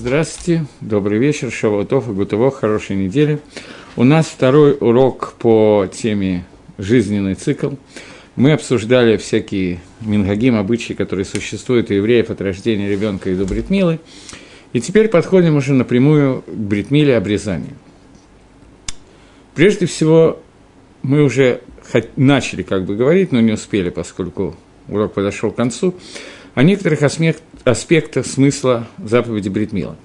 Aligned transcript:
Здравствуйте, 0.00 0.64
добрый 0.80 1.18
вечер, 1.18 1.50
Шавуатов 1.50 2.08
и 2.08 2.12
Гутово, 2.12 2.52
хорошей 2.52 2.94
недели. 2.94 3.40
У 3.96 4.04
нас 4.04 4.26
второй 4.26 4.76
урок 4.78 5.34
по 5.40 5.88
теме 5.92 6.44
«Жизненный 6.78 7.34
цикл». 7.34 7.70
Мы 8.36 8.52
обсуждали 8.52 9.16
всякие 9.16 9.80
мингагим, 10.00 10.54
обычаи, 10.54 10.92
которые 10.92 11.24
существуют 11.24 11.90
у 11.90 11.94
евреев 11.94 12.30
от 12.30 12.40
рождения 12.40 12.88
ребенка 12.88 13.28
и 13.28 13.34
до 13.34 13.44
бритмилы. 13.44 13.98
И 14.72 14.80
теперь 14.80 15.08
подходим 15.08 15.56
уже 15.56 15.72
напрямую 15.72 16.42
к 16.42 16.48
бритмиле 16.48 17.16
обрезанию. 17.16 17.74
Прежде 19.56 19.86
всего, 19.86 20.40
мы 21.02 21.24
уже 21.24 21.60
начали 22.14 22.62
как 22.62 22.84
бы 22.84 22.94
говорить, 22.94 23.32
но 23.32 23.40
не 23.40 23.50
успели, 23.50 23.90
поскольку 23.90 24.54
урок 24.86 25.14
подошел 25.14 25.50
к 25.50 25.56
концу, 25.56 25.92
о 26.54 26.62
некоторых 26.62 27.02
аспектах 27.68 28.26
смысла 28.26 28.86
заповеди 28.98 29.48
Бритмила. 29.48 29.96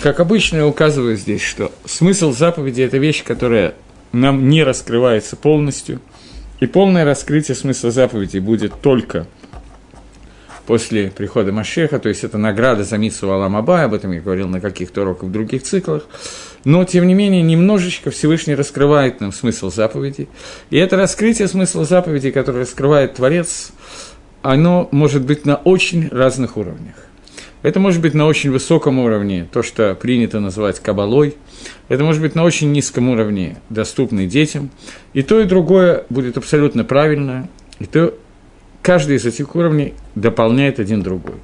Как 0.00 0.20
обычно, 0.20 0.58
я 0.58 0.66
указываю 0.66 1.16
здесь, 1.16 1.42
что 1.42 1.72
смысл 1.84 2.32
заповеди– 2.32 2.82
это 2.82 2.98
вещь, 2.98 3.24
которая 3.24 3.74
нам 4.12 4.48
не 4.48 4.62
раскрывается 4.62 5.36
полностью, 5.36 6.00
и 6.60 6.66
полное 6.66 7.04
раскрытие 7.04 7.54
смысла 7.54 7.90
заповеди 7.90 8.38
будет 8.38 8.80
только 8.80 9.26
после 10.66 11.10
прихода 11.10 11.50
Машеха, 11.50 11.98
то 11.98 12.10
есть 12.10 12.24
это 12.24 12.36
награда 12.36 12.84
за 12.84 12.98
Митсу 12.98 13.32
Аламаба, 13.32 13.84
об 13.84 13.94
этом 13.94 14.12
я 14.12 14.20
говорил 14.20 14.48
на 14.48 14.60
каких-то 14.60 15.00
уроках 15.00 15.30
в 15.30 15.32
других 15.32 15.62
циклах, 15.62 16.06
но, 16.64 16.84
тем 16.84 17.06
не 17.06 17.14
менее, 17.14 17.42
немножечко 17.42 18.10
Всевышний 18.10 18.54
раскрывает 18.54 19.20
нам 19.20 19.32
смысл 19.32 19.70
заповеди, 19.70 20.28
и 20.68 20.76
это 20.76 20.96
раскрытие 20.96 21.48
смысла 21.48 21.86
заповеди, 21.86 22.30
которое 22.30 22.60
раскрывает 22.60 23.14
Творец, 23.14 23.72
оно 24.48 24.88
может 24.92 25.26
быть 25.26 25.44
на 25.44 25.56
очень 25.56 26.08
разных 26.08 26.56
уровнях. 26.56 26.94
Это 27.60 27.80
может 27.80 28.00
быть 28.00 28.14
на 28.14 28.24
очень 28.24 28.50
высоком 28.50 28.98
уровне, 28.98 29.46
то, 29.52 29.62
что 29.62 29.94
принято 29.94 30.40
называть 30.40 30.80
кабалой. 30.80 31.36
Это 31.88 32.02
может 32.02 32.22
быть 32.22 32.34
на 32.34 32.44
очень 32.44 32.72
низком 32.72 33.10
уровне, 33.10 33.58
доступный 33.68 34.26
детям. 34.26 34.70
И 35.12 35.22
то, 35.22 35.38
и 35.38 35.44
другое 35.44 36.06
будет 36.08 36.38
абсолютно 36.38 36.82
правильно. 36.82 37.46
И 37.78 37.84
то 37.84 38.14
каждый 38.80 39.16
из 39.16 39.26
этих 39.26 39.54
уровней 39.54 39.92
дополняет 40.14 40.80
один 40.80 41.02
другой. 41.02 41.34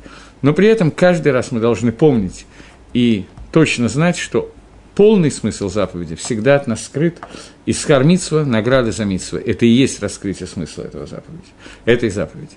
Но 0.40 0.54
при 0.54 0.68
этом 0.68 0.90
каждый 0.90 1.32
раз 1.32 1.52
мы 1.52 1.60
должны 1.60 1.92
помнить 1.92 2.46
и 2.94 3.26
точно 3.52 3.90
знать, 3.90 4.16
что 4.16 4.50
полный 4.94 5.30
смысл 5.30 5.68
заповеди 5.68 6.14
всегда 6.14 6.56
от 6.56 6.66
нас 6.66 6.84
скрыт. 6.84 7.18
И 7.66 7.72
скормитство, 7.72 8.44
награда 8.44 8.92
за 8.92 9.04
митство. 9.04 9.38
Это 9.38 9.64
и 9.64 9.68
есть 9.68 10.02
раскрытие 10.02 10.46
смысла 10.46 10.82
этого 10.82 11.06
заповеди, 11.06 11.48
этой 11.86 12.10
заповеди. 12.10 12.56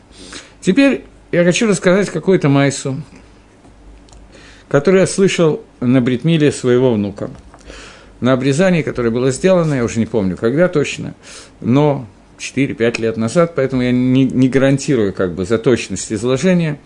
Теперь 0.68 1.06
я 1.32 1.46
хочу 1.46 1.66
рассказать 1.66 2.10
какую-то 2.10 2.50
майсу, 2.50 3.02
который 4.68 5.00
я 5.00 5.08
слышал 5.08 5.62
на 5.80 6.02
бритмиле 6.02 6.52
своего 6.52 6.92
внука. 6.92 7.32
На 8.20 8.34
обрезании, 8.34 8.82
которое 8.82 9.10
было 9.10 9.32
сделано, 9.32 9.76
я 9.76 9.86
уже 9.86 10.00
не 10.00 10.06
помню, 10.06 10.36
когда 10.36 10.68
точно, 10.68 11.16
но 11.62 12.06
4-5 12.38 13.00
лет 13.00 13.16
назад, 13.16 13.56
поэтому 13.56 13.82
я 13.82 13.94
не, 13.94 14.26
не 14.26 14.50
гарантирую 14.50 15.14
как 15.14 15.36
бы 15.36 15.46
за 15.46 15.58
точность 15.58 16.12
изложения. 16.12 16.82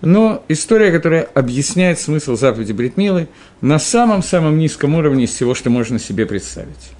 Но 0.00 0.42
история, 0.48 0.90
которая 0.90 1.28
объясняет 1.34 2.00
смысл 2.00 2.36
заповеди 2.36 2.72
Бритмилы 2.72 3.28
на 3.60 3.78
самом-самом 3.78 4.56
низком 4.56 4.94
уровне 4.94 5.24
из 5.24 5.34
всего, 5.34 5.54
что 5.54 5.68
можно 5.68 5.98
себе 5.98 6.24
представить. 6.24 6.90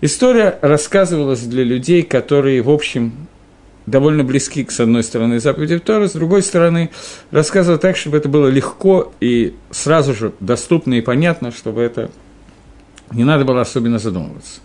История 0.00 0.60
рассказывалась 0.62 1.40
для 1.40 1.64
людей, 1.64 2.04
которые, 2.04 2.62
в 2.62 2.70
общем, 2.70 3.26
довольно 3.86 4.24
близки, 4.24 4.66
с 4.68 4.80
одной 4.80 5.02
стороны, 5.02 5.40
заповеди 5.40 5.78
Торы, 5.78 6.08
с 6.08 6.12
другой 6.12 6.42
стороны, 6.42 6.90
рассказывал 7.30 7.78
так, 7.78 7.96
чтобы 7.96 8.16
это 8.16 8.28
было 8.28 8.48
легко 8.48 9.12
и 9.20 9.54
сразу 9.70 10.14
же 10.14 10.32
доступно 10.40 10.94
и 10.94 11.00
понятно, 11.00 11.50
чтобы 11.52 11.82
это 11.82 12.10
не 13.12 13.24
надо 13.24 13.44
было 13.44 13.60
особенно 13.60 13.98
задумываться. 13.98 14.60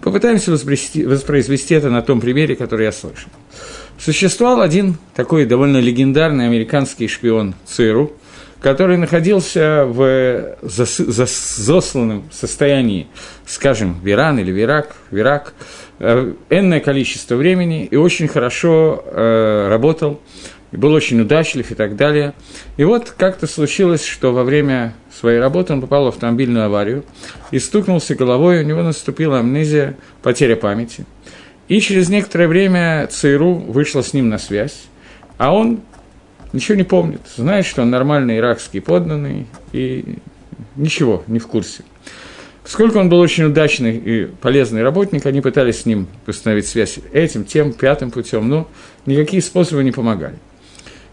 Попытаемся 0.00 0.52
воспроизвести 0.52 1.74
это 1.74 1.90
на 1.90 2.02
том 2.02 2.20
примере, 2.20 2.54
который 2.54 2.86
я 2.86 2.92
слышал. 2.92 3.30
Существовал 3.98 4.60
один 4.60 4.96
такой 5.14 5.44
довольно 5.44 5.78
легендарный 5.78 6.46
американский 6.46 7.08
шпион 7.08 7.54
ЦРУ, 7.66 8.12
который 8.60 8.96
находился 8.96 9.84
в 9.86 10.56
засланном 10.62 12.24
состоянии, 12.32 13.06
скажем, 13.46 14.00
в 14.00 14.08
Иран 14.08 14.38
или 14.38 14.50
в 14.50 14.60
Ирак, 14.60 14.96
в 15.10 15.18
Ирак, 15.18 15.54
э, 15.98 16.32
энное 16.50 16.80
количество 16.80 17.36
времени 17.36 17.84
и 17.84 17.96
очень 17.96 18.28
хорошо 18.28 19.02
э, 19.06 19.68
работал, 19.68 20.20
и 20.72 20.76
был 20.76 20.92
очень 20.92 21.20
удачлив 21.20 21.70
и 21.70 21.74
так 21.74 21.96
далее. 21.96 22.34
И 22.76 22.84
вот 22.84 23.14
как-то 23.16 23.46
случилось, 23.46 24.04
что 24.04 24.32
во 24.32 24.44
время 24.44 24.94
своей 25.10 25.38
работы 25.38 25.72
он 25.72 25.80
попал 25.80 26.04
в 26.04 26.08
автомобильную 26.08 26.66
аварию 26.66 27.04
и 27.50 27.58
стукнулся 27.58 28.14
головой, 28.14 28.62
у 28.62 28.64
него 28.64 28.82
наступила 28.82 29.38
амнезия, 29.38 29.96
потеря 30.22 30.56
памяти. 30.56 31.06
И 31.68 31.80
через 31.80 32.08
некоторое 32.08 32.48
время 32.48 33.06
ЦРУ 33.10 33.54
вышла 33.54 34.02
с 34.02 34.14
ним 34.14 34.28
на 34.28 34.38
связь, 34.38 34.84
а 35.36 35.54
он 35.54 35.80
ничего 36.52 36.76
не 36.76 36.84
помнит, 36.84 37.20
знает, 37.36 37.66
что 37.66 37.82
он 37.82 37.90
нормальный 37.90 38.38
иракский 38.38 38.80
подданный, 38.80 39.46
и 39.72 40.18
ничего, 40.76 41.22
не 41.26 41.38
в 41.38 41.46
курсе. 41.46 41.84
Поскольку 42.62 42.98
он 42.98 43.08
был 43.08 43.18
очень 43.18 43.44
удачный 43.44 43.96
и 43.96 44.24
полезный 44.26 44.82
работник, 44.82 45.24
они 45.24 45.40
пытались 45.40 45.82
с 45.82 45.86
ним 45.86 46.06
установить 46.26 46.66
связь 46.66 46.98
этим, 47.12 47.44
тем, 47.44 47.72
пятым 47.72 48.10
путем, 48.10 48.48
но 48.48 48.68
никакие 49.06 49.40
способы 49.40 49.82
не 49.82 49.90
помогали. 49.90 50.38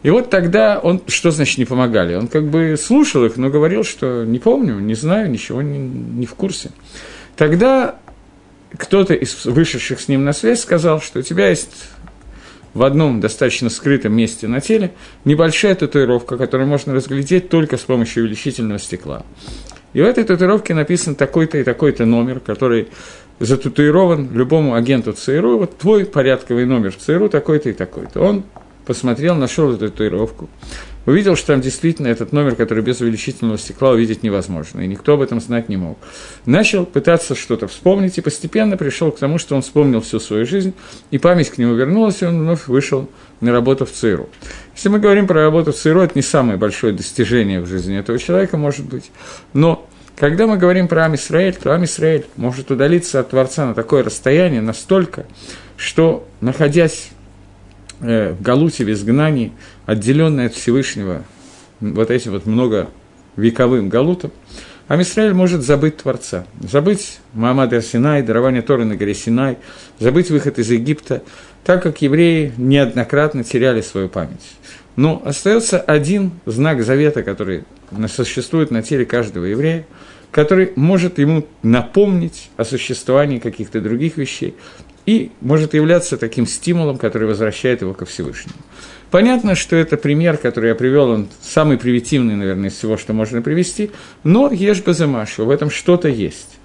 И 0.03 0.09
вот 0.09 0.29
тогда 0.29 0.79
он, 0.79 1.01
что 1.07 1.31
значит 1.31 1.57
не 1.57 1.65
помогали? 1.65 2.13
Он 2.13 2.27
как 2.27 2.45
бы 2.45 2.75
слушал 2.77 3.25
их, 3.25 3.37
но 3.37 3.49
говорил, 3.49 3.83
что 3.83 4.23
не 4.25 4.37
помню, 4.37 4.77
не 4.79 4.95
знаю, 4.95 5.31
ничего 5.31 5.61
не, 5.61 5.79
не 5.79 6.25
в 6.25 6.35
курсе. 6.35 6.71
Тогда 7.37 7.95
кто-то 8.77 9.13
из 9.13 9.45
вышедших 9.45 9.99
с 9.99 10.07
ним 10.07 10.25
на 10.25 10.33
связь 10.33 10.61
сказал, 10.61 11.01
что 11.01 11.19
у 11.19 11.21
тебя 11.21 11.49
есть 11.49 11.87
в 12.75 12.83
одном 12.83 13.21
достаточно 13.21 13.69
скрытом 13.69 14.13
месте 14.13 14.47
на 14.47 14.61
теле 14.61 14.91
небольшая 15.23 15.73
татуировка, 15.73 16.37
которую 16.37 16.67
можно 16.67 16.93
разглядеть 16.93 17.49
только 17.49 17.77
с 17.77 17.81
помощью 17.81 18.23
увеличительного 18.23 18.77
стекла. 18.77 19.23
И 19.93 20.01
в 20.01 20.05
этой 20.05 20.25
татуировке 20.25 20.73
написан 20.73 21.15
такой-то 21.15 21.57
и 21.57 21.63
такой-то 21.63 22.05
номер, 22.05 22.41
который 22.41 22.89
зататуирован 23.39 24.29
любому 24.33 24.75
агенту 24.75 25.13
ЦРУ, 25.13 25.59
вот 25.59 25.77
твой 25.77 26.05
порядковый 26.05 26.65
номер 26.65 26.91
в 26.91 26.97
ЦРУ 26.97 27.29
такой-то 27.29 27.69
и 27.69 27.73
такой-то. 27.73 28.19
Он 28.19 28.43
посмотрел, 28.85 29.35
нашел 29.35 29.71
эту 29.71 29.89
татуировку, 29.89 30.49
увидел, 31.05 31.35
что 31.35 31.47
там 31.47 31.61
действительно 31.61 32.07
этот 32.07 32.31
номер, 32.31 32.55
который 32.55 32.83
без 32.83 33.01
увеличительного 33.01 33.57
стекла 33.57 33.91
увидеть 33.91 34.23
невозможно, 34.23 34.81
и 34.81 34.87
никто 34.87 35.13
об 35.13 35.21
этом 35.21 35.41
знать 35.41 35.69
не 35.69 35.77
мог. 35.77 35.97
Начал 36.45 36.85
пытаться 36.85 37.35
что-то 37.35 37.67
вспомнить, 37.67 38.17
и 38.17 38.21
постепенно 38.21 38.77
пришел 38.77 39.11
к 39.11 39.19
тому, 39.19 39.37
что 39.37 39.55
он 39.55 39.61
вспомнил 39.61 40.01
всю 40.01 40.19
свою 40.19 40.45
жизнь, 40.45 40.73
и 41.11 41.17
память 41.17 41.49
к 41.49 41.57
нему 41.57 41.73
вернулась, 41.73 42.21
и 42.21 42.25
он 42.25 42.39
вновь 42.39 42.67
вышел 42.67 43.09
на 43.41 43.51
работу 43.51 43.85
в 43.85 43.91
ЦРУ. 43.91 44.29
Если 44.75 44.89
мы 44.89 44.99
говорим 44.99 45.27
про 45.27 45.41
работу 45.41 45.71
в 45.71 45.75
ЦРУ, 45.75 46.01
это 46.01 46.13
не 46.15 46.21
самое 46.21 46.57
большое 46.57 46.93
достижение 46.93 47.61
в 47.61 47.67
жизни 47.67 47.97
этого 47.97 48.19
человека, 48.19 48.57
может 48.57 48.85
быть, 48.85 49.11
но 49.53 49.87
когда 50.17 50.47
мы 50.47 50.57
говорим 50.57 50.87
про 50.87 51.05
Амисраэль, 51.05 51.55
то 51.55 51.73
Амисраэль 51.73 52.25
может 52.37 52.71
удалиться 52.71 53.19
от 53.19 53.31
Творца 53.31 53.65
на 53.65 53.73
такое 53.73 54.01
расстояние 54.01 54.61
настолько, 54.61 55.25
что, 55.75 56.25
находясь 56.39 57.09
э, 58.01 58.33
в 58.33 58.41
Галуте, 58.41 58.85
в 58.85 58.91
изгнании, 58.91 59.51
отделенный 59.85 60.47
от 60.47 60.53
Всевышнего 60.53 61.23
вот 61.79 62.11
этим 62.11 62.31
вот 62.31 62.45
многовековым 62.45 63.89
Галутом, 63.89 64.31
Амисраэль 64.87 65.33
может 65.33 65.63
забыть 65.63 65.97
Творца, 65.97 66.45
забыть 66.61 67.17
Муаммада 67.33 67.81
Синай, 67.81 68.21
дарование 68.21 68.61
Торы 68.61 68.85
на 68.85 68.95
горе 68.95 69.15
Синай, 69.15 69.57
забыть 69.99 70.29
выход 70.29 70.59
из 70.59 70.69
Египта, 70.69 71.23
так 71.63 71.81
как 71.81 72.03
евреи 72.03 72.53
неоднократно 72.57 73.43
теряли 73.43 73.81
свою 73.81 74.09
память. 74.09 74.55
Но 74.95 75.21
остается 75.25 75.79
один 75.79 76.31
знак 76.45 76.83
завета, 76.83 77.23
который 77.23 77.63
существует 78.07 78.69
на 78.69 78.83
теле 78.83 79.05
каждого 79.05 79.45
еврея, 79.45 79.87
который 80.29 80.71
может 80.75 81.17
ему 81.17 81.47
напомнить 81.63 82.49
о 82.55 82.63
существовании 82.63 83.39
каких-то 83.39 83.81
других 83.81 84.17
вещей 84.17 84.55
и 85.05 85.31
может 85.41 85.73
являться 85.73 86.17
таким 86.17 86.47
стимулом, 86.47 86.97
который 86.97 87.27
возвращает 87.27 87.81
его 87.81 87.93
ко 87.93 88.05
Всевышнему. 88.05 88.57
Понятно, 89.11 89.55
что 89.55 89.75
это 89.75 89.97
пример, 89.97 90.37
который 90.37 90.69
я 90.69 90.75
привел, 90.75 91.09
он 91.09 91.27
самый 91.41 91.77
примитивный, 91.77 92.35
наверное, 92.35 92.69
из 92.69 92.73
всего, 92.73 92.97
что 92.97 93.13
можно 93.13 93.41
привести, 93.41 93.91
но 94.23 94.51
ешь 94.51 94.83
базамашу, 94.83 95.45
в 95.45 95.49
этом 95.49 95.69
что-то 95.69 96.09
есть. 96.09 96.57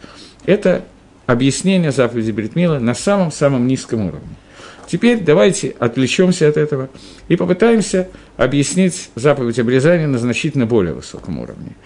Это 0.47 0.85
объяснение 1.27 1.93
заповеди 1.93 2.31
Бритмила 2.33 2.79
на 2.79 2.95
самом-самом 2.95 3.67
низком 3.67 4.07
уровне. 4.07 4.37
Теперь 4.91 5.21
давайте 5.21 5.77
отвлечемся 5.79 6.49
от 6.49 6.57
этого 6.57 6.91
и 7.29 7.37
попытаемся 7.37 8.09
объяснить 8.37 9.11
заповедь 9.15 9.61
обрезания 9.61 10.09
на 10.09 10.19
значительно 10.19 10.67
более 10.67 10.95
высоком 10.95 11.39
уровне. 11.39 11.77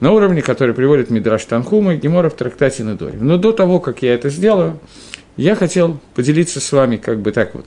На 0.00 0.10
уровне, 0.10 0.42
который 0.42 0.74
приводит 0.74 1.08
Мидраш 1.08 1.44
Танхума 1.44 1.94
и 1.94 1.96
Гемора 1.96 2.28
в 2.28 2.34
трактате 2.34 2.84
Надоре. 2.84 3.16
Но 3.18 3.38
до 3.38 3.52
того, 3.52 3.80
как 3.80 4.02
я 4.02 4.12
это 4.12 4.28
сделаю, 4.28 4.78
я 5.36 5.54
хотел 5.54 5.98
поделиться 6.14 6.60
с 6.60 6.72
вами 6.72 6.96
как 6.96 7.20
бы 7.20 7.32
так 7.32 7.54
вот. 7.54 7.66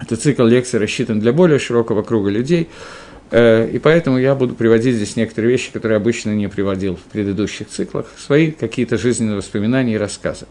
Этот 0.00 0.22
цикл 0.22 0.44
лекций 0.44 0.78
рассчитан 0.78 1.20
для 1.20 1.32
более 1.32 1.58
широкого 1.58 2.02
круга 2.02 2.30
людей. 2.30 2.68
Э, 3.30 3.68
и 3.68 3.78
поэтому 3.78 4.18
я 4.18 4.34
буду 4.34 4.54
приводить 4.54 4.96
здесь 4.96 5.16
некоторые 5.16 5.52
вещи, 5.52 5.72
которые 5.72 5.96
обычно 5.96 6.34
не 6.34 6.48
приводил 6.48 6.96
в 6.96 7.00
предыдущих 7.12 7.68
циклах, 7.68 8.06
свои 8.16 8.52
какие-то 8.52 8.96
жизненные 8.96 9.36
воспоминания 9.36 9.94
и 9.94 9.98
рассказы. 9.98 10.46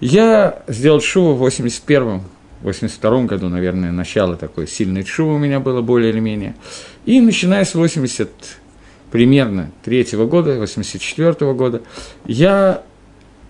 Я 0.00 0.62
сделал 0.68 1.00
шоу 1.00 1.34
в 1.34 1.44
81-м, 1.44 2.22
82 2.62 3.24
году, 3.24 3.48
наверное, 3.48 3.90
начало 3.90 4.36
такой 4.36 4.66
сильной 4.66 5.04
шоу 5.04 5.34
у 5.34 5.38
меня 5.38 5.60
было 5.60 5.82
более 5.82 6.10
или 6.10 6.20
менее. 6.20 6.54
И 7.04 7.20
начиная 7.20 7.64
с 7.64 7.74
80 7.74 8.28
примерно 9.10 9.70
третьего 9.84 10.26
года, 10.26 10.58
84 10.58 11.30
-го 11.30 11.54
года, 11.54 11.82
я 12.26 12.82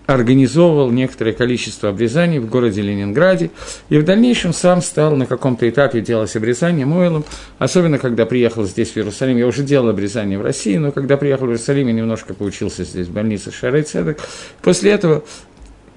организовывал 0.05 0.91
некоторое 0.91 1.33
количество 1.33 1.89
обрезаний 1.89 2.39
в 2.39 2.49
городе 2.49 2.81
Ленинграде, 2.81 3.51
и 3.89 3.97
в 3.97 4.05
дальнейшем 4.05 4.53
сам 4.53 4.81
стал 4.81 5.15
на 5.15 5.25
каком-то 5.25 5.67
этапе 5.69 6.01
делать 6.01 6.35
обрезание 6.35 6.85
Мойлом, 6.85 7.25
особенно 7.57 7.97
когда 7.97 8.25
приехал 8.25 8.65
здесь, 8.65 8.91
в 8.91 8.97
Иерусалим. 8.97 9.37
Я 9.37 9.47
уже 9.47 9.63
делал 9.63 9.89
обрезание 9.89 10.37
в 10.37 10.41
России, 10.41 10.77
но 10.77 10.91
когда 10.91 11.17
приехал 11.17 11.45
в 11.45 11.49
Иерусалим, 11.49 11.87
я 11.87 11.93
немножко 11.93 12.33
поучился 12.33 12.83
здесь, 12.83 13.07
в 13.07 13.11
больнице 13.11 13.51
Цедек. 13.51 14.19
После 14.61 14.91
этого 14.91 15.23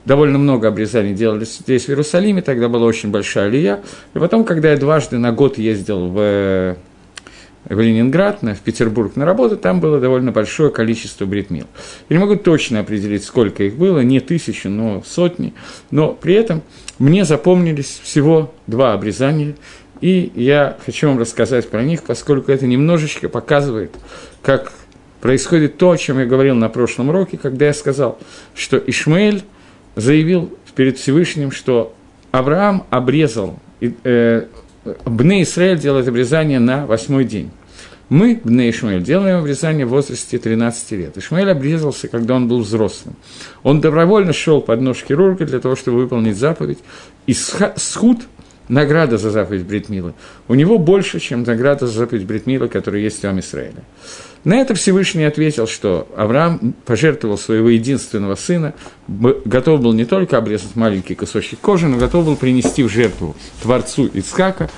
довольно 0.05 0.39
много 0.39 0.69
обрезаний 0.69 1.15
делали 1.15 1.45
здесь, 1.45 1.85
в 1.85 1.89
Иерусалиме, 1.91 2.43
тогда 2.43 2.69
была 2.69 2.87
очень 2.87 3.11
большая 3.11 3.49
алия. 3.49 3.81
И 4.15 4.19
потом, 4.19 4.45
когда 4.45 4.71
я 4.71 4.77
дважды 4.77 5.19
на 5.19 5.33
год 5.33 5.59
ездил 5.59 6.09
в 6.09 6.77
в 7.69 7.81
Ленинград, 7.81 8.43
в 8.43 8.61
Петербург 8.61 9.17
на 9.17 9.25
работу, 9.25 9.57
там 9.57 9.81
было 9.81 10.01
довольно 10.01 10.33
большое 10.33 10.71
количество 10.71 11.27
бритмил. 11.27 11.67
Я 12.09 12.17
не 12.17 12.23
могу 12.23 12.37
точно 12.37 12.81
определить, 12.81 13.25
сколько 13.25 13.63
их 13.65 13.77
было, 13.77 14.01
не 14.01 14.21
тысячи, 14.21 14.67
но 14.67 15.03
сотни, 15.07 15.55
но 15.91 16.13
при 16.13 16.35
этом 16.35 16.63
мне 16.99 17.25
запомнились 17.25 18.01
всего 18.03 18.55
два 18.67 18.95
обрезания, 18.95 19.55
и 20.01 20.33
я 20.35 20.77
хочу 20.85 21.09
вам 21.09 21.19
рассказать 21.19 21.69
про 21.69 21.83
них, 21.83 22.03
поскольку 22.05 22.53
это 22.53 22.67
немножечко 22.67 23.29
показывает, 23.29 23.95
как 24.43 24.73
происходит 25.21 25.77
то, 25.77 25.91
о 25.91 25.97
чем 25.97 26.19
я 26.21 26.27
говорил 26.27 26.55
на 26.55 26.69
прошлом 26.69 27.09
уроке, 27.09 27.37
когда 27.37 27.67
я 27.67 27.75
сказал, 27.75 28.19
что 28.55 28.79
Ишмаэль 28.79 29.43
заявил 29.97 30.57
перед 30.75 30.99
Всевышним, 30.99 31.51
что 31.51 31.93
Авраам 32.31 32.85
обрезал, 32.91 33.59
э, 33.81 34.45
Бне 35.05 35.43
Исраэль 35.43 35.79
делает 35.79 36.09
обрезание 36.09 36.61
на 36.61 36.87
восьмой 36.87 37.25
день. 37.25 37.51
Мы, 38.09 38.41
Бне 38.43 38.71
Ишмаэль, 38.71 39.03
делаем 39.03 39.41
обрезание 39.41 39.85
в 39.85 39.91
возрасте 39.91 40.39
13 40.39 40.93
лет. 40.93 41.19
Ишмаэль 41.19 41.51
обрезался, 41.51 42.09
когда 42.09 42.35
он 42.35 42.49
был 42.49 42.61
взрослым. 42.61 43.17
Он 43.63 43.83
добровольно 43.83 44.33
шел 44.33 44.63
под 44.63 44.81
нож 44.81 45.05
хирурга 45.05 45.45
для 45.45 45.61
того, 45.61 45.77
чтобы 45.77 45.99
выполнить 45.99 46.37
заповедь. 46.37 46.79
И 47.27 47.35
схуд, 47.35 48.23
награда 48.69 49.19
за 49.19 49.31
заповедь 49.31 49.67
Бритмила, 49.67 50.15
у 50.49 50.55
него 50.55 50.79
больше, 50.79 51.21
чем 51.21 51.43
награда 51.43 51.87
за 51.87 51.99
заповедь 51.99 52.25
Бритмила, 52.25 52.67
которая 52.67 53.03
есть 53.03 53.23
у 53.25 53.39
Израиля. 53.39 53.85
На 54.45 54.55
это 54.55 54.75
Всевышний 54.75 55.25
ответил, 55.25 55.67
что 55.67 56.09
Авраам 56.17 56.75
пожертвовал 56.85 57.37
своего 57.39 57.69
единственного 57.69 58.37
сына, 58.37 58.75
готов 59.09 59.81
был 59.81 59.93
не 59.93 60.05
только 60.05 60.39
обрезать 60.39 60.77
маленький 60.77 61.15
кусочек 61.15 61.59
кожи, 61.61 61.89
но 61.89 61.99
готов 61.99 62.25
был 62.25 62.37
принести 62.37 62.83
в 62.83 62.89
жертву 62.89 63.35
Творцу 63.63 64.07
Ицхака, 64.07 64.71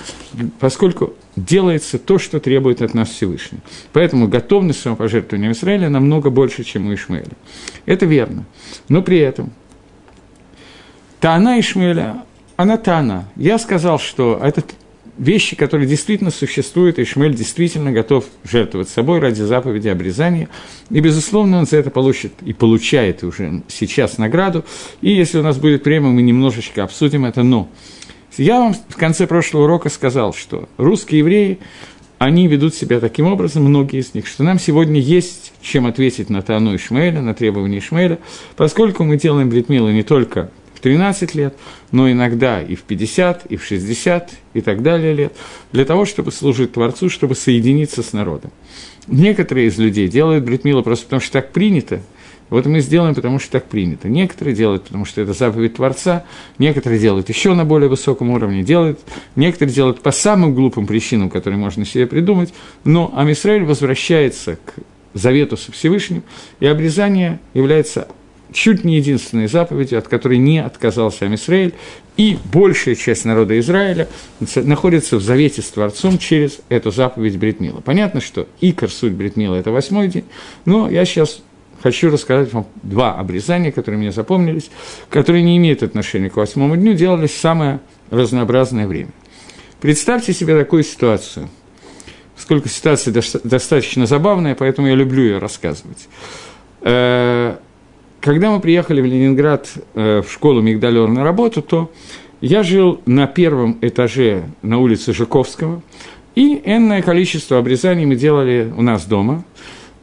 поскольку 0.59 1.13
делается 1.35 1.99
то, 1.99 2.17
что 2.17 2.39
требует 2.39 2.81
от 2.81 2.93
нас 2.93 3.09
Всевышний. 3.09 3.59
Поэтому 3.93 4.27
готовность 4.27 4.81
самопожертвования 4.81 5.51
Израиля 5.51 5.89
намного 5.89 6.29
больше, 6.29 6.63
чем 6.63 6.87
у 6.87 6.93
Ишмаэля. 6.93 7.31
Это 7.85 8.05
верно. 8.05 8.45
Но 8.89 9.01
при 9.01 9.19
этом 9.19 9.51
Таана 11.19 11.59
Ишмаэля, 11.59 12.23
она 12.57 12.77
Таана. 12.77 13.29
Я 13.35 13.59
сказал, 13.59 13.99
что 13.99 14.39
этот 14.41 14.73
вещи, 15.21 15.55
которые 15.55 15.87
действительно 15.87 16.31
существуют, 16.31 16.97
и 16.97 17.05
Шмель 17.05 17.35
действительно 17.35 17.91
готов 17.91 18.25
жертвовать 18.43 18.89
собой 18.89 19.19
ради 19.19 19.41
заповеди 19.43 19.87
обрезания. 19.87 20.49
И, 20.89 20.99
безусловно, 20.99 21.59
он 21.59 21.67
за 21.67 21.77
это 21.77 21.91
получит 21.91 22.33
и 22.43 22.53
получает 22.53 23.23
уже 23.23 23.61
сейчас 23.67 24.17
награду. 24.17 24.65
И 25.01 25.11
если 25.11 25.37
у 25.37 25.43
нас 25.43 25.57
будет 25.57 25.85
время, 25.85 26.09
мы 26.09 26.23
немножечко 26.23 26.83
обсудим 26.83 27.25
это. 27.25 27.43
Но 27.43 27.69
я 28.37 28.59
вам 28.59 28.73
в 28.73 28.97
конце 28.97 29.27
прошлого 29.27 29.65
урока 29.65 29.89
сказал, 29.89 30.33
что 30.33 30.67
русские 30.77 31.19
евреи, 31.19 31.59
они 32.17 32.47
ведут 32.47 32.73
себя 32.73 32.99
таким 32.99 33.27
образом, 33.27 33.63
многие 33.63 33.99
из 33.99 34.13
них, 34.15 34.27
что 34.27 34.43
нам 34.43 34.59
сегодня 34.59 34.99
есть 34.99 35.53
чем 35.61 35.85
ответить 35.85 36.29
на 36.29 36.41
Тану 36.41 36.75
Ишмаэля, 36.75 37.21
на 37.21 37.35
требования 37.35 37.77
Ишмаэля, 37.77 38.19
поскольку 38.55 39.03
мы 39.03 39.17
делаем 39.17 39.49
бритмилы 39.49 39.93
не 39.93 40.03
только 40.03 40.49
13 40.81 41.35
лет, 41.35 41.55
но 41.91 42.11
иногда 42.11 42.61
и 42.61 42.75
в 42.75 42.83
50, 42.83 43.45
и 43.47 43.57
в 43.57 43.63
60, 43.63 44.31
и 44.53 44.61
так 44.61 44.81
далее 44.83 45.13
лет, 45.13 45.33
для 45.71 45.85
того, 45.85 46.05
чтобы 46.05 46.31
служить 46.31 46.73
Творцу, 46.73 47.09
чтобы 47.09 47.35
соединиться 47.35 48.03
с 48.03 48.13
народом. 48.13 48.51
Некоторые 49.07 49.67
из 49.67 49.77
людей 49.77 50.07
делают 50.07 50.43
бритмила 50.43 50.81
просто 50.81 51.05
потому, 51.05 51.21
что 51.21 51.33
так 51.33 51.51
принято, 51.51 52.01
вот 52.51 52.65
мы 52.65 52.81
сделаем, 52.81 53.15
потому 53.15 53.39
что 53.39 53.53
так 53.53 53.65
принято. 53.69 54.09
Некоторые 54.09 54.53
делают, 54.53 54.83
потому 54.83 55.05
что 55.05 55.21
это 55.21 55.31
заповедь 55.31 55.75
Творца, 55.75 56.25
некоторые 56.57 56.99
делают 56.99 57.29
еще 57.29 57.53
на 57.53 57.63
более 57.63 57.89
высоком 57.89 58.29
уровне, 58.29 58.61
делают, 58.61 58.99
некоторые 59.37 59.73
делают 59.73 60.01
по 60.01 60.11
самым 60.11 60.53
глупым 60.53 60.85
причинам, 60.85 61.29
которые 61.29 61.57
можно 61.57 61.85
себе 61.85 62.07
придумать, 62.07 62.53
но 62.83 63.11
Амисраиль 63.15 63.63
возвращается 63.63 64.57
к 64.57 64.73
завету 65.13 65.55
со 65.55 65.71
Всевышним, 65.71 66.23
и 66.59 66.65
обрезание 66.65 67.39
является 67.53 68.09
чуть 68.51 68.83
не 68.83 68.97
единственной 68.97 69.47
заповедью, 69.47 69.99
от 69.99 70.07
которой 70.07 70.37
не 70.37 70.59
отказался 70.59 71.25
Амисраэль, 71.25 71.73
и 72.17 72.37
большая 72.51 72.95
часть 72.95 73.25
народа 73.25 73.59
Израиля 73.59 74.07
находится 74.55 75.17
в 75.17 75.21
завете 75.21 75.61
с 75.61 75.69
Творцом 75.69 76.17
через 76.17 76.59
эту 76.69 76.91
заповедь 76.91 77.37
Бритмила. 77.37 77.81
Понятно, 77.81 78.21
что 78.21 78.47
икор 78.59 78.91
суть 78.91 79.13
Бритмила– 79.13 79.55
это 79.57 79.71
восьмой 79.71 80.07
день, 80.07 80.25
но 80.65 80.89
я 80.89 81.05
сейчас 81.05 81.41
хочу 81.81 82.11
рассказать 82.11 82.53
вам 82.53 82.67
два 82.83 83.15
обрезания, 83.15 83.71
которые 83.71 83.99
мне 83.99 84.11
запомнились, 84.11 84.69
которые 85.09 85.43
не 85.43 85.57
имеют 85.57 85.83
отношения 85.83 86.29
к 86.29 86.35
восьмому 86.35 86.77
дню, 86.77 86.93
делались 86.93 87.31
в 87.31 87.39
самое 87.39 87.79
разнообразное 88.09 88.87
время. 88.87 89.11
Представьте 89.79 90.33
себе 90.33 90.59
такую 90.59 90.83
ситуацию, 90.83 91.49
сколько 92.37 92.69
ситуация 92.69 93.13
достаточно 93.43 94.05
забавная, 94.05 94.53
поэтому 94.53 94.87
я 94.87 94.95
люблю 94.95 95.23
ее 95.23 95.37
рассказывать 95.39 96.07
э, 96.81 97.55
когда 98.21 98.51
мы 98.51 98.59
приехали 98.59 99.01
в 99.01 99.05
Ленинград 99.05 99.67
э, 99.95 100.21
в 100.21 100.31
школу 100.31 100.61
Мигдалер 100.61 101.07
на 101.07 101.23
работу, 101.23 101.61
то 101.61 101.91
я 102.39 102.63
жил 102.63 103.01
на 103.05 103.27
первом 103.27 103.77
этаже 103.81 104.43
на 104.61 104.77
улице 104.77 105.11
Жуковского, 105.11 105.81
и 106.35 106.61
энное 106.63 107.01
количество 107.01 107.57
обрезаний 107.57 108.05
мы 108.05 108.15
делали 108.15 108.71
у 108.77 108.83
нас 108.83 109.05
дома, 109.05 109.43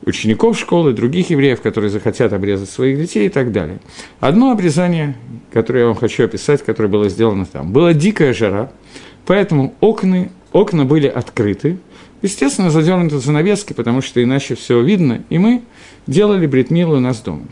учеников 0.05 0.59
школы, 0.59 0.93
других 0.93 1.31
евреев, 1.31 1.61
которые 1.61 1.91
захотят 1.91 2.33
обрезать 2.33 2.71
своих 2.71 2.99
детей 2.99 3.27
и 3.27 3.29
так 3.29 3.53
далее. 3.53 3.79
Одно 4.21 4.51
обрезание, 4.51 5.17
которое 5.53 5.81
я 5.81 5.87
вам 5.87 5.97
хочу 5.97 6.25
описать, 6.25 6.65
которое 6.65 6.89
было 6.89 7.09
сделано 7.09 7.47
там. 7.47 7.73
Была 7.73 7.95
дикая 7.95 8.35
жара, 8.35 8.71
поэтому 9.27 9.75
окна, 9.81 10.29
окна 10.53 10.85
были 10.85 11.07
открыты, 11.07 11.79
естественно, 12.23 12.71
задернуты 12.71 13.19
занавески, 13.19 13.73
потому 13.75 14.03
что 14.03 14.23
иначе 14.23 14.57
все 14.57 14.81
видно, 14.83 15.23
и 15.31 15.39
мы 15.39 15.63
делали 16.07 16.47
бритмилы 16.47 16.97
у 16.97 17.01
нас 17.01 17.21
дома. 17.21 17.45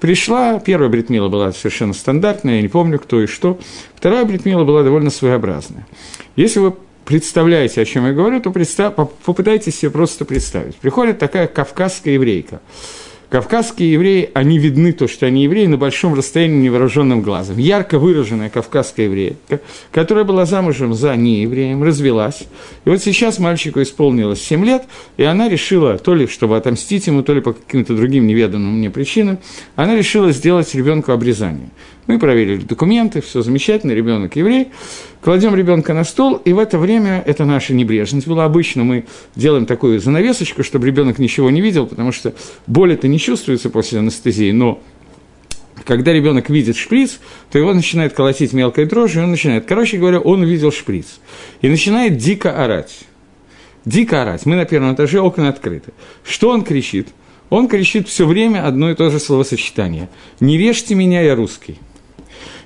Пришла, 0.00 0.58
первая 0.58 0.88
бритмила 0.88 1.28
была 1.28 1.52
совершенно 1.52 1.92
стандартная, 1.92 2.56
я 2.56 2.62
не 2.62 2.68
помню, 2.68 2.98
кто 2.98 3.20
и 3.22 3.26
что. 3.26 3.58
Вторая 3.94 4.24
бритмила 4.24 4.64
была 4.64 4.82
довольно 4.82 5.10
своеобразная. 5.10 5.86
Если 6.36 6.58
вы 6.58 6.74
представляете, 7.04 7.82
о 7.82 7.84
чем 7.84 8.06
я 8.06 8.12
говорю, 8.12 8.40
то 8.40 8.50
представь, 8.50 8.94
попытайтесь 8.94 9.78
себе 9.78 9.90
просто 9.90 10.24
представить. 10.24 10.76
Приходит 10.76 11.18
такая 11.18 11.46
кавказская 11.46 12.14
еврейка– 12.14 12.60
Кавказские 13.30 13.92
евреи, 13.92 14.28
они 14.34 14.58
видны, 14.58 14.92
то, 14.92 15.06
что 15.06 15.24
они 15.24 15.44
евреи, 15.44 15.66
на 15.66 15.76
большом 15.76 16.14
расстоянии 16.14 16.62
невооруженным 16.62 17.22
глазом. 17.22 17.58
Ярко 17.58 18.00
выраженная 18.00 18.50
кавказская 18.50 19.06
еврейка, 19.06 19.60
которая 19.92 20.24
была 20.24 20.46
замужем 20.46 20.94
за 20.94 21.14
неевреем, 21.14 21.84
развелась. 21.84 22.42
И 22.84 22.90
вот 22.90 23.00
сейчас 23.00 23.38
мальчику 23.38 23.82
исполнилось 23.82 24.42
7 24.42 24.64
лет, 24.64 24.82
и 25.16 25.22
она 25.22 25.48
решила, 25.48 25.96
то 25.96 26.12
ли 26.12 26.26
чтобы 26.26 26.56
отомстить 26.56 27.06
ему, 27.06 27.22
то 27.22 27.32
ли 27.32 27.40
по 27.40 27.52
каким-то 27.52 27.94
другим 27.94 28.26
неведанным 28.26 28.78
мне 28.78 28.90
причинам, 28.90 29.38
она 29.76 29.94
решила 29.94 30.32
сделать 30.32 30.74
ребенку 30.74 31.12
обрезание. 31.12 31.70
Мы 32.06 32.18
проверили 32.18 32.62
документы, 32.62 33.20
все 33.20 33.42
замечательно, 33.42 33.92
ребенок 33.92 34.34
еврей. 34.36 34.68
Кладем 35.22 35.54
ребенка 35.54 35.94
на 35.94 36.04
стол, 36.04 36.36
и 36.36 36.52
в 36.52 36.58
это 36.58 36.78
время 36.78 37.22
это 37.26 37.44
наша 37.44 37.74
небрежность 37.74 38.26
была. 38.26 38.44
Обычно 38.44 38.84
мы 38.84 39.04
делаем 39.36 39.66
такую 39.66 40.00
занавесочку, 40.00 40.64
чтобы 40.64 40.86
ребенок 40.86 41.18
ничего 41.18 41.50
не 41.50 41.60
видел, 41.60 41.86
потому 41.86 42.10
что 42.12 42.34
боль 42.66 42.94
это 42.94 43.06
не 43.06 43.18
чувствуется 43.18 43.70
после 43.70 43.98
анестезии, 43.98 44.50
но 44.50 44.82
когда 45.84 46.12
ребенок 46.12 46.50
видит 46.50 46.76
шприц, 46.76 47.20
то 47.50 47.58
его 47.58 47.72
начинает 47.72 48.12
колотить 48.12 48.52
мелкой 48.52 48.86
дрожью, 48.86 49.22
и 49.22 49.24
он 49.24 49.30
начинает, 49.30 49.66
короче 49.66 49.98
говоря, 49.98 50.20
он 50.20 50.42
увидел 50.42 50.72
шприц, 50.72 51.20
и 51.62 51.68
начинает 51.68 52.16
дико 52.16 52.62
орать. 52.62 53.00
Дико 53.84 54.22
орать. 54.22 54.46
Мы 54.46 54.56
на 54.56 54.66
первом 54.66 54.94
этаже, 54.94 55.20
окна 55.20 55.48
открыты. 55.48 55.92
Что 56.22 56.50
он 56.50 56.64
кричит? 56.64 57.08
Он 57.48 57.66
кричит 57.66 58.08
все 58.08 58.26
время 58.26 58.66
одно 58.66 58.90
и 58.90 58.94
то 58.94 59.10
же 59.10 59.18
словосочетание. 59.18 60.08
«Не 60.38 60.56
режьте 60.56 60.94
меня, 60.94 61.22
я 61.22 61.34
русский». 61.34 61.78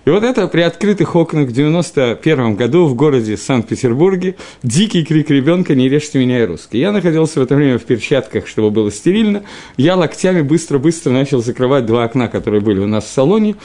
И 0.05 0.11
вот 0.11 0.23
это 0.23 0.49
при 0.49 0.61
открытых 0.61 1.17
окнах 1.17 1.49
в 1.49 1.53
91 1.53 2.57
году 2.57 2.85
в 2.85 2.95
городе 2.95 3.39
Санкт-Петербурге 3.39 4.37
дикий 4.63 5.03
крик 5.03 5.31
ребенка 5.31 5.75
«Не 5.75 5.89
режьте 5.89 6.19
меня, 6.19 6.41
я 6.41 6.47
русский». 6.47 6.79
Я 6.79 6.93
находился 6.93 7.41
в 7.41 7.43
это 7.43 7.55
время 7.55 7.79
в 7.79 7.85
перчатках, 7.85 8.47
чтобы 8.47 8.71
было 8.71 8.93
стерильно. 8.93 9.45
Я 9.79 9.97
локтями 9.97 10.43
быстро-быстро 10.43 11.11
начал 11.11 11.43
закрывать 11.43 11.87
два 11.87 12.05
окна, 12.05 12.29
которые 12.29 12.61
были 12.61 12.81
у 12.81 12.87
нас 12.87 13.05
в 13.05 13.09
салоне. 13.09 13.57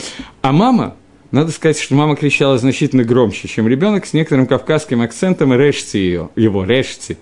А 0.42 0.54
мама, 0.54 0.96
надо 1.32 1.52
сказать, 1.52 1.78
что 1.78 1.96
мама 1.96 2.16
кричала 2.16 2.58
значительно 2.58 3.04
громче, 3.04 3.50
чем 3.50 3.68
ребенок, 3.68 4.06
с 4.06 4.14
некоторым 4.14 4.48
кавказским 4.48 5.02
акцентом, 5.02 5.54
режьте 5.54 6.00
ее, 6.00 6.30
его, 6.38 6.64
режьте. 6.64 7.18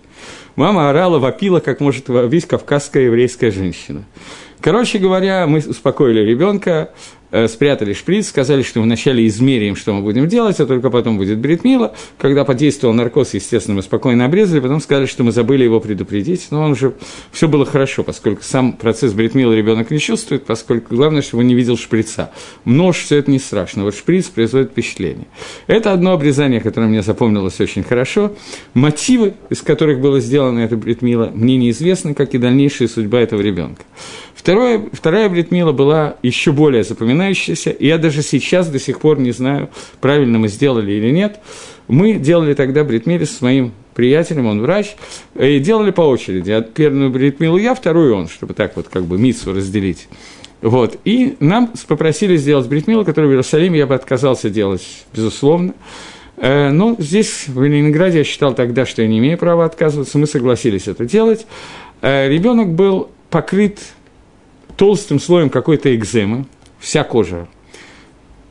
Мама 0.55 0.91
орала, 0.91 1.17
вопила, 1.17 1.59
как 1.59 1.79
может 1.79 2.07
вопить 2.07 2.45
кавказская 2.45 3.05
еврейская 3.05 3.49
женщина. 3.49 4.05
Короче 4.61 4.97
говоря, 4.97 5.45
мы 5.47 5.59
успокоили 5.59 6.19
ребенка, 6.19 6.91
спрятали 7.47 7.93
шприц, 7.93 8.29
сказали, 8.29 8.61
что 8.61 8.81
вначале 8.81 9.27
измеряем, 9.27 9.75
что 9.75 9.93
мы 9.93 10.01
будем 10.01 10.27
делать, 10.27 10.59
а 10.59 10.65
только 10.65 10.89
потом 10.89 11.17
будет 11.17 11.39
бритмила. 11.39 11.93
Когда 12.17 12.45
подействовал 12.45 12.93
наркоз, 12.93 13.33
естественно, 13.33 13.75
мы 13.75 13.81
спокойно 13.81 14.25
обрезали, 14.25 14.59
потом 14.59 14.81
сказали, 14.81 15.05
что 15.05 15.23
мы 15.23 15.31
забыли 15.31 15.63
его 15.63 15.79
предупредить, 15.79 16.47
но 16.51 16.63
он 16.63 16.71
уже 16.71 16.93
все 17.31 17.47
было 17.47 17.65
хорошо, 17.65 18.03
поскольку 18.03 18.43
сам 18.43 18.73
процесс 18.73 19.13
бритмила 19.13 19.53
ребенок 19.53 19.91
не 19.91 19.99
чувствует, 19.99 20.45
поскольку 20.45 20.95
главное, 20.95 21.21
чтобы 21.21 21.43
он 21.43 21.47
не 21.47 21.55
видел 21.55 21.77
шприца. 21.77 22.31
Нож, 22.65 22.97
все 22.97 23.17
это 23.17 23.29
не 23.31 23.39
страшно, 23.39 23.83
вот 23.83 23.95
шприц 23.95 24.25
производит 24.25 24.71
впечатление. 24.71 25.27
Это 25.67 25.93
одно 25.93 26.13
обрезание, 26.13 26.61
которое 26.61 26.87
мне 26.87 27.01
запомнилось 27.01 27.59
очень 27.59 27.83
хорошо. 27.83 28.33
Мотивы, 28.73 29.33
из 29.49 29.61
которых 29.61 29.99
было 29.99 30.19
сделано 30.19 30.59
это 30.59 30.77
бритмила, 30.77 31.31
мне 31.33 31.57
неизвестны, 31.57 32.13
как 32.13 32.33
и 32.33 32.37
дальнейшая 32.37 32.87
судьба 32.87 33.19
этого 33.19 33.41
ребенка. 33.41 33.83
Второе, 34.33 34.87
вторая 34.93 35.27
бритмила 35.29 35.71
была 35.71 36.15
еще 36.21 36.51
более 36.51 36.83
запоминающаяся, 37.17 37.71
и 37.71 37.87
я 37.87 37.97
даже 37.97 38.21
сейчас 38.21 38.69
до 38.69 38.79
сих 38.79 38.99
пор 38.99 39.19
не 39.19 39.31
знаю, 39.31 39.69
правильно 39.99 40.37
мы 40.39 40.47
сделали 40.47 40.91
или 40.91 41.11
нет. 41.11 41.39
Мы 41.87 42.13
делали 42.13 42.53
тогда 42.53 42.83
бритмили 42.83 43.25
с 43.25 43.41
моим 43.41 43.71
приятелем, 43.93 44.45
он 44.45 44.61
врач, 44.61 44.95
и 45.35 45.59
делали 45.59 45.91
по 45.91 46.01
очереди. 46.01 46.63
Первую 46.73 47.09
бритмилу 47.09 47.57
я, 47.57 47.73
вторую 47.73 48.15
он, 48.15 48.27
чтобы 48.27 48.53
так 48.53 48.75
вот 48.75 48.87
как 48.89 49.05
бы 49.05 49.17
мицу 49.17 49.53
разделить. 49.53 50.07
Вот. 50.61 50.99
И 51.05 51.37
нам 51.39 51.71
попросили 51.87 52.35
сделать 52.37 52.67
бритмилу, 52.67 53.05
которую 53.05 53.29
в 53.29 53.33
Иерусалиме 53.33 53.79
я 53.79 53.87
бы 53.87 53.95
отказался 53.95 54.49
делать, 54.49 54.85
безусловно. 55.13 55.73
Э, 56.37 56.71
но 56.71 56.95
здесь, 56.99 57.47
в 57.47 57.63
Ленинграде, 57.63 58.19
я 58.19 58.23
считал 58.23 58.53
тогда, 58.53 58.85
что 58.85 59.01
я 59.01 59.07
не 59.07 59.19
имею 59.19 59.37
права 59.37 59.65
отказываться, 59.65 60.17
мы 60.17 60.27
согласились 60.27 60.87
это 60.87 61.05
делать. 61.05 61.47
Э, 62.01 62.27
ребенок 62.27 62.73
был 62.73 63.09
покрыт 63.29 63.79
толстым 64.75 65.19
слоем 65.19 65.49
какой-то 65.49 65.95
экземы, 65.95 66.45
вся 66.79 67.03
кожа, 67.03 67.47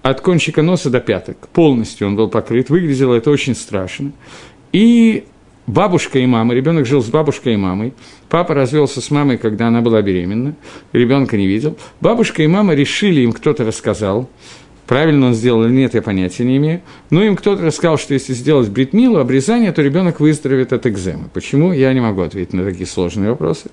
от 0.02 0.20
кончика 0.20 0.62
носа 0.62 0.88
до 0.90 1.00
пяток, 1.00 1.48
полностью 1.48 2.06
он 2.06 2.16
был 2.16 2.28
покрыт, 2.28 2.70
выглядело 2.70 3.14
это 3.14 3.30
очень 3.30 3.54
страшно. 3.54 4.12
И 4.72 5.24
бабушка 5.66 6.18
и 6.18 6.26
мама, 6.26 6.54
ребенок 6.54 6.86
жил 6.86 7.02
с 7.02 7.08
бабушкой 7.08 7.54
и 7.54 7.56
мамой, 7.56 7.92
папа 8.28 8.54
развелся 8.54 9.00
с 9.00 9.10
мамой, 9.10 9.36
когда 9.36 9.68
она 9.68 9.80
была 9.80 10.02
беременна, 10.02 10.54
ребенка 10.92 11.36
не 11.36 11.46
видел. 11.46 11.76
Бабушка 12.00 12.42
и 12.42 12.46
мама 12.46 12.74
решили, 12.74 13.22
им 13.22 13.32
кто-то 13.32 13.64
рассказал, 13.64 14.30
Правильно 14.86 15.26
он 15.26 15.34
сделал 15.34 15.64
или 15.64 15.72
нет, 15.72 15.94
я 15.94 16.02
понятия 16.02 16.44
не 16.44 16.56
имею. 16.58 16.80
Но 17.10 17.22
им 17.22 17.36
кто-то 17.36 17.62
рассказал, 17.62 17.98
что 17.98 18.14
если 18.14 18.32
сделать 18.34 18.68
бритмилу, 18.68 19.18
обрезание, 19.18 19.72
то 19.72 19.82
ребенок 19.82 20.20
выздоровеет 20.20 20.72
от 20.72 20.86
экземы. 20.86 21.28
Почему? 21.32 21.72
Я 21.72 21.92
не 21.92 22.00
могу 22.00 22.22
ответить 22.22 22.52
на 22.52 22.64
такие 22.64 22.86
сложные 22.86 23.30
вопросы. 23.30 23.70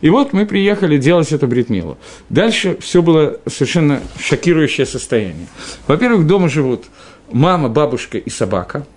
И 0.00 0.10
вот 0.10 0.32
мы 0.32 0.46
приехали 0.46 0.98
делать 0.98 1.32
эту 1.32 1.46
бритмилу. 1.46 1.98
Дальше 2.28 2.76
все 2.80 3.02
было 3.02 3.38
совершенно 3.46 4.00
шокирующее 4.18 4.86
состояние. 4.86 5.46
Во-первых, 5.86 6.26
дома 6.26 6.48
живут 6.48 6.84
мама, 7.30 7.68
бабушка 7.68 8.18
и 8.18 8.30
собака– 8.30 8.86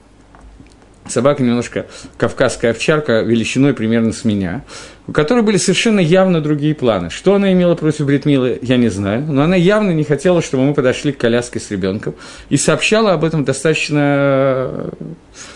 собака 1.10 1.44
немножко 1.44 1.88
кавказская 2.18 2.72
овчарка, 2.72 3.22
величиной 3.22 3.74
примерно 3.74 4.12
с 4.12 4.24
меня, 4.24 4.63
у 5.08 5.12
которой 5.12 5.42
были 5.42 5.58
совершенно 5.58 6.00
явно 6.00 6.42
другие 6.42 6.75
планы. 6.75 7.10
Что 7.10 7.36
она 7.36 7.51
имела 7.51 7.75
против 7.75 8.06
Бритмилы, 8.06 8.60
я 8.62 8.78
не 8.78 8.89
знаю, 8.89 9.24
но 9.24 9.44
она 9.44 9.56
явно 9.56 9.92
не 9.92 10.04
хотела, 10.04 10.42
чтобы 10.42 10.63
мы 10.63 10.74
подошли 10.74 11.12
к 11.12 11.18
коляске 11.18 11.60
с 11.60 11.72
ребенком, 11.72 12.16
и 12.50 12.58
сообщала 12.58 13.13
об 13.13 13.24
этом 13.24 13.44
достаточно... 13.44 14.92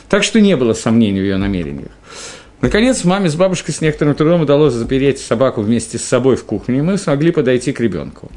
Так 0.09 0.23
что 0.23 0.41
не 0.41 0.55
было 0.55 0.73
сомнений 0.73 1.19
в 1.19 1.23
ее 1.23 1.37
намерениях. 1.37 1.91
Наконец, 2.61 3.03
маме 3.03 3.29
с 3.29 3.35
бабушкой 3.35 3.73
с 3.73 3.81
некоторым 3.81 4.15
трудом 4.15 4.41
удалось 4.41 4.73
запереть 4.73 5.19
собаку 5.19 5.61
вместе 5.61 5.97
с 5.97 6.03
собой 6.03 6.37
в 6.37 6.45
кухне, 6.45 6.79
и 6.79 6.81
мы 6.81 6.97
смогли 6.97 7.31
подойти 7.31 7.73
к 7.73 7.79
ребенку. 7.81 8.31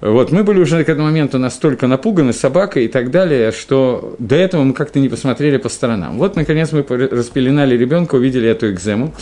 Вот, 0.00 0.30
мы 0.30 0.44
были 0.44 0.60
уже 0.60 0.84
к 0.84 0.88
этому 0.88 1.08
моменту 1.08 1.38
настолько 1.38 1.88
напуганы 1.88 2.32
собакой 2.32 2.84
и 2.84 2.88
так 2.88 3.10
далее, 3.10 3.50
что 3.50 4.14
до 4.20 4.36
этого 4.36 4.62
мы 4.62 4.72
как-то 4.72 5.00
не 5.00 5.08
посмотрели 5.08 5.56
по 5.56 5.68
сторонам. 5.68 6.18
Вот, 6.18 6.36
наконец, 6.36 6.70
мы 6.70 6.82
распеленали 6.82 7.76
ребенка, 7.76 8.14
увидели 8.14 8.48
эту 8.48 8.70
экзему, 8.70 9.12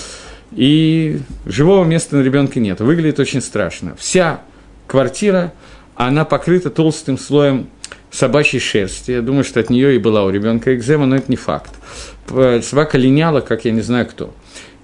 и 0.53 1.21
живого 1.47 1.85
места 1.85 2.17
на 2.17 2.23
ребенке 2.23 2.61
нет. 2.61 2.81
Выглядит 2.81 3.19
очень 3.19 3.41
страшно. 3.41 3.97
Вся 3.97 4.43
квартира, 4.87 5.55
она 5.95 6.27
покрыта 6.27 6.69
толстым 6.69 7.19
слоем 7.19 7.69
собачьей 8.11 8.61
шерсти. 8.61 9.13
Я 9.13 9.23
думаю, 9.23 9.45
что 9.45 9.61
от 9.61 9.71
нее 9.71 9.97
и 9.97 9.99
была 9.99 10.25
у 10.25 10.31
ребенка 10.31 10.75
экзема, 10.75 11.07
но 11.07 11.17
это 11.17 11.27
не 11.29 11.37
факт. 11.37 11.73
Собака 12.63 12.99
линяла, 12.99 13.41
как 13.41 13.65
я 13.65 13.73
не 13.73 13.81
знаю 13.81 14.07
кто. 14.07 14.35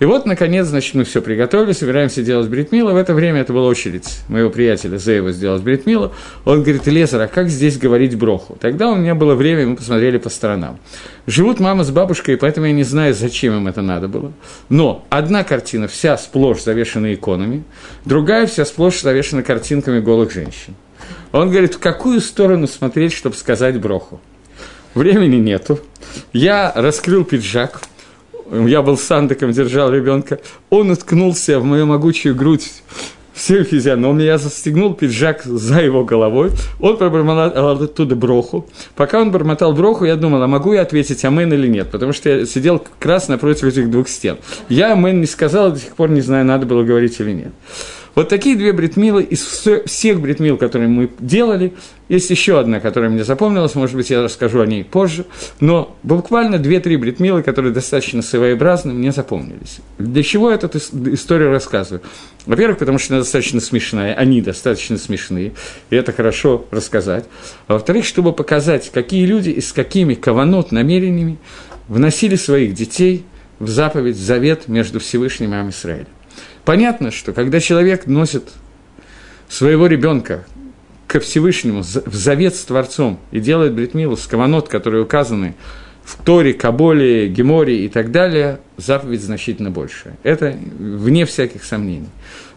И 0.03 0.05
вот, 0.05 0.27
наконец, 0.27 0.67
значит, 0.67 0.95
мы 0.95 1.05
все 1.05 1.23
приготовили, 1.23 1.71
собираемся 1.71 2.25
делать 2.25 2.49
бритмила. 2.49 2.91
В 2.91 2.97
это 2.97 3.15
время 3.15 3.41
это 3.41 3.53
была 3.53 3.69
очередь 3.69 4.19
моего 4.27 4.51
приятеля 4.51 4.97
Зеева 4.97 5.31
сделать 5.31 5.63
бритмила. 5.63 6.13
Он 6.45 6.65
говорит, 6.65 6.89
Лезер, 6.89 7.21
а 7.21 7.29
как 7.29 7.49
здесь 7.49 7.79
говорить 7.79 8.19
броху? 8.19 8.59
Тогда 8.61 8.91
у 8.91 8.97
меня 8.97 9.15
было 9.15 9.37
время, 9.37 9.65
мы 9.65 9.77
посмотрели 9.77 10.19
по 10.19 10.29
сторонам. 10.29 10.81
Живут 11.29 11.61
мама 11.61 11.85
с 11.85 11.93
бабушкой, 11.93 12.37
поэтому 12.37 12.67
я 12.67 12.73
не 12.73 12.83
знаю, 12.83 13.15
зачем 13.15 13.57
им 13.57 13.69
это 13.69 13.81
надо 13.81 14.09
было. 14.09 14.33
Но 14.69 15.07
одна 15.09 15.45
картина 15.45 15.87
вся 15.87 16.19
сплошь 16.19 16.65
завешена 16.65 17.15
иконами, 17.15 17.63
другая 18.05 18.49
вся 18.49 18.65
сплошь 18.65 19.03
завешена 19.03 19.43
картинками 19.43 20.01
голых 20.01 20.33
женщин. 20.33 20.75
Он 21.31 21.49
говорит, 21.49 21.75
в 21.75 21.79
какую 21.79 22.21
сторону 22.21 22.67
смотреть, 22.67 23.13
чтобы 23.13 23.37
сказать 23.37 23.81
броху? 23.81 24.21
Времени 24.95 25.37
нету. 25.37 25.79
Я 26.33 26.73
раскрыл 26.75 27.25
пиджак– 27.25 27.83
я 28.51 28.83
был 28.83 28.97
сандыком, 28.97 29.53
держал 29.53 29.93
ребенка, 29.93 30.41
он 30.71 30.91
уткнулся 30.91 31.59
в 31.59 31.65
мою 31.65 31.87
могучую 31.87 32.35
грудь, 32.35 32.71
всю 33.35 33.65
физиономию, 33.65 34.27
я 34.27 34.39
застегнул 34.39 34.95
пиджак 34.95 35.43
за 35.45 35.81
его 35.81 36.05
головой, 36.05 36.51
он 36.81 36.97
пробормотал 36.97 37.83
оттуда 37.83 38.15
броху. 38.15 38.67
Пока 38.95 39.21
он 39.21 39.31
бормотал 39.31 39.73
броху, 39.73 40.05
я 40.05 40.17
думал, 40.17 40.43
а 40.43 40.47
могу 40.47 40.73
я 40.73 40.83
ответить 40.83 41.25
амен 41.25 41.53
или 41.53 41.67
нет, 41.67 41.91
потому 41.91 42.13
что 42.13 42.29
я 42.29 42.47
сидел 42.47 42.79
как 42.79 43.05
раз 43.05 43.29
напротив 43.29 43.65
этих 43.65 43.91
двух 43.91 44.09
стен. 44.09 44.37
Я 44.69 44.93
амен 44.93 45.21
не 45.21 45.27
сказал, 45.27 45.73
до 45.73 45.79
сих 45.79 45.95
пор 45.95 46.11
не 46.11 46.21
знаю, 46.21 46.45
надо 46.45 46.67
было 46.67 46.83
говорить 46.83 47.19
или 47.21 47.33
нет. 47.33 47.53
Вот 48.15 48.29
такие 48.29 48.57
две 48.57 48.73
бритмилы 48.73 49.23
из 49.23 49.43
всех 49.87 50.21
бритмил, 50.21 50.59
которые 50.59 50.89
мы 50.89 51.11
делали. 51.19 51.73
Есть 52.09 52.29
еще 52.29 52.61
одна, 52.61 52.79
которая 52.79 53.09
мне 53.09 53.25
запомнилась, 53.25 53.75
может 53.75 53.97
быть, 53.97 54.11
я 54.11 54.23
расскажу 54.23 54.61
о 54.61 54.67
ней 54.67 54.85
позже. 54.85 55.25
Но 55.61 55.97
буквально 56.03 56.59
две-три 56.59 56.97
бритмилы, 56.97 57.43
которые 57.43 57.73
достаточно 57.73 58.21
своеобразны, 58.21 58.93
мне 58.93 59.13
запомнились. 59.13 59.79
Для 59.99 60.23
чего 60.23 60.51
я 60.51 60.57
эту 60.57 60.77
историю 60.77 61.51
рассказываю? 61.51 62.03
Во-первых, 62.45 62.79
потому 62.79 62.99
что 62.99 63.15
она 63.15 63.23
достаточно 63.23 63.61
смешная, 63.61 64.15
они 64.15 64.43
достаточно 64.43 64.99
смешные, 64.99 65.53
и 65.89 65.97
это 65.97 66.13
хорошо 66.13 66.67
рассказать. 66.71 67.25
А 67.67 67.75
во-вторых, 67.75 68.05
чтобы 68.05 68.35
показать, 68.35 68.91
какие 68.93 69.25
люди 69.25 69.49
и 69.51 69.63
с 69.63 69.73
какими 69.73 70.15
каванот 70.15 70.71
намерениями 70.71 71.39
вносили 71.89 72.37
своих 72.37 72.75
детей 72.75 73.25
в 73.59 73.69
заповедь, 73.69 74.17
в 74.17 74.23
завет 74.23 74.69
между 74.69 75.01
Всевышним 75.01 75.55
и 75.55 75.71
Израилем. 75.71 76.07
Понятно, 76.65 77.11
что 77.11 77.33
когда 77.33 77.61
человек 77.61 78.07
носит 78.07 78.51
своего 79.49 79.87
ребенка 79.87 80.45
ко 81.07 81.21
Всевышнему 81.21 81.83
в 81.83 82.15
завет 82.15 82.55
с 82.55 82.65
Творцом 82.65 83.19
и 83.33 83.41
делает 83.41 83.75
бритмилу 83.75 84.17
с 84.17 84.27
каванот, 84.27 84.69
которые 84.69 85.03
указаны 85.03 85.55
в 86.05 86.23
Торе, 86.23 86.53
Каболе, 86.53 87.29
Геморе 87.29 87.85
и 87.85 87.89
так 87.89 88.11
далее, 88.11 88.61
заповедь 88.77 89.23
значительно 89.23 89.71
больше. 89.71 90.17
Это 90.23 90.57
вне 90.79 91.27
всяких 91.27 91.65
сомнений. 91.65 92.09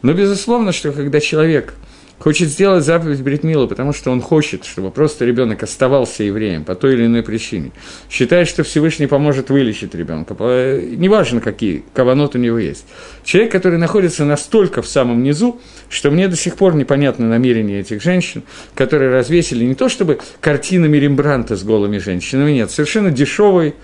Но 0.01 0.13
безусловно, 0.13 0.71
что 0.71 0.91
когда 0.91 1.19
человек– 1.19 1.73
хочет 2.19 2.49
сделать 2.49 2.83
заповедь 2.83 3.21
Бритмила, 3.21 3.67
потому 3.67 3.93
что 3.93 4.11
он 4.11 4.21
хочет, 4.21 4.65
чтобы 4.65 4.91
просто 4.91 5.25
ребенок 5.25 5.63
оставался 5.63 6.23
евреем 6.23 6.63
по 6.63 6.75
той 6.75 6.93
или 6.93 7.05
иной 7.05 7.23
причине. 7.23 7.71
Считает, 8.09 8.47
что 8.47 8.63
Всевышний 8.63 9.07
поможет 9.07 9.49
вылечить 9.49 9.93
ребенка. 9.95 10.33
Неважно, 10.33 11.41
какие 11.41 11.83
каванот 11.93 12.35
у 12.35 12.37
него 12.37 12.57
есть. 12.57 12.85
Человек, 13.23 13.51
который 13.51 13.77
находится 13.77 14.25
настолько 14.25 14.81
в 14.81 14.87
самом 14.87 15.23
низу, 15.23 15.59
что 15.89 16.11
мне 16.11 16.27
до 16.27 16.35
сих 16.35 16.55
пор 16.55 16.75
непонятно 16.75 17.27
намерения 17.27 17.79
этих 17.79 18.01
женщин, 18.01 18.43
которые 18.73 19.11
развесили 19.11 19.65
не 19.65 19.75
то 19.75 19.89
чтобы 19.89 20.19
картинами 20.41 20.97
Рембранта 20.97 21.55
с 21.55 21.63
голыми 21.63 21.97
женщинами, 21.97 22.51
нет, 22.51 22.71
совершенно 22.71 23.11
дешевый 23.11 23.75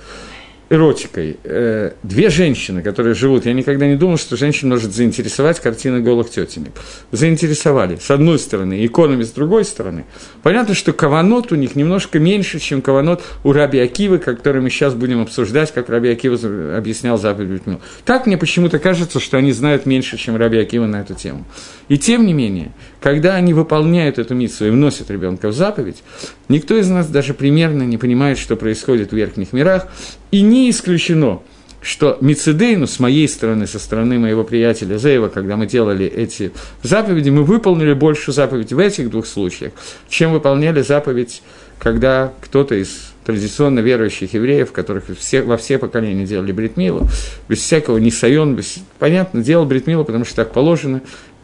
эротикой. 0.72 1.38
Э, 1.44 1.92
две 2.02 2.30
женщины, 2.30 2.82
которые 2.82 3.14
живут, 3.14 3.46
я 3.46 3.52
никогда 3.52 3.88
не 3.88 3.98
думал, 3.98 4.18
что 4.18 4.38
женщин 4.38 4.70
может 4.70 4.94
заинтересовать 4.94 5.60
картина 5.60 6.00
голых 6.00 6.30
тетенек. 6.30 6.72
Заинтересовали. 7.12 7.98
С 7.98 8.10
одной 8.10 8.40
стороны, 8.40 8.86
иконами 8.86 9.24
с 9.24 9.32
другой 9.32 9.66
стороны. 9.66 10.06
Понятно, 10.44 10.74
что 10.74 10.94
каванот 10.94 11.52
у 11.52 11.56
них 11.56 11.76
немножко 11.76 12.20
меньше, 12.20 12.60
чем 12.60 12.82
каванот 12.82 13.22
у 13.44 13.52
Раби 13.52 13.80
Акивы, 13.80 14.18
который 14.18 14.62
мы 14.62 14.70
сейчас 14.70 14.94
будем 14.94 15.22
обсуждать, 15.22 15.74
как 15.74 15.90
Раби 15.90 16.08
Акива 16.08 16.38
объяснял 16.78 17.18
заповедь 17.18 17.50
Бетмил. 17.50 17.82
Так 18.06 18.26
мне 18.26 18.38
почему-то 18.38 18.80
кажется, 18.80 19.20
что 19.20 19.38
они 19.38 19.52
знают 19.52 19.86
меньше, 19.86 20.16
чем 20.16 20.38
Раби 20.38 20.58
Акива 20.58 20.86
на 20.86 21.02
эту 21.02 21.16
тему. 21.16 21.46
И 21.90 21.98
тем 21.98 22.26
не 22.26 22.34
менее, 22.34 22.72
когда 23.02 23.36
они 23.36 23.54
выполняют 23.54 24.20
эту 24.20 24.36
миссию 24.36 24.70
и 24.70 24.72
вносят 24.72 25.12
ребенка 25.12 25.50
в 25.50 25.54
заповедь, 25.54 26.02
никто 26.48 26.78
из 26.78 26.88
нас 26.88 27.08
даже 27.08 27.34
примерно 27.34 27.84
не 27.84 27.98
понимает, 27.98 28.38
что 28.38 28.56
происходит 28.56 29.12
в 29.12 29.16
верхних 29.18 29.52
мирах, 29.52 29.90
и 30.32 30.42
не 30.42 30.70
исключено, 30.70 31.42
что 31.82 32.18
Мицедейну 32.22 32.88
с 32.88 33.00
моей 33.00 33.28
стороны, 33.28 33.68
со 33.68 33.80
стороны 33.80 34.20
моего 34.20 34.44
приятеля 34.44 34.98
Зеева, 34.98 35.30
когда 35.30 35.58
мы 35.58 35.66
делали 35.66 36.06
эти 36.06 36.52
заповеди, 36.84 37.30
мы 37.30 37.44
выполнили 37.44 37.94
больше 37.94 38.32
заповедей 38.32 38.76
в 38.76 38.80
этих 38.80 39.10
двух 39.10 39.26
случаях, 39.26 39.74
чем 40.08 40.32
выполняли 40.32 40.82
заповедь, 40.82 41.42
когда 41.80 42.32
кто-то 42.42 42.76
из 42.76 43.12
традиционно 43.26 43.80
верующих 43.80 44.34
евреев, 44.34 44.72
которых 44.72 45.06
все, 45.20 45.42
во 45.42 45.58
все 45.58 45.78
поколения 45.78 46.26
делали 46.26 46.52
бритмилу, 46.52 47.08
без 47.50 47.60
всякого 47.60 47.98
нисайон, 47.98 48.56
без, 48.56 48.78
понятно, 49.00 49.42
делал 49.42 49.66
бритмилу, 49.66 50.06
потому 50.06 50.26
что 50.26 50.36
так 50.36 50.54
положено, 50.54 51.02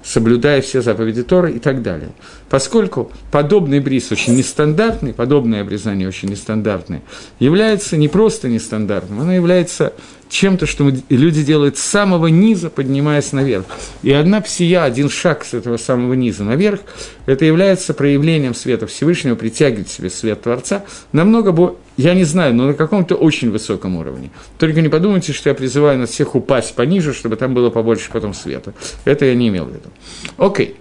соблюдая 0.08 0.62
все 0.62 0.82
заповеди 0.82 1.22
Торы 1.22 1.52
и 1.52 1.60
так 1.60 1.82
далее. 1.82 2.10
Поскольку 2.50 3.12
подобный 3.30 3.82
бриз 3.82 4.12
очень 4.12 4.36
нестандартный, 4.36 5.14
подобное 5.14 5.62
обрезание 5.62 6.08
очень 6.08 6.30
нестандартное, 6.30 7.02
является 7.40 7.98
не 7.98 8.08
просто 8.08 8.48
нестандартным, 8.48 9.20
оно 9.20 9.34
является 9.34 9.94
чем-то, 10.29 10.65
что 10.65 10.91
люди 11.10 11.43
делают 11.43 11.77
с 11.77 11.81
самого 11.81 12.27
низа, 12.27 12.69
поднимаясь 12.69 13.31
наверх. 13.31 13.65
И 14.03 14.12
одна 14.12 14.41
псия, 14.41 14.81
один 14.81 15.10
шаг 15.10 15.46
с 15.46 15.53
этого 15.53 15.77
самого 15.77 16.13
низа 16.13 16.43
наверх, 16.43 16.81
это 17.25 17.46
является 17.46 17.93
проявлением 17.93 18.53
света 18.53 18.88
Всевышнего, 18.88 19.36
притягивает 19.36 19.89
себе 19.89 20.10
свет 20.10 20.41
Творца 20.41 20.84
намного 21.12 21.51
более 21.51 21.77
я 21.98 22.13
не 22.13 22.25
знаю, 22.25 22.53
но 22.53 22.67
на 22.67 22.74
каком-то 22.75 23.15
очень 23.15 23.50
высоком 23.50 23.96
уровне. 23.96 24.29
Только 24.60 24.81
не 24.81 24.89
подумайте, 24.89 25.34
что 25.34 25.50
я 25.50 25.55
призываю 25.55 25.98
нас 25.98 26.12
всех 26.12 26.36
упасть 26.36 26.75
пониже, 26.75 27.12
чтобы 27.12 27.36
там 27.38 27.55
было 27.55 27.72
побольше 27.72 28.12
потом 28.13 28.36
света. 28.36 28.74
Это 29.03 29.25
я 29.25 29.34
не 29.34 29.48
имел 29.48 29.65
в 29.65 29.69
виду. 29.69 29.89
Окей. 30.38 30.75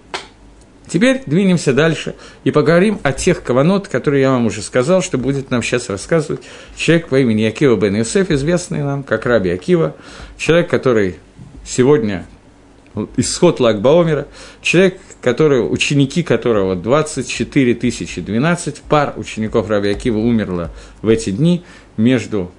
Теперь 0.87 1.21
двинемся 1.25 1.73
дальше 1.73 2.15
и 2.43 2.51
поговорим 2.51 2.99
о 3.03 3.11
тех 3.11 3.43
каванот, 3.43 3.87
которые 3.87 4.21
я 4.21 4.31
вам 4.31 4.45
уже 4.45 4.61
сказал, 4.61 5.01
что 5.01 5.17
будет 5.17 5.51
нам 5.51 5.61
сейчас 5.61 5.89
рассказывать 5.89 6.41
человек 6.77 7.09
по 7.09 7.19
имени 7.19 7.43
Акива 7.43 7.75
бен 7.75 7.95
Юсеф, 7.95 8.31
известный 8.31 8.83
нам 8.83 9.03
как 9.03 9.25
Раби 9.25 9.49
Акива, 9.49 9.95
человек, 10.37 10.69
который 10.69 11.17
сегодня 11.65 12.25
исход 13.17 13.59
Лагбаомера, 13.59 14.27
человек, 14.61 14.99
который, 15.21 15.59
ученики 15.59 16.23
которого 16.23 16.75
24 16.75 17.75
тысячи, 17.75 18.21
12 18.21 18.81
пар 18.81 19.13
учеников 19.17 19.69
Раби 19.69 19.89
Акива 19.89 20.19
умерло 20.19 20.71
в 21.01 21.09
эти 21.09 21.31
дни 21.31 21.63
между 21.97 22.51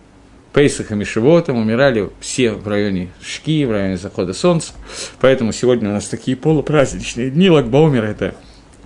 Пейсахом 0.58 1.00
и 1.02 1.04
Шивотом, 1.04 1.56
умирали 1.56 2.10
все 2.18 2.50
в 2.50 2.66
районе 2.66 3.10
Шки, 3.22 3.64
в 3.64 3.70
районе 3.70 3.96
захода 3.96 4.32
солнца, 4.32 4.72
поэтому 5.20 5.52
сегодня 5.52 5.88
у 5.88 5.92
нас 5.92 6.08
такие 6.08 6.36
полупраздничные 6.36 7.30
дни, 7.30 7.48
Лагбаумер– 7.48 8.02
это 8.04 8.34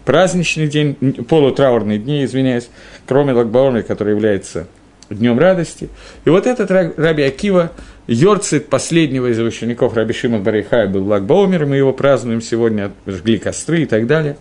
праздничный 0.05 0.69
день, 0.69 0.95
полутраурные 1.27 1.99
дни, 1.99 2.27
извиняюсь, 2.27 2.69
кроме 3.07 3.33
Лагбаумера, 3.33 3.81
который 3.85 4.13
является 4.13 4.67
днем 5.09 5.39
радости. 5.39 5.89
И 6.27 6.29
вот 6.29 6.47
этот 6.47 6.71
Раби 6.71 7.23
Акива, 7.23 7.73
Йорцит 8.07 8.69
последнего 8.69 9.29
из 9.29 9.39
учеников 9.39 9.97
Раби 9.97 10.13
Шима 10.13 10.41
Барихая 10.41 10.89
был 10.89 11.07
Лагбаумер, 11.07 11.65
мы 11.65 11.77
его 11.77 11.95
празднуем 11.95 12.43
сегодня, 12.43 12.93
жгли 13.07 13.39
костры 13.39 13.85
и 13.85 13.87
так 13.87 14.07
далее. 14.07 14.37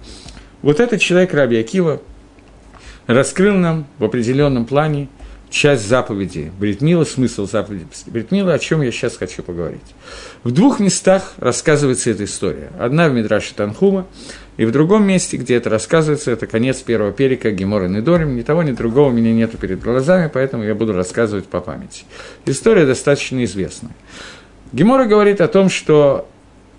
Вот 0.64 0.82
этот 0.82 1.00
человек 1.00 1.34
Раби 1.34 1.58
Акива 1.58 2.02
раскрыл 3.08 3.56
нам 3.56 3.86
в 4.00 4.04
определенном 4.04 4.66
плане 4.66 5.08
часть 5.51 5.88
заповеди 5.88 6.51
Бритмила, 6.58 7.03
смысл 7.03 7.46
заповеди 7.46 7.86
Бритмила, 8.08 8.53
о 8.53 8.60
чем 8.60 8.81
я 8.81 8.91
сейчас 8.91 9.17
хочу 9.17 9.43
поговорить. 9.43 9.81
В 10.43 10.51
двух 10.51 10.79
местах 10.79 11.34
рассказывается 11.38 12.10
эта 12.10 12.24
история. 12.24 12.72
Одна 12.79 13.10
в 13.10 13.13
Мидраше 13.13 13.53
Танхума, 13.53 14.08
и 14.58 14.65
в 14.65 14.72
другом 14.72 15.05
месте, 15.05 15.38
где 15.38 15.55
это 15.55 15.70
рассказывается, 15.70 16.31
это 16.31 16.48
конец 16.48 16.77
первого 16.77 17.12
перика 17.12 17.51
Гемора 17.51 17.87
Недорим. 17.87 18.35
Ни 18.35 18.42
того, 18.42 18.64
ни 18.64 18.72
другого 18.72 19.09
у 19.09 19.11
меня 19.11 19.33
нету 19.33 19.57
перед 19.57 19.81
глазами, 19.81 20.29
поэтому 20.33 20.64
я 20.64 20.74
буду 20.74 20.94
рассказывать 20.94 21.46
по 21.46 21.61
памяти. 21.61 22.05
История 22.46 22.85
достаточно 22.85 23.44
известная. 23.44 23.92
Гемора 24.72 25.05
говорит 25.05 25.42
о 25.42 25.48
том, 25.48 25.70
что 25.70 26.29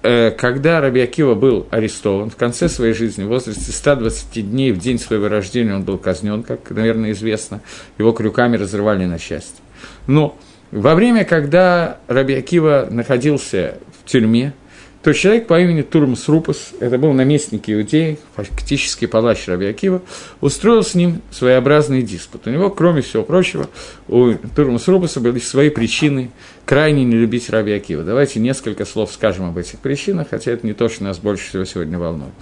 когда 0.03 0.81
Раби 0.81 1.01
Акива 1.01 1.35
был 1.35 1.67
арестован 1.71 2.31
в 2.31 2.37
конце 2.37 2.69
своей 2.69 2.93
жизни, 2.93 3.25
в 3.25 3.29
возрасте 3.29 3.71
120 3.71 4.51
дней 4.51 4.73
в 4.73 4.79
день 4.79 4.99
своего 4.99 5.29
рождения 5.29 5.75
он 5.75 5.83
был 5.83 5.99
казнен, 5.99 6.43
как, 6.43 6.71
наверное, 6.71 7.13
известно, 7.13 7.61
его 7.99 8.13
крюками 8.13 8.57
разрывали 8.57 9.05
на 9.05 9.19
части. 9.19 9.61
Но 10.07 10.37
во 10.73 10.95
время, 10.95 11.25
когда 11.25 11.99
Раби 12.09 12.35
Акива 12.35 12.89
находился 12.91 13.79
в 14.01 14.09
тюрьме, 14.09 14.55
то 15.03 15.13
человек 15.13 15.49
по 15.49 15.61
имени 15.61 15.83
Турмус 15.83 16.29
Рупус, 16.29 16.73
это 16.79 16.97
был 16.97 17.13
наместник 17.13 17.69
Иудеи, 17.69 18.19
фактически 18.37 19.07
палач 19.07 19.49
Раби 19.49 19.67
Акива, 19.67 20.01
устроил 20.41 20.85
с 20.85 20.95
ним 20.95 21.23
своеобразный 21.33 22.03
диспут. 22.03 22.47
У 22.47 22.51
него, 22.51 22.71
кроме 22.71 23.03
всего 23.03 23.25
прочего, 23.25 23.69
у 24.07 24.35
Турмус 24.55 24.87
Рупуса 24.87 25.19
были 25.19 25.41
свои 25.41 25.71
причины 25.71 26.31
крайне 26.65 27.05
не 27.05 27.17
любить 27.17 27.51
Раби 27.51 27.73
Акива. 27.73 28.05
Давайте 28.05 28.39
несколько 28.39 28.85
слов 28.85 29.11
скажем 29.13 29.49
об 29.49 29.59
этих 29.59 29.81
причинах, 29.81 30.29
хотя 30.31 30.53
это 30.53 30.65
не 30.67 30.73
то, 30.73 30.89
что 30.89 31.03
нас 31.03 31.19
больше 31.19 31.49
всего 31.49 31.65
сегодня 31.65 31.99
волнует. 31.99 32.33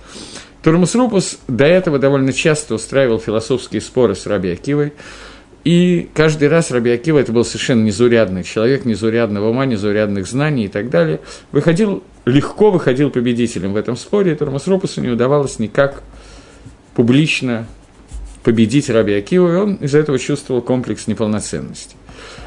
Турмус 0.62 0.94
Рупус 0.94 1.38
до 1.48 1.64
этого 1.64 1.98
довольно 1.98 2.34
часто 2.34 2.74
устраивал 2.74 3.18
философские 3.18 3.80
споры 3.80 4.14
с 4.14 4.26
Раби 4.26 4.50
Акивой, 4.50 4.92
и 5.64 6.08
каждый 6.14 6.48
раз 6.48 6.70
Раби 6.70 6.90
Акива, 6.90 7.18
это 7.18 7.32
был 7.32 7.44
совершенно 7.44 7.82
незаурядный 7.84 8.44
человек, 8.44 8.86
незаурядного 8.86 9.50
ума, 9.50 9.66
незаурядных 9.66 10.26
знаний 10.26 10.64
и 10.64 10.68
так 10.68 10.88
далее, 10.88 11.20
выходил, 11.52 12.02
легко 12.30 12.70
выходил 12.70 13.10
победителем 13.10 13.72
в 13.72 13.76
этом 13.76 13.96
споре, 13.96 14.32
и 14.32 14.34
Тормас 14.34 14.66
Ропусу 14.66 15.00
не 15.00 15.08
удавалось 15.08 15.58
никак 15.58 16.02
публично 16.94 17.66
победить 18.42 18.88
Раби 18.88 19.14
Акиву, 19.14 19.48
и 19.48 19.56
он 19.56 19.74
из-за 19.76 19.98
этого 19.98 20.18
чувствовал 20.18 20.62
комплекс 20.62 21.06
неполноценности. 21.06 21.96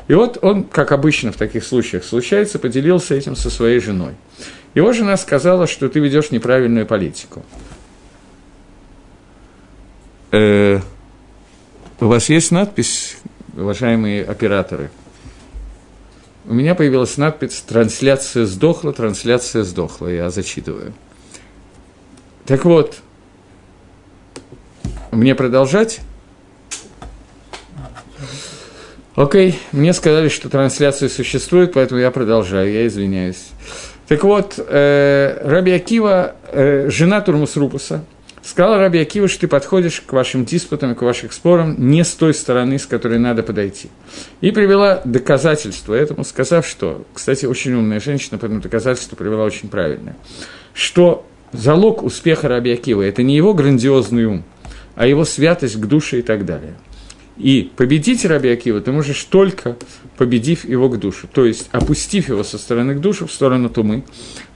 И 0.08 0.14
вот 0.14 0.38
он, 0.42 0.64
как 0.64 0.92
обычно 0.92 1.32
в 1.32 1.38
таких 1.38 1.64
случаях 1.64 2.04
случается, 2.04 2.60
поделился 2.60 3.16
этим 3.16 3.36
со 3.36 3.50
своей 3.50 3.80
женой. 3.80 4.14
Его 4.74 4.92
жена 4.92 5.18
сказала, 5.18 5.68
что 5.68 5.88
ты 5.88 6.00
ведешь 6.00 6.32
неправильную 6.32 6.86
политику. 6.86 7.44
Э, 10.32 10.80
у 12.00 12.06
вас 12.08 12.30
есть 12.30 12.52
надпись, 12.52 13.18
уважаемые 13.56 14.26
операторы? 14.26 14.90
У 16.46 16.54
меня 16.54 16.76
появилась 16.76 17.18
надпись 17.18 17.64
«Трансляция 17.68 18.46
сдохла, 18.46 18.92
трансляция 18.92 19.64
сдохла». 19.64 20.08
Я 20.08 20.30
зачитываю. 20.30 20.94
Так 22.46 22.66
вот, 22.66 22.98
мне 25.12 25.36
продолжать? 25.36 26.02
Окей, 29.16 29.58
мне 29.72 29.94
сказали, 29.94 30.28
что 30.28 30.50
трансляция 30.50 31.08
существует, 31.08 31.74
поэтому 31.74 32.02
я 32.02 32.12
продолжаю, 32.12 32.72
я 32.72 32.88
извиняюсь. 32.88 33.52
Так 34.08 34.24
вот, 34.24 34.56
э, 34.58 35.40
Раби 35.44 35.72
Акива, 35.72 36.36
э, 36.52 36.90
жена 36.90 37.22
Турмус 37.22 37.56
Рупуса, 37.56 38.04
Сказал 38.44 38.78
Раби 38.78 39.00
Акива, 39.00 39.30
что 39.30 39.42
ты 39.42 39.48
подходишь 39.48 40.04
к 40.06 40.12
вашим 40.12 40.44
диспутам 40.44 40.96
к 40.96 41.02
вашим 41.02 41.32
спорам 41.32 41.76
не 41.78 42.04
с 42.04 42.12
той 42.12 42.34
стороны, 42.34 42.78
с 42.78 42.86
которой 42.86 43.18
надо 43.18 43.42
подойти. 43.42 43.90
И 44.42 44.52
привела 44.52 45.02
доказательство 45.06 45.94
этому, 45.94 46.26
сказав, 46.26 46.68
что, 46.68 47.06
кстати, 47.14 47.46
очень 47.46 47.74
умная 47.74 48.02
женщина, 48.02 48.38
поэтому 48.38 48.62
доказательство 48.62 49.16
привела 49.16 49.46
очень 49.46 49.70
правильное, 49.70 50.18
что 50.74 51.26
залог 51.54 52.04
успеха 52.04 52.50
Раби 52.50 52.74
Акива– 52.74 53.02
это 53.04 53.24
не 53.24 53.38
его 53.38 53.54
грандиозный 53.54 54.26
ум, 54.26 54.44
а 54.96 55.08
его 55.08 55.24
святость 55.24 55.80
к 55.80 55.86
душе 55.86 56.20
и 56.20 56.22
так 56.22 56.46
далее– 56.46 56.74
и 57.38 57.72
победить 57.76 58.26
Раби 58.26 58.50
Акива 58.50 58.80
ты 58.80 58.92
можешь 58.92 59.24
только 59.24 59.76
победив 60.18 60.66
его 60.66 60.88
к 60.90 61.00
душу, 61.00 61.28
то 61.32 61.46
есть 61.46 61.68
опустив 61.72 62.30
его 62.30 62.44
со 62.44 62.58
стороны 62.58 62.96
к 62.96 63.00
душу 63.00 63.26
в 63.26 63.32
сторону 63.32 63.70
тумы. 63.70 64.04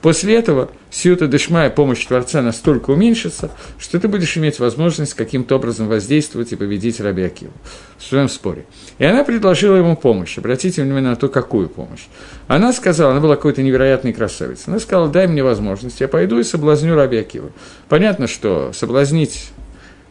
После 0.02 0.36
этого 0.36 0.70
сиюта 0.92 1.28
дешмая 1.28 1.72
помощь 1.72 2.06
Творца 2.06 2.44
настолько 2.44 2.92
уменьшится, 2.92 3.50
что 3.80 4.00
ты 4.00 4.08
будешь 4.08 4.38
иметь 4.38 4.60
возможность 4.60 5.16
каким-то 5.16 5.56
образом 5.56 5.88
воздействовать 5.88 6.52
и 6.52 6.56
победить 6.56 7.00
Раби 7.00 7.24
Акива 7.24 7.52
в 7.98 8.04
своем 8.04 8.30
споре. 8.30 8.66
И 9.00 9.06
она 9.06 9.24
предложила 9.24 9.76
ему 9.76 9.98
помощь. 9.98 10.38
Обратите 10.38 10.84
внимание 10.84 11.10
на 11.10 11.16
то, 11.16 11.30
какую 11.30 11.70
помощь. 11.70 12.06
Она 12.48 12.74
сказала, 12.74 13.12
она 13.12 13.22
была 13.22 13.36
какой-то 13.36 13.64
невероятной 13.64 14.14
красавицей. 14.14 14.66
Она 14.68 14.80
сказала, 14.80 15.10
дай 15.10 15.28
мне 15.28 15.44
возможность, 15.44 16.00
я 16.00 16.08
пойду 16.08 16.38
и 16.38 16.44
соблазню 16.44 16.94
Раби 16.94 17.18
Акива. 17.18 17.50
Понятно, 17.90 18.28
что 18.28 18.72
соблазнить 18.74 19.50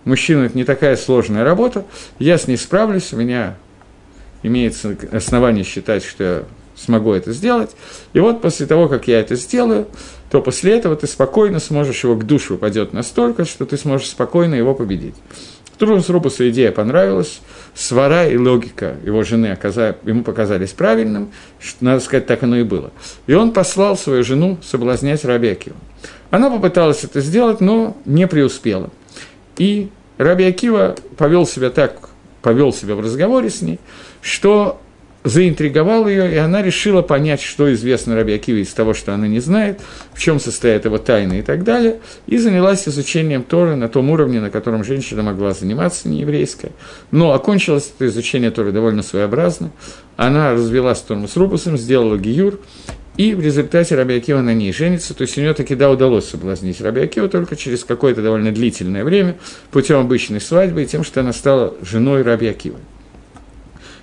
мужчину 0.06 0.44
это 0.44 0.56
не 0.56 0.64
такая 0.64 0.96
сложная 0.96 1.44
работа, 1.44 1.84
я 2.18 2.38
с 2.38 2.48
ней 2.48 2.56
справлюсь, 2.56 3.12
у 3.12 3.16
меня 3.16 3.56
имеется 4.42 4.96
основание 5.12 5.64
считать, 5.64 6.04
что 6.04 6.24
я 6.24 6.42
смогу 6.76 7.12
это 7.12 7.32
сделать. 7.32 7.74
И 8.12 8.20
вот 8.20 8.40
после 8.40 8.66
того, 8.66 8.88
как 8.88 9.08
я 9.08 9.20
это 9.20 9.34
сделаю, 9.36 9.86
то 10.30 10.40
после 10.42 10.76
этого 10.76 10.96
ты 10.96 11.06
спокойно 11.06 11.58
сможешь, 11.58 12.04
его 12.04 12.16
к 12.16 12.24
душу 12.24 12.54
упадет 12.54 12.92
настолько, 12.92 13.44
что 13.44 13.66
ты 13.66 13.76
сможешь 13.76 14.08
спокойно 14.08 14.54
его 14.54 14.74
победить. 14.74 15.14
Трунус 15.78 16.08
Рупусу 16.08 16.48
идея 16.48 16.72
понравилась, 16.72 17.40
свара 17.74 18.26
и 18.26 18.38
логика 18.38 18.96
его 19.04 19.22
жены 19.24 19.48
оказали, 19.48 19.96
ему 20.04 20.22
показались 20.22 20.70
правильным, 20.70 21.30
что, 21.60 21.84
надо 21.84 22.00
сказать, 22.00 22.26
так 22.26 22.42
оно 22.42 22.56
и 22.56 22.62
было. 22.62 22.92
И 23.26 23.34
он 23.34 23.52
послал 23.52 23.96
свою 23.98 24.24
жену 24.24 24.58
соблазнять 24.62 25.24
Раби 25.24 25.48
Акива. 25.48 25.76
Она 26.30 26.50
попыталась 26.50 27.04
это 27.04 27.20
сделать, 27.20 27.60
но 27.60 27.96
не 28.06 28.26
преуспела. 28.26 28.90
И 29.58 29.90
Раби 30.18 30.44
Акива 30.44 30.96
повел 31.16 31.46
себя 31.46 31.70
так, 31.70 32.10
повел 32.42 32.72
себя 32.72 32.94
в 32.94 33.00
разговоре 33.00 33.50
с 33.50 33.62
ней, 33.62 33.78
что 34.20 34.80
заинтриговал 35.26 36.06
ее, 36.06 36.32
и 36.32 36.36
она 36.36 36.62
решила 36.62 37.02
понять, 37.02 37.42
что 37.42 37.72
известно 37.74 38.14
Раби 38.14 38.32
Акиве 38.34 38.62
из 38.62 38.72
того, 38.72 38.94
что 38.94 39.12
она 39.12 39.26
не 39.26 39.40
знает, 39.40 39.80
в 40.14 40.20
чем 40.20 40.38
состоит 40.38 40.84
его 40.84 40.98
тайна 40.98 41.40
и 41.40 41.42
так 41.42 41.64
далее, 41.64 41.98
и 42.26 42.38
занялась 42.38 42.86
изучением 42.86 43.42
Торы 43.42 43.74
на 43.74 43.88
том 43.88 44.08
уровне, 44.10 44.40
на 44.40 44.50
котором 44.50 44.84
женщина 44.84 45.24
могла 45.24 45.52
заниматься, 45.52 46.08
не 46.08 46.20
еврейская. 46.20 46.70
Но 47.10 47.32
окончилось 47.32 47.90
это 47.96 48.06
изучение 48.06 48.52
Торы 48.52 48.70
довольно 48.70 49.02
своеобразно. 49.02 49.72
Она 50.16 50.52
развелась 50.52 50.98
с 50.98 51.02
Тормус 51.02 51.36
Рупусом, 51.36 51.76
сделала 51.76 52.16
гиюр, 52.16 52.60
и 53.16 53.34
в 53.34 53.40
результате 53.40 53.94
Раби 53.94 54.16
Акива 54.16 54.40
на 54.40 54.54
ней 54.54 54.72
женится, 54.72 55.14
то 55.14 55.22
есть 55.22 55.38
у 55.38 55.40
нее 55.40 55.54
таки 55.54 55.74
да 55.74 55.90
удалось 55.90 56.28
соблазнить 56.28 56.80
Раби 56.80 57.00
Акива 57.00 57.28
только 57.28 57.56
через 57.56 57.84
какое-то 57.84 58.22
довольно 58.22 58.52
длительное 58.52 59.04
время, 59.04 59.36
путем 59.70 59.98
обычной 59.98 60.40
свадьбы, 60.40 60.82
и 60.82 60.86
тем, 60.86 61.02
что 61.02 61.20
она 61.20 61.32
стала 61.32 61.74
женой 61.82 62.22
Раби 62.22 62.46
Акива. 62.48 62.78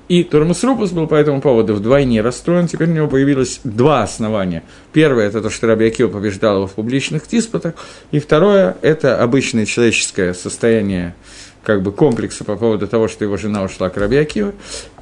И 0.10 0.24
Тормус 0.24 0.64
Рупус 0.64 0.92
был 0.92 1.08
по 1.08 1.16
этому 1.16 1.42
поводу 1.42 1.74
вдвойне 1.74 2.22
расстроен. 2.22 2.68
Теперь 2.68 2.90
у 2.90 2.94
него 2.94 3.08
появилось 3.08 3.62
два 3.64 4.04
основания. 4.04 4.62
Первое– 4.92 5.28
это 5.28 5.42
то, 5.42 5.50
что 5.50 5.66
Раби 5.66 5.88
Акива 5.88 6.10
побеждал 6.10 6.58
его 6.58 6.68
в 6.68 6.74
публичных 6.74 7.26
диспутах. 7.28 7.74
И 8.12 8.20
второе– 8.20 8.76
это 8.82 9.22
обычное 9.22 9.66
человеческое 9.66 10.34
состояние 10.34 11.16
как 11.64 11.82
бы 11.82 11.92
комплекса 11.92 12.44
по 12.44 12.56
поводу 12.56 12.88
того, 12.88 13.08
что 13.08 13.24
его 13.24 13.38
жена 13.38 13.64
ушла 13.64 13.90
к 13.90 13.98
Раби 13.98 14.18
Акиву. 14.18 14.54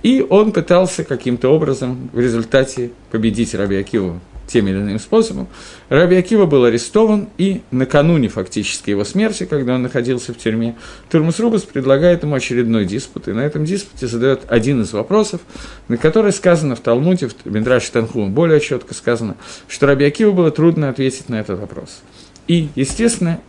И 0.03 0.25
он 0.27 0.51
пытался 0.51 1.03
каким-то 1.03 1.49
образом 1.49 2.09
в 2.13 2.19
результате 2.19 2.91
победить 3.11 3.53
Раби 3.55 3.77
Акиву 3.77 4.19
тем 4.51 4.67
или 4.67 4.75
иным 4.75 4.99
способом. 4.99 5.47
Раби 5.89 6.17
Акива 6.17 6.45
был 6.45 6.65
арестован, 6.65 7.29
и 7.37 7.61
накануне 7.71 8.27
фактически 8.27 8.89
его 8.89 9.05
смерти, 9.05 9.45
когда 9.45 9.75
он 9.75 9.83
находился 9.83 10.33
в 10.33 10.37
тюрьме, 10.37 10.75
Турмус 11.09 11.39
Рубас 11.39 11.63
предлагает 11.63 12.23
ему 12.23 12.35
очередной 12.35 12.85
диспут, 12.85 13.27
и 13.27 13.31
на 13.31 13.41
этом 13.41 13.63
диспуте 13.63 14.07
задает 14.07 14.41
один 14.47 14.81
из 14.81 14.91
вопросов, 14.91 15.41
на 15.87 15.97
который 15.97 16.33
сказано 16.33 16.75
в 16.75 16.81
Талмуде, 16.81 17.29
в 17.29 17.45
Бендраше 17.45 17.91
Танхум 17.91 18.33
более 18.33 18.59
четко 18.59 18.93
сказано, 18.93 19.37
что 19.69 19.87
Раби 19.87 20.05
Акива 20.05 20.31
было 20.31 20.51
трудно 20.51 20.89
ответить 20.89 21.29
на 21.29 21.39
этот 21.39 21.59
вопрос. 21.59 22.01
И, 22.47 22.67
естественно, 22.75 23.39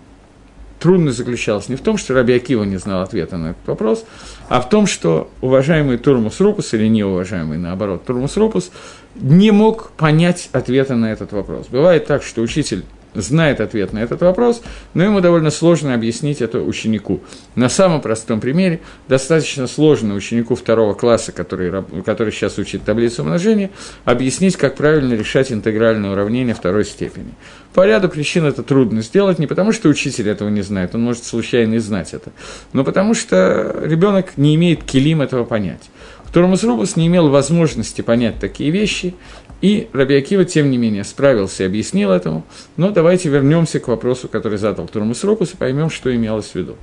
трудность 0.82 1.16
заключалась 1.16 1.68
не 1.68 1.76
в 1.76 1.80
том, 1.80 1.96
что 1.96 2.12
Раби 2.12 2.34
Акива 2.34 2.64
не 2.64 2.76
знал 2.76 3.02
ответа 3.02 3.36
на 3.36 3.50
этот 3.50 3.66
вопрос, 3.66 4.04
а 4.48 4.60
в 4.60 4.68
том, 4.68 4.86
что 4.86 5.30
уважаемый 5.40 5.96
Турмус 5.96 6.40
Рупус, 6.40 6.74
или 6.74 6.88
неуважаемый, 6.88 7.56
наоборот, 7.56 8.04
Турмус 8.04 8.36
Рупус, 8.36 8.72
не 9.14 9.52
мог 9.52 9.92
понять 9.92 10.48
ответа 10.52 10.96
на 10.96 11.12
этот 11.12 11.32
вопрос. 11.32 11.68
Бывает 11.68 12.06
так, 12.06 12.24
что 12.24 12.42
учитель 12.42 12.84
знает 13.14 13.60
ответ 13.60 13.92
на 13.92 13.98
этот 13.98 14.20
вопрос, 14.22 14.62
но 14.94 15.04
ему 15.04 15.20
довольно 15.20 15.50
сложно 15.50 15.94
объяснить 15.94 16.40
это 16.40 16.60
ученику. 16.60 17.20
На 17.54 17.68
самом 17.68 18.00
простом 18.00 18.40
примере 18.40 18.80
достаточно 19.08 19.66
сложно 19.66 20.14
ученику 20.14 20.54
второго 20.54 20.94
класса, 20.94 21.32
который, 21.32 21.82
который 22.04 22.32
сейчас 22.32 22.58
учит 22.58 22.84
таблицу 22.84 23.22
умножения, 23.22 23.70
объяснить, 24.04 24.56
как 24.56 24.76
правильно 24.76 25.14
решать 25.14 25.52
интегральное 25.52 26.12
уравнение 26.12 26.54
второй 26.54 26.84
степени. 26.84 27.34
По 27.74 27.86
ряду 27.86 28.08
причин 28.08 28.44
это 28.44 28.62
трудно 28.62 29.02
сделать, 29.02 29.38
не 29.38 29.46
потому 29.46 29.72
что 29.72 29.88
учитель 29.88 30.28
этого 30.28 30.48
не 30.48 30.62
знает, 30.62 30.94
он 30.94 31.02
может 31.02 31.24
случайно 31.24 31.74
и 31.74 31.78
знать 31.78 32.12
это, 32.12 32.32
но 32.72 32.84
потому 32.84 33.14
что 33.14 33.74
ребенок 33.82 34.36
не 34.36 34.54
имеет 34.54 34.84
килим 34.84 35.22
этого 35.22 35.44
понять. 35.44 35.90
Турмус 36.32 36.64
Рубус 36.64 36.96
не 36.96 37.08
имел 37.08 37.28
возможности 37.28 38.00
понять 38.00 38.38
такие 38.40 38.70
вещи, 38.70 39.14
и 39.62 39.88
Раби 39.92 40.16
Акива, 40.16 40.44
тем 40.44 40.70
не 40.72 40.76
менее, 40.76 41.04
справился 41.04 41.62
и 41.62 41.66
объяснил 41.66 42.10
этому. 42.10 42.44
Но 42.76 42.90
давайте 42.90 43.28
вернемся 43.28 43.78
к 43.78 43.86
вопросу, 43.86 44.28
который 44.28 44.58
задал 44.58 44.88
Турмус 44.88 45.22
Рубус, 45.22 45.52
и 45.52 45.56
поймем, 45.56 45.88
что 45.88 46.14
имелось 46.14 46.50
в 46.50 46.54
виду. 46.56 46.76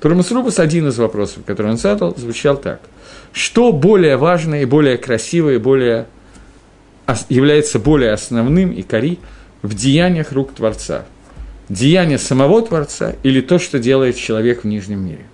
Турмус 0.00 0.30
Рубус, 0.30 0.58
один 0.58 0.86
из 0.88 0.98
вопросов, 0.98 1.44
который 1.46 1.72
он 1.72 1.78
задал, 1.78 2.14
звучал 2.16 2.58
так. 2.58 2.82
Что 3.32 3.72
более 3.72 4.18
важное 4.18 4.62
и 4.62 4.66
более 4.66 4.98
красивое, 4.98 5.54
и 5.54 5.58
более, 5.58 6.06
является 7.30 7.78
более 7.78 8.12
основным 8.12 8.70
и 8.70 8.82
кори 8.82 9.18
в 9.62 9.74
деяниях 9.74 10.32
рук 10.32 10.52
Творца? 10.52 11.06
Деяние 11.70 12.18
самого 12.18 12.60
Творца 12.60 13.14
или 13.22 13.40
то, 13.40 13.58
что 13.58 13.78
делает 13.78 14.16
человек 14.16 14.64
в 14.64 14.66
Нижнем 14.66 15.06
мире? 15.06 15.24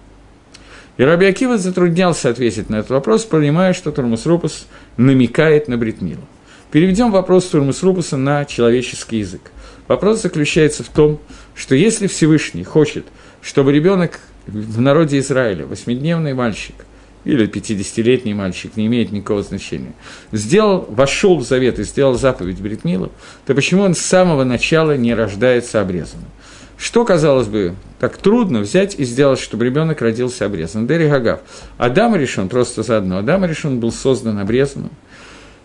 И 0.99 1.03
Раби 1.03 1.27
Акива 1.27 1.59
затруднялся 1.59 2.29
ответить 2.29 2.71
на 2.71 2.77
этот 2.77 2.91
вопрос, 2.91 3.25
понимая, 3.25 3.73
что 3.73 3.91
Турмус 3.91 4.25
Рупус 4.25 4.67
намекает 4.97 5.67
на 5.67 5.77
Бритмилу. 5.77 6.23
Переведем 6.73 7.13
вопрос 7.13 7.47
Турмус 7.47 7.83
Рупуса 7.85 8.17
на 8.17 8.45
человеческий 8.45 9.19
язык. 9.19 9.53
Вопрос 9.87 10.23
заключается 10.23 10.83
в 10.83 10.89
том, 10.89 11.21
что 11.55 11.77
если 11.77 12.09
Всевышний 12.09 12.65
хочет, 12.65 13.07
чтобы 13.41 13.73
ребенок 13.73 14.19
в 14.49 14.81
народе 14.81 15.21
Израиля, 15.21 15.65
восьмидневный 15.65 16.35
мальчик 16.35 16.75
или 17.25 17.49
50-летний 17.49 18.35
мальчик, 18.35 18.77
не 18.77 18.87
имеет 18.87 19.13
никакого 19.13 19.45
значения, 19.45 19.93
сделал, 20.33 20.87
вошел 20.89 21.39
в 21.39 21.45
завет 21.45 21.79
и 21.79 21.85
сделал 21.85 22.15
заповедь 22.15 22.61
Бритмилу, 22.61 23.13
то 23.47 23.55
почему 23.55 23.83
он 23.83 23.95
с 23.95 24.01
самого 24.01 24.43
начала 24.43 24.97
не 24.97 25.15
рождается 25.15 25.81
обрезанным? 25.81 26.29
Что, 26.77 27.05
казалось 27.05 27.47
бы, 27.47 27.75
так 28.01 28.19
трудно 28.19 28.59
взять 28.61 28.99
и 28.99 29.05
сделать, 29.05 29.41
чтобы 29.41 29.65
ребенок 29.65 30.03
родился 30.03 30.45
обрезанным? 30.45 30.87
Дери 30.87 31.09
Гагав. 31.09 31.41
Адам 31.79 32.17
решен 32.17 32.49
просто 32.49 32.83
заодно. 32.83 33.19
Адам 33.19 33.45
решен 33.45 33.81
был 33.81 33.93
создан 33.93 34.39
обрезанным. 34.39 34.91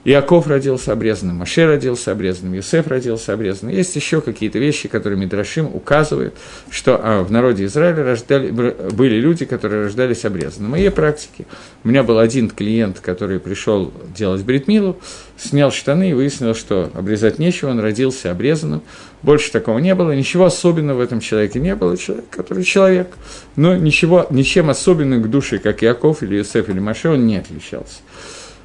Иаков 0.03 0.47
родился 0.47 0.93
обрезанным, 0.93 1.37
Маше 1.37 1.67
родился 1.67 2.11
обрезанным, 2.11 2.53
Юсеф 2.53 2.87
родился 2.87 3.33
обрезанным. 3.33 3.75
Есть 3.75 3.95
еще 3.95 4.19
какие-то 4.21 4.57
вещи, 4.57 4.87
которые 4.87 5.19
Мидрашим 5.19 5.67
указывают, 5.67 6.33
что 6.71 6.99
а, 7.01 7.23
в 7.23 7.31
народе 7.31 7.65
Израиля 7.65 8.03
рождали, 8.03 8.49
были 8.49 9.15
люди, 9.15 9.45
которые 9.45 9.83
рождались 9.83 10.25
обрезанными. 10.25 10.67
В 10.67 10.71
моей 10.71 10.89
практике 10.89 11.45
у 11.83 11.87
меня 11.87 12.01
был 12.01 12.17
один 12.17 12.49
клиент, 12.49 12.99
который 12.99 13.39
пришел 13.39 13.93
делать 14.15 14.43
бритмилу, 14.43 14.97
снял 15.37 15.71
штаны 15.71 16.09
и 16.09 16.13
выяснил, 16.13 16.55
что 16.55 16.89
обрезать 16.95 17.37
нечего, 17.37 17.69
он 17.69 17.79
родился 17.79 18.31
обрезанным. 18.31 18.81
Больше 19.21 19.51
такого 19.51 19.77
не 19.77 19.93
было, 19.93 20.13
ничего 20.13 20.45
особенного 20.45 20.97
в 20.97 21.01
этом 21.01 21.19
человеке 21.19 21.59
не 21.59 21.75
было, 21.75 21.95
человек, 21.95 22.25
который 22.31 22.63
человек, 22.63 23.09
но 23.55 23.75
ничего, 23.75 24.25
ничем 24.31 24.71
особенным 24.71 25.21
к 25.21 25.29
душе, 25.29 25.59
как 25.59 25.83
Иаков 25.83 26.23
или 26.23 26.37
Юсеф 26.37 26.69
или 26.69 26.79
Маше, 26.79 27.09
он 27.09 27.27
не 27.27 27.37
отличался. 27.37 27.99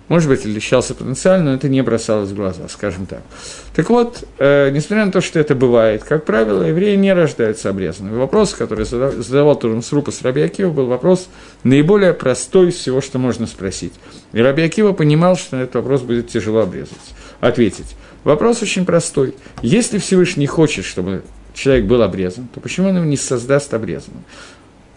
Может 0.09 0.29
быть, 0.29 0.41
отличался 0.41 0.95
потенциально, 0.95 1.51
но 1.51 1.55
это 1.57 1.69
не 1.69 1.83
бросалось 1.83 2.31
в 2.31 2.37
глаза, 2.37 2.69
скажем 2.69 3.07
так. 3.07 3.23
Так 3.75 3.91
вот, 3.91 4.23
э, 4.39 4.71
несмотря 4.71 5.05
на 5.05 5.11
то, 5.11 5.21
что 5.21 5.41
это 5.41 5.57
бывает, 5.57 6.05
как 6.05 6.25
правило, 6.25 6.63
евреи 6.63 6.95
не 6.95 7.13
рождаются 7.13 7.71
обрезанными. 7.71 8.17
Вопрос, 8.17 8.55
который 8.55 8.85
задавал 8.85 9.57
Турмсрупас 9.57 10.23
Раби 10.23 10.43
Акива, 10.43 10.71
был 10.71 10.87
вопрос 10.87 11.29
наиболее 11.65 12.15
простой 12.15 12.69
из 12.69 12.77
всего, 12.77 13.01
что 13.01 13.19
можно 13.19 13.49
спросить. 13.49 13.95
И 14.33 14.41
Раби 14.41 14.63
Акива 14.63 14.93
понимал, 14.93 15.37
что 15.37 15.57
на 15.57 15.63
этот 15.63 15.77
вопрос 15.77 16.03
будет 16.03 16.29
тяжело 16.29 16.61
обрезать, 16.61 16.95
ответить. 17.41 17.97
Вопрос 18.23 18.63
очень 18.63 18.85
простой. 18.85 19.35
Если 19.63 19.99
Всевышний 19.99 20.47
хочет, 20.47 20.85
чтобы 20.85 21.23
человек 21.53 21.87
был 21.87 22.03
обрезан, 22.03 22.49
то 22.55 22.61
почему 22.61 22.89
он 22.91 22.97
его 22.97 23.05
не 23.05 23.17
создаст 23.17 23.75
обрезанным? 23.75 24.25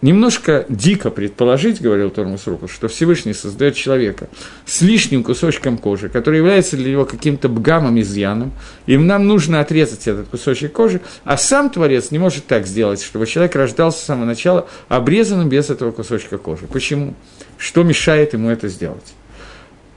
Немножко 0.01 0.65
дико 0.69 1.09
предположить, 1.09 1.81
говорил 1.81 2.09
Тормус 2.09 2.47
Рупус, 2.47 2.71
что 2.71 2.87
Всевышний 2.87 3.33
создает 3.33 3.75
человека 3.75 4.29
с 4.65 4.81
лишним 4.81 5.23
кусочком 5.23 5.77
кожи, 5.77 6.09
который 6.09 6.37
является 6.37 6.77
для 6.77 6.91
него 6.91 7.05
каким-то 7.05 7.49
бгамом, 7.49 7.99
изъяном, 7.99 8.51
и 8.85 8.97
нам 8.97 9.27
нужно 9.27 9.59
отрезать 9.59 10.07
этот 10.07 10.27
кусочек 10.29 10.71
кожи, 10.71 11.01
а 11.23 11.37
сам 11.37 11.69
Творец 11.69 12.11
не 12.11 12.19
может 12.19 12.45
так 12.45 12.65
сделать, 12.65 13.01
чтобы 13.01 13.25
человек 13.25 13.55
рождался 13.55 13.99
с 13.99 14.03
самого 14.03 14.25
начала 14.25 14.67
обрезанным 14.87 15.49
без 15.49 15.69
этого 15.69 15.91
кусочка 15.91 16.37
кожи. 16.37 16.67
Почему? 16.67 17.13
Что 17.57 17.83
мешает 17.83 18.33
ему 18.33 18.49
это 18.49 18.67
сделать? 18.67 19.13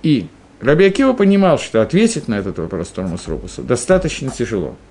И 0.02 0.26
Раби 0.60 0.84
Акива 0.84 1.12
понимал, 1.12 1.58
что 1.58 1.82
ответить 1.82 2.28
на 2.28 2.38
этот 2.38 2.58
вопрос 2.58 2.88
Тормус 2.88 3.28
Рупусу 3.28 3.62
достаточно 3.62 4.30
тяжело– 4.30 4.76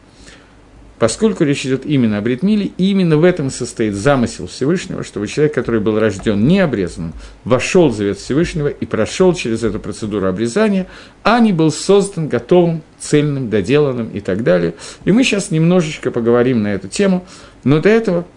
поскольку 1.02 1.44
речь 1.44 1.66
идет 1.66 1.84
именно 1.88 2.20
о 2.20 2.22
бритмиле, 2.22 2.74
и 2.78 2.92
именно 2.92 3.18
в 3.18 3.24
этом 3.24 3.50
состоит 3.50 3.96
замысел 3.96 4.46
Всевышнего, 4.46 5.04
чтобы 5.04 5.26
человек, 5.26 5.52
который 5.52 5.80
был 5.80 5.98
рожден 5.98 6.46
не 6.46 6.60
обрезанным, 6.60 7.14
вошел 7.44 7.90
в 7.90 7.96
завет 7.96 8.20
Всевышнего 8.20 8.68
и 8.68 8.86
прошел 8.86 9.34
через 9.34 9.64
эту 9.64 9.80
процедуру 9.80 10.28
обрезания, 10.28 10.86
а 11.24 11.40
не 11.40 11.54
был 11.54 11.72
создан 11.72 12.28
готовым, 12.28 12.84
цельным, 13.00 13.50
доделанным 13.50 14.12
и 14.12 14.20
так 14.20 14.44
далее. 14.44 14.76
И 15.04 15.12
мы 15.12 15.24
сейчас 15.24 15.50
немножечко 15.50 16.12
поговорим 16.12 16.62
на 16.62 16.68
эту 16.68 16.88
тему, 16.88 17.26
но 17.64 17.80
до 17.80 17.90
этого 17.90 18.28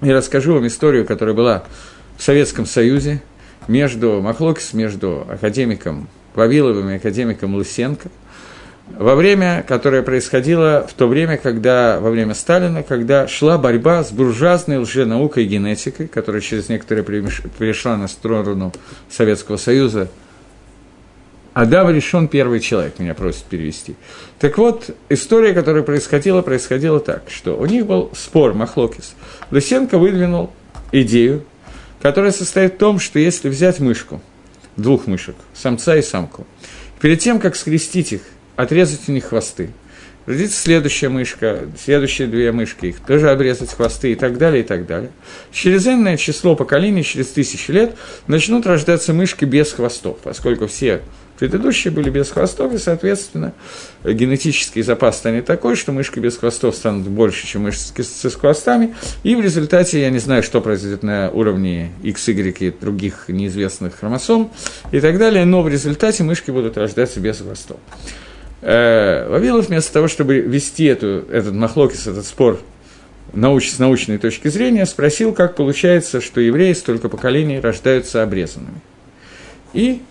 я 0.00 0.16
расскажу 0.16 0.54
вам 0.54 0.66
историю, 0.66 1.06
которая 1.06 1.36
была 1.36 1.62
в 2.16 2.24
Советском 2.24 2.66
Союзе, 2.66 3.22
между, 3.68 4.20
Махлокис 4.20 4.72
между 4.72 5.24
академиком 5.30 6.08
Вавиловым 6.34 6.90
и 6.90 6.96
академиком 6.96 7.54
Лысенко– 7.54 8.10
во 8.96 9.14
время, 9.14 9.64
которое 9.66 10.02
происходило 10.02 10.86
в 10.88 10.92
то 10.94 11.06
время, 11.06 11.36
когда, 11.36 12.00
во 12.00 12.10
время 12.10 12.34
Сталина, 12.34 12.82
когда 12.82 13.28
шла 13.28 13.58
борьба 13.58 14.02
с 14.02 14.10
буржуазной 14.10 14.78
лженаукой 14.78 15.44
и 15.44 15.46
генетикой, 15.46 16.08
которая 16.08 16.40
через 16.40 16.68
некоторое 16.68 17.02
время 17.02 17.30
перешла 17.58 17.96
на 17.96 18.08
сторону 18.08 18.72
Советского 19.10 19.56
Союза. 19.56 20.08
Адам 21.54 21.90
решен 21.90 22.28
первый 22.28 22.60
человек, 22.60 22.98
меня 22.98 23.14
просят 23.14 23.44
перевести. 23.44 23.96
Так 24.38 24.58
вот, 24.58 24.94
история, 25.08 25.52
которая 25.52 25.82
происходила, 25.82 26.40
происходила 26.40 27.00
так, 27.00 27.24
что 27.28 27.56
у 27.56 27.66
них 27.66 27.84
был 27.84 28.10
спор 28.14 28.54
Махлокис. 28.54 29.14
Лысенко 29.50 29.98
выдвинул 29.98 30.52
идею, 30.92 31.44
которая 32.00 32.30
состоит 32.30 32.74
в 32.74 32.78
том, 32.78 33.00
что 33.00 33.18
если 33.18 33.48
взять 33.48 33.80
мышку, 33.80 34.20
двух 34.76 35.08
мышек, 35.08 35.34
самца 35.52 35.96
и 35.96 36.02
самку, 36.02 36.46
перед 37.00 37.18
тем, 37.18 37.40
как 37.40 37.56
скрестить 37.56 38.12
их 38.12 38.22
отрезать 38.58 39.08
у 39.08 39.12
них 39.12 39.26
хвосты. 39.26 39.70
Родится 40.26 40.60
следующая 40.60 41.08
мышка, 41.08 41.60
следующие 41.82 42.26
две 42.26 42.52
мышки, 42.52 42.86
их 42.86 43.00
тоже 43.00 43.30
обрезать 43.30 43.72
хвосты 43.72 44.12
и 44.12 44.14
так 44.14 44.36
далее, 44.36 44.62
и 44.62 44.66
так 44.66 44.84
далее. 44.84 45.10
Через 45.52 45.86
энное 45.86 46.18
число 46.18 46.54
поколений, 46.54 47.02
через 47.02 47.28
тысячи 47.28 47.70
лет, 47.70 47.96
начнут 48.26 48.66
рождаться 48.66 49.14
мышки 49.14 49.46
без 49.46 49.72
хвостов, 49.72 50.18
поскольку 50.22 50.66
все 50.66 51.00
предыдущие 51.38 51.92
были 51.92 52.10
без 52.10 52.30
хвостов, 52.30 52.74
и, 52.74 52.78
соответственно, 52.78 53.54
генетический 54.04 54.82
запас 54.82 55.18
станет 55.18 55.46
такой, 55.46 55.76
что 55.76 55.92
мышки 55.92 56.18
без 56.18 56.36
хвостов 56.36 56.74
станут 56.74 57.06
больше, 57.06 57.46
чем 57.46 57.62
мышки 57.62 58.02
с 58.02 58.34
хвостами, 58.34 58.96
и 59.22 59.36
в 59.36 59.40
результате, 59.40 60.00
я 60.00 60.10
не 60.10 60.18
знаю, 60.18 60.42
что 60.42 60.60
произойдет 60.60 61.02
на 61.02 61.30
уровне 61.30 61.92
X, 62.02 62.28
Y 62.28 62.56
и 62.58 62.70
других 62.70 63.26
неизвестных 63.28 63.94
хромосом 63.94 64.50
и 64.90 65.00
так 65.00 65.16
далее, 65.18 65.44
но 65.44 65.62
в 65.62 65.68
результате 65.68 66.24
мышки 66.24 66.50
будут 66.50 66.76
рождаться 66.76 67.20
без 67.20 67.38
хвостов. 67.38 67.78
Э, 68.60 69.28
Вавилов 69.28 69.68
вместо 69.68 69.92
того, 69.92 70.08
чтобы 70.08 70.40
вести 70.40 70.84
эту, 70.84 71.24
этот 71.30 71.54
махлокис, 71.54 72.06
этот 72.06 72.26
спор 72.26 72.60
науч, 73.32 73.70
с 73.70 73.78
научной 73.78 74.18
точки 74.18 74.48
зрения, 74.48 74.86
спросил, 74.86 75.32
как 75.32 75.54
получается, 75.54 76.20
что 76.20 76.40
евреи 76.40 76.72
столько 76.72 77.08
поколений 77.08 77.60
рождаются 77.60 78.22
обрезанными. 78.22 78.80
И 79.74 80.02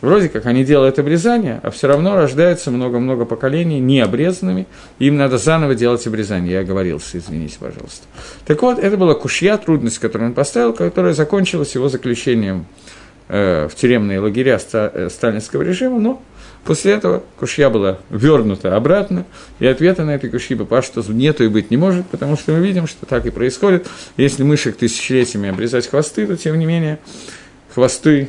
вроде 0.00 0.28
как 0.28 0.46
они 0.46 0.64
делают 0.64 0.98
обрезание, 0.98 1.60
а 1.62 1.70
все 1.70 1.88
равно 1.88 2.16
рождается 2.16 2.70
много-много 2.70 3.24
поколений 3.24 3.80
необрезанными, 3.80 4.66
им 4.98 5.16
надо 5.16 5.38
заново 5.38 5.74
делать 5.74 6.06
обрезание. 6.06 6.54
Я 6.54 6.60
оговорился, 6.60 7.18
извините, 7.18 7.56
пожалуйста. 7.58 8.06
Так 8.46 8.60
вот, 8.62 8.78
это 8.78 8.96
была 8.96 9.14
кушья, 9.14 9.56
трудность, 9.56 9.98
которую 9.98 10.30
он 10.30 10.34
поставил, 10.34 10.72
которая 10.72 11.14
закончилась 11.14 11.74
его 11.74 11.88
заключением 11.88 12.66
э, 13.28 13.68
в 13.68 13.74
тюремные 13.74 14.20
лагеря 14.20 14.58
ста, 14.58 15.08
сталинского 15.08 15.62
режима, 15.62 15.98
но 15.98 16.22
После 16.68 16.92
этого 16.92 17.24
кушья 17.38 17.70
была 17.70 17.96
вернута 18.10 18.76
обратно, 18.76 19.24
и 19.58 19.66
ответа 19.66 20.04
на 20.04 20.10
этой 20.10 20.28
кушьи 20.28 20.54
что 20.82 21.02
нету 21.14 21.42
и 21.42 21.48
быть 21.48 21.70
не 21.70 21.78
может, 21.78 22.06
потому 22.08 22.36
что 22.36 22.52
мы 22.52 22.58
видим, 22.60 22.86
что 22.86 23.06
так 23.06 23.24
и 23.24 23.30
происходит. 23.30 23.88
Если 24.18 24.42
мышек 24.42 24.76
тысячелетиями 24.76 25.48
обрезать 25.48 25.88
хвосты, 25.88 26.26
то, 26.26 26.36
тем 26.36 26.58
не 26.58 26.66
менее, 26.66 26.98
хвосты 27.72 28.28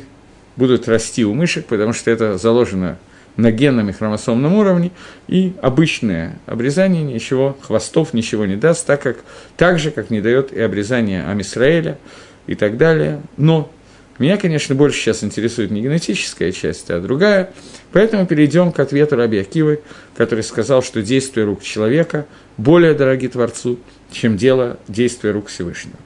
будут 0.56 0.88
расти 0.88 1.22
у 1.22 1.34
мышек, 1.34 1.66
потому 1.66 1.92
что 1.92 2.10
это 2.10 2.38
заложено 2.38 2.96
на 3.36 3.50
генном 3.52 3.90
и 3.90 3.92
хромосомном 3.92 4.54
уровне, 4.54 4.90
и 5.28 5.52
обычное 5.60 6.38
обрезание 6.46 7.02
ничего, 7.02 7.58
хвостов 7.60 8.14
ничего 8.14 8.46
не 8.46 8.56
даст, 8.56 8.86
так, 8.86 9.02
как, 9.02 9.18
так 9.58 9.78
же, 9.78 9.90
как 9.90 10.08
не 10.08 10.22
дает 10.22 10.50
и 10.50 10.62
обрезание 10.62 11.26
Амисраэля 11.26 11.98
и 12.46 12.54
так 12.54 12.78
далее. 12.78 13.20
Но 13.36 13.70
меня, 14.22 14.36
конечно, 14.36 14.74
больше 14.74 15.00
сейчас 15.00 15.24
интересует 15.24 15.70
не 15.70 15.80
генетическая 15.80 16.52
часть, 16.52 16.90
а 16.90 17.00
другая. 17.00 17.52
Поэтому 17.92 18.26
перейдем 18.26 18.70
к 18.70 18.78
ответу 18.78 19.16
Раби 19.16 19.38
Акивы, 19.38 19.80
который 20.16 20.44
сказал, 20.44 20.82
что 20.82 21.02
действия 21.02 21.44
рук 21.44 21.62
человека 21.62 22.26
более 22.56 22.94
дороги 22.94 23.28
Творцу, 23.28 23.78
чем 24.12 24.36
дело 24.36 24.78
действия 24.88 25.30
рук 25.30 25.48
Всевышнего. 25.48 25.96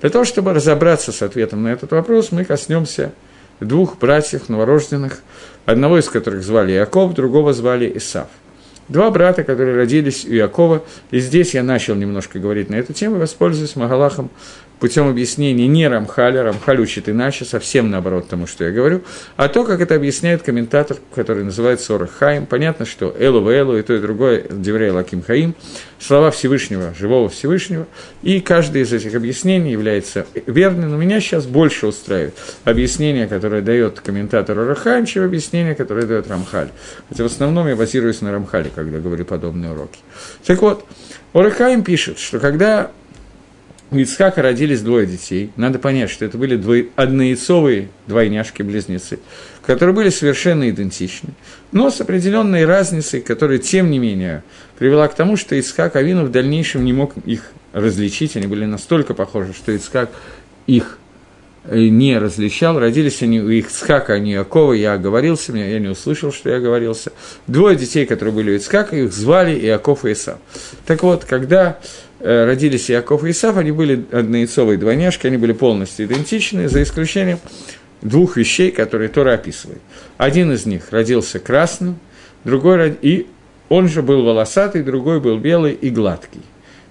Для 0.00 0.10
того, 0.10 0.24
чтобы 0.24 0.52
разобраться 0.52 1.12
с 1.12 1.20
ответом 1.22 1.64
на 1.64 1.68
этот 1.68 1.90
вопрос, 1.90 2.30
мы 2.30 2.44
коснемся 2.44 3.12
двух 3.58 3.98
братьев 3.98 4.48
новорожденных, 4.48 5.20
одного 5.66 5.98
из 5.98 6.08
которых 6.08 6.42
звали 6.42 6.72
Яков, 6.72 7.14
другого 7.14 7.52
звали 7.52 7.90
Исав. 7.96 8.28
Два 8.88 9.10
брата, 9.10 9.44
которые 9.44 9.76
родились 9.76 10.26
у 10.26 10.32
Якова, 10.32 10.84
и 11.10 11.18
здесь 11.18 11.54
я 11.54 11.62
начал 11.62 11.94
немножко 11.94 12.38
говорить 12.38 12.68
на 12.68 12.74
эту 12.74 12.92
тему, 12.92 13.16
воспользуюсь 13.16 13.76
Магалахом 13.76 14.30
путем 14.84 15.08
объяснения 15.08 15.66
не 15.66 15.88
Рамхаля, 15.88 16.42
Рамхаль 16.42 16.78
учит 16.78 17.08
иначе, 17.08 17.46
совсем 17.46 17.90
наоборот 17.90 18.28
тому, 18.28 18.46
что 18.46 18.64
я 18.64 18.70
говорю, 18.70 19.00
а 19.34 19.48
то, 19.48 19.64
как 19.64 19.80
это 19.80 19.94
объясняет 19.94 20.42
комментатор, 20.42 20.98
который 21.14 21.42
называется 21.42 21.98
Хаим. 22.06 22.44
Понятно, 22.44 22.84
что 22.84 23.16
Элу 23.18 23.40
в 23.40 23.48
Элу 23.48 23.78
и 23.78 23.82
то, 23.82 23.94
и 23.94 23.98
другое, 23.98 24.44
Деврей 24.50 24.90
Лаким 24.90 25.22
Хаим, 25.22 25.54
слова 25.98 26.30
Всевышнего, 26.30 26.92
живого 26.92 27.30
Всевышнего, 27.30 27.86
и 28.20 28.40
каждое 28.40 28.82
из 28.82 28.92
этих 28.92 29.14
объяснений 29.14 29.72
является 29.72 30.26
верным, 30.44 30.90
но 30.90 30.98
меня 30.98 31.18
сейчас 31.18 31.46
больше 31.46 31.86
устраивает 31.86 32.34
объяснение, 32.64 33.26
которое 33.26 33.62
дает 33.62 34.00
комментатор 34.00 34.58
Орахаим, 34.58 35.06
чем 35.06 35.24
объяснение, 35.24 35.74
которое 35.74 36.04
дает 36.04 36.28
Рамхаль. 36.28 36.68
Хотя 37.08 37.22
в 37.22 37.26
основном 37.28 37.68
я 37.68 37.74
базируюсь 37.74 38.20
на 38.20 38.32
Рамхале, 38.32 38.70
когда 38.74 38.98
говорю 38.98 39.24
подобные 39.24 39.72
уроки. 39.72 40.00
Так 40.44 40.60
вот, 40.60 40.84
Орахаим 41.32 41.82
пишет, 41.84 42.18
что 42.18 42.38
когда 42.38 42.90
у 43.90 43.96
Ицхака 43.96 44.42
родились 44.42 44.80
двое 44.80 45.06
детей. 45.06 45.50
Надо 45.56 45.78
понять, 45.78 46.10
что 46.10 46.24
это 46.24 46.38
были 46.38 46.56
двое, 46.56 46.88
однояйцовые 46.96 47.88
двойняшки-близнецы, 48.06 49.20
которые 49.64 49.94
были 49.94 50.08
совершенно 50.08 50.68
идентичны, 50.68 51.30
но 51.72 51.90
с 51.90 52.00
определенной 52.00 52.64
разницей, 52.64 53.20
которая, 53.20 53.58
тем 53.58 53.90
не 53.90 53.98
менее, 53.98 54.42
привела 54.78 55.06
к 55.08 55.14
тому, 55.14 55.36
что 55.36 55.54
Ицхак 55.54 55.96
Авину 55.96 56.24
в 56.24 56.30
дальнейшем 56.30 56.84
не 56.84 56.92
мог 56.92 57.14
их 57.24 57.52
различить. 57.72 58.36
Они 58.36 58.46
были 58.46 58.64
настолько 58.64 59.14
похожи, 59.14 59.52
что 59.52 59.72
Ицхак 59.72 60.10
их 60.66 60.98
э, 61.64 61.88
не 61.88 62.18
различал. 62.18 62.78
Родились 62.78 63.22
они 63.22 63.40
у 63.40 63.48
Ицхака, 63.50 64.14
а 64.14 64.18
не 64.18 64.32
Якова. 64.32 64.72
Я 64.72 64.94
оговорился, 64.94 65.52
меня, 65.52 65.68
я 65.68 65.78
не 65.78 65.88
услышал, 65.88 66.32
что 66.32 66.50
я 66.50 66.56
оговорился. 66.56 67.12
Двое 67.46 67.76
детей, 67.76 68.06
которые 68.06 68.34
были 68.34 68.52
у 68.52 68.56
Ицхака, 68.56 68.96
их 68.96 69.12
звали 69.12 69.58
Иаков 69.58 70.04
и 70.04 70.12
Исав. 70.12 70.38
Так 70.86 71.02
вот, 71.02 71.24
когда 71.24 71.78
родились 72.24 72.88
Яков 72.88 73.24
и 73.24 73.30
Исав, 73.30 73.58
они 73.58 73.70
были 73.70 74.04
однояйцовые 74.10 74.78
двойняшки, 74.78 75.26
они 75.26 75.36
были 75.36 75.52
полностью 75.52 76.06
идентичны, 76.06 76.68
за 76.68 76.82
исключением 76.82 77.38
двух 78.00 78.36
вещей, 78.36 78.70
которые 78.70 79.08
Тора 79.08 79.34
описывает. 79.34 79.80
Один 80.16 80.52
из 80.52 80.64
них 80.66 80.90
родился 80.90 81.38
красным, 81.38 81.98
другой, 82.44 82.96
и 83.02 83.26
он 83.68 83.88
же 83.88 84.02
был 84.02 84.24
волосатый, 84.24 84.82
другой 84.82 85.20
был 85.20 85.38
белый 85.38 85.72
и 85.74 85.90
гладкий. 85.90 86.42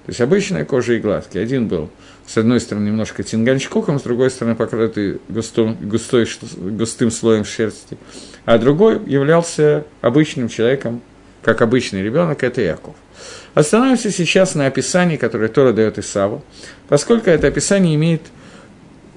То 0.06 0.10
есть 0.10 0.22
обычная 0.22 0.66
кожа 0.66 0.94
и 0.94 1.00
гладкий. 1.00 1.42
Один 1.42 1.68
был, 1.68 1.90
с 2.28 2.38
одной 2.38 2.60
стороны, 2.60 2.88
немножко 2.88 3.24
тинганчкуком, 3.24 4.00
с 4.00 4.04
другой 4.04 4.30
стороны, 4.30 4.56
покрытый 4.56 5.20
густым, 5.30 5.78
густой, 5.82 6.28
густым 6.58 7.10
слоем 7.10 7.46
шерсти, 7.46 7.98
а 8.46 8.58
другой 8.58 9.00
являлся 9.06 9.86
обычным 10.02 10.50
человеком, 10.50 11.02
как 11.42 11.62
обычный 11.62 12.04
ребенок, 12.04 12.44
это 12.44 12.62
Яков. 12.62 12.96
Остановимся 13.54 14.12
сейчас 14.12 14.56
на 14.56 14.66
описании, 14.66 15.18
которое 15.18 15.48
Тора 15.48 15.74
дает 15.74 16.00
Исаву, 16.00 16.44
поскольку 16.90 17.30
это 17.30 17.48
описание 17.48 17.96
имеет 17.96 18.22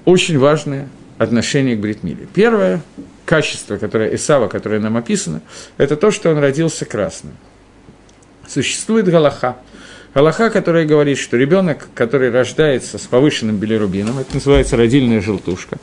очень 0.05 0.37
важное 0.37 0.89
отношение 1.17 1.75
к 1.75 1.79
Бритмиле. 1.79 2.27
Первое 2.33 2.81
качество, 3.25 3.77
которое 3.77 4.13
Исава, 4.15 4.47
которое 4.47 4.79
нам 4.79 4.95
описано, 4.95 5.41
это 5.77 5.95
то, 5.95 6.11
что 6.11 6.29
он 6.29 6.37
родился 6.37 6.85
красным. 6.85 7.33
Существует 8.47 9.07
Галаха. 9.07 9.57
Галаха, 10.13 10.49
которая 10.49 10.85
говорит, 10.85 11.17
что 11.17 11.35
ребенок, 11.35 11.89
который 11.93 12.31
рождается 12.31 12.97
с 12.97 13.01
повышенным 13.01 13.57
билирубином, 13.57 14.17
это 14.19 14.35
называется 14.35 14.77
родильная 14.77 15.21
желтушка, 15.21 15.77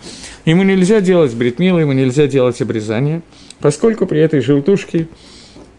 ему 0.45 0.63
нельзя 0.63 1.01
делать 1.01 1.35
бритмилы, 1.35 1.83
ему 1.83 1.93
нельзя 1.93 2.27
делать 2.27 2.61
обрезание, 2.63 3.23
поскольку 3.61 4.07
при 4.07 4.21
этой 4.21 4.41
желтушке 4.41 5.09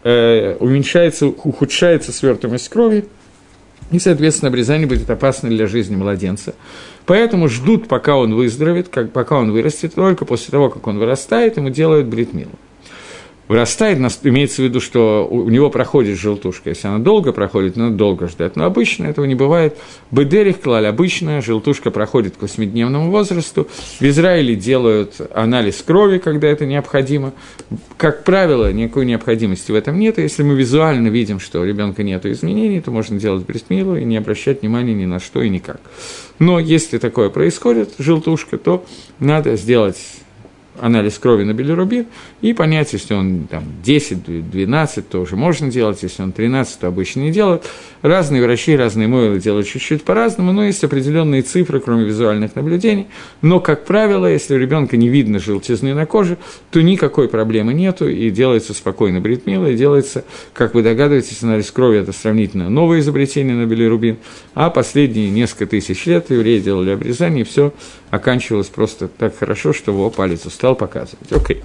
э, 0.02 0.56
уменьшается, 0.60 1.26
ухудшается 1.26 2.12
свертываемость 2.12 2.68
крови, 2.68 3.06
и, 3.90 3.98
соответственно, 3.98 4.48
обрезание 4.48 4.86
будет 4.86 5.08
опасно 5.08 5.48
для 5.48 5.66
жизни 5.66 5.94
младенца. 5.94 6.54
Поэтому 7.04 7.48
ждут, 7.48 7.86
пока 7.86 8.16
он 8.16 8.34
выздоровеет, 8.34 8.88
как, 8.88 9.12
пока 9.12 9.36
он 9.36 9.52
вырастет, 9.52 9.94
только 9.94 10.24
после 10.24 10.50
того, 10.50 10.70
как 10.70 10.86
он 10.86 10.98
вырастает, 10.98 11.56
ему 11.56 11.70
делают 11.70 12.08
бритмилу. 12.08 12.50
Вырастает, 13.48 13.98
имеется 14.24 14.62
в 14.62 14.64
виду, 14.64 14.80
что 14.80 15.26
у 15.30 15.48
него 15.48 15.70
проходит 15.70 16.18
желтушка. 16.18 16.70
Если 16.70 16.88
она 16.88 16.98
долго 16.98 17.32
проходит, 17.32 17.76
надо 17.76 17.96
долго 17.96 18.28
ждать. 18.28 18.56
Но 18.56 18.64
обычно 18.64 19.06
этого 19.06 19.24
не 19.24 19.34
бывает. 19.34 19.76
Бедерих 20.10 20.60
клаль, 20.60 20.86
обычная 20.86 21.40
желтушка 21.40 21.90
проходит 21.90 22.36
к 22.36 22.42
восьмидневному 22.42 23.10
возрасту. 23.10 23.68
В 24.00 24.02
Израиле 24.02 24.54
делают 24.54 25.20
анализ 25.34 25.82
крови, 25.82 26.18
когда 26.18 26.48
это 26.48 26.66
необходимо. 26.66 27.32
Как 27.96 28.24
правило, 28.24 28.72
никакой 28.72 29.06
необходимости 29.06 29.70
в 29.70 29.74
этом 29.74 29.98
нет. 29.98 30.18
Если 30.18 30.42
мы 30.42 30.54
визуально 30.54 31.08
видим, 31.08 31.40
что 31.40 31.60
у 31.60 31.64
ребенка 31.64 32.02
нет 32.02 32.26
изменений, 32.26 32.80
то 32.80 32.90
можно 32.90 33.18
делать 33.18 33.44
брестмилу 33.46 33.96
и 33.96 34.04
не 34.04 34.16
обращать 34.16 34.62
внимания 34.62 34.94
ни 34.94 35.06
на 35.06 35.20
что 35.20 35.42
и 35.42 35.48
никак. 35.48 35.80
Но 36.38 36.58
если 36.58 36.98
такое 36.98 37.30
происходит, 37.30 37.94
желтушка, 37.98 38.58
то 38.58 38.84
надо 39.18 39.56
сделать 39.56 39.96
анализ 40.80 41.18
крови 41.18 41.44
на 41.44 41.52
билирубин 41.52 42.06
и 42.40 42.52
понять, 42.52 42.92
если 42.92 43.14
он 43.14 43.46
там, 43.50 43.64
10, 43.84 44.50
12, 44.50 45.08
то 45.08 45.20
уже 45.20 45.36
можно 45.36 45.70
делать, 45.70 46.02
если 46.02 46.22
он 46.22 46.32
13, 46.32 46.80
то 46.80 46.88
обычно 46.88 47.20
не 47.20 47.32
делают. 47.32 47.64
Разные 48.02 48.42
врачи, 48.42 48.76
разные 48.76 49.08
мойлы 49.08 49.40
делают 49.40 49.66
чуть-чуть 49.66 50.04
по-разному, 50.04 50.52
но 50.52 50.64
есть 50.64 50.84
определенные 50.84 51.42
цифры, 51.42 51.80
кроме 51.80 52.04
визуальных 52.04 52.54
наблюдений. 52.54 53.06
Но, 53.42 53.60
как 53.60 53.84
правило, 53.84 54.26
если 54.26 54.54
у 54.54 54.58
ребенка 54.58 54.96
не 54.96 55.08
видно 55.08 55.38
желтизны 55.38 55.94
на 55.94 56.06
коже, 56.06 56.38
то 56.70 56.80
никакой 56.80 57.28
проблемы 57.28 57.74
нету, 57.74 58.08
и 58.08 58.30
делается 58.30 58.74
спокойно 58.74 59.20
бритмила, 59.20 59.66
и 59.66 59.76
делается, 59.76 60.24
как 60.52 60.74
вы 60.74 60.82
догадываетесь, 60.82 61.42
анализ 61.42 61.70
крови– 61.70 61.98
это 62.00 62.12
сравнительно 62.12 62.68
новое 62.68 63.00
изобретение 63.00 63.54
на 63.54 63.66
билирубин, 63.66 64.18
а 64.54 64.70
последние 64.70 65.30
несколько 65.30 65.66
тысяч 65.66 66.06
лет 66.06 66.30
евреи 66.30 66.60
делали 66.60 66.90
обрезание, 66.90 67.42
и 67.42 67.44
все 67.44 67.72
оканчивалось 68.10 68.68
просто 68.68 69.08
так 69.08 69.36
хорошо, 69.36 69.72
что 69.72 69.92
его 69.92 70.10
палец 70.10 70.46
устал 70.46 70.74
показывать. 70.74 71.30
Окей. 71.32 71.62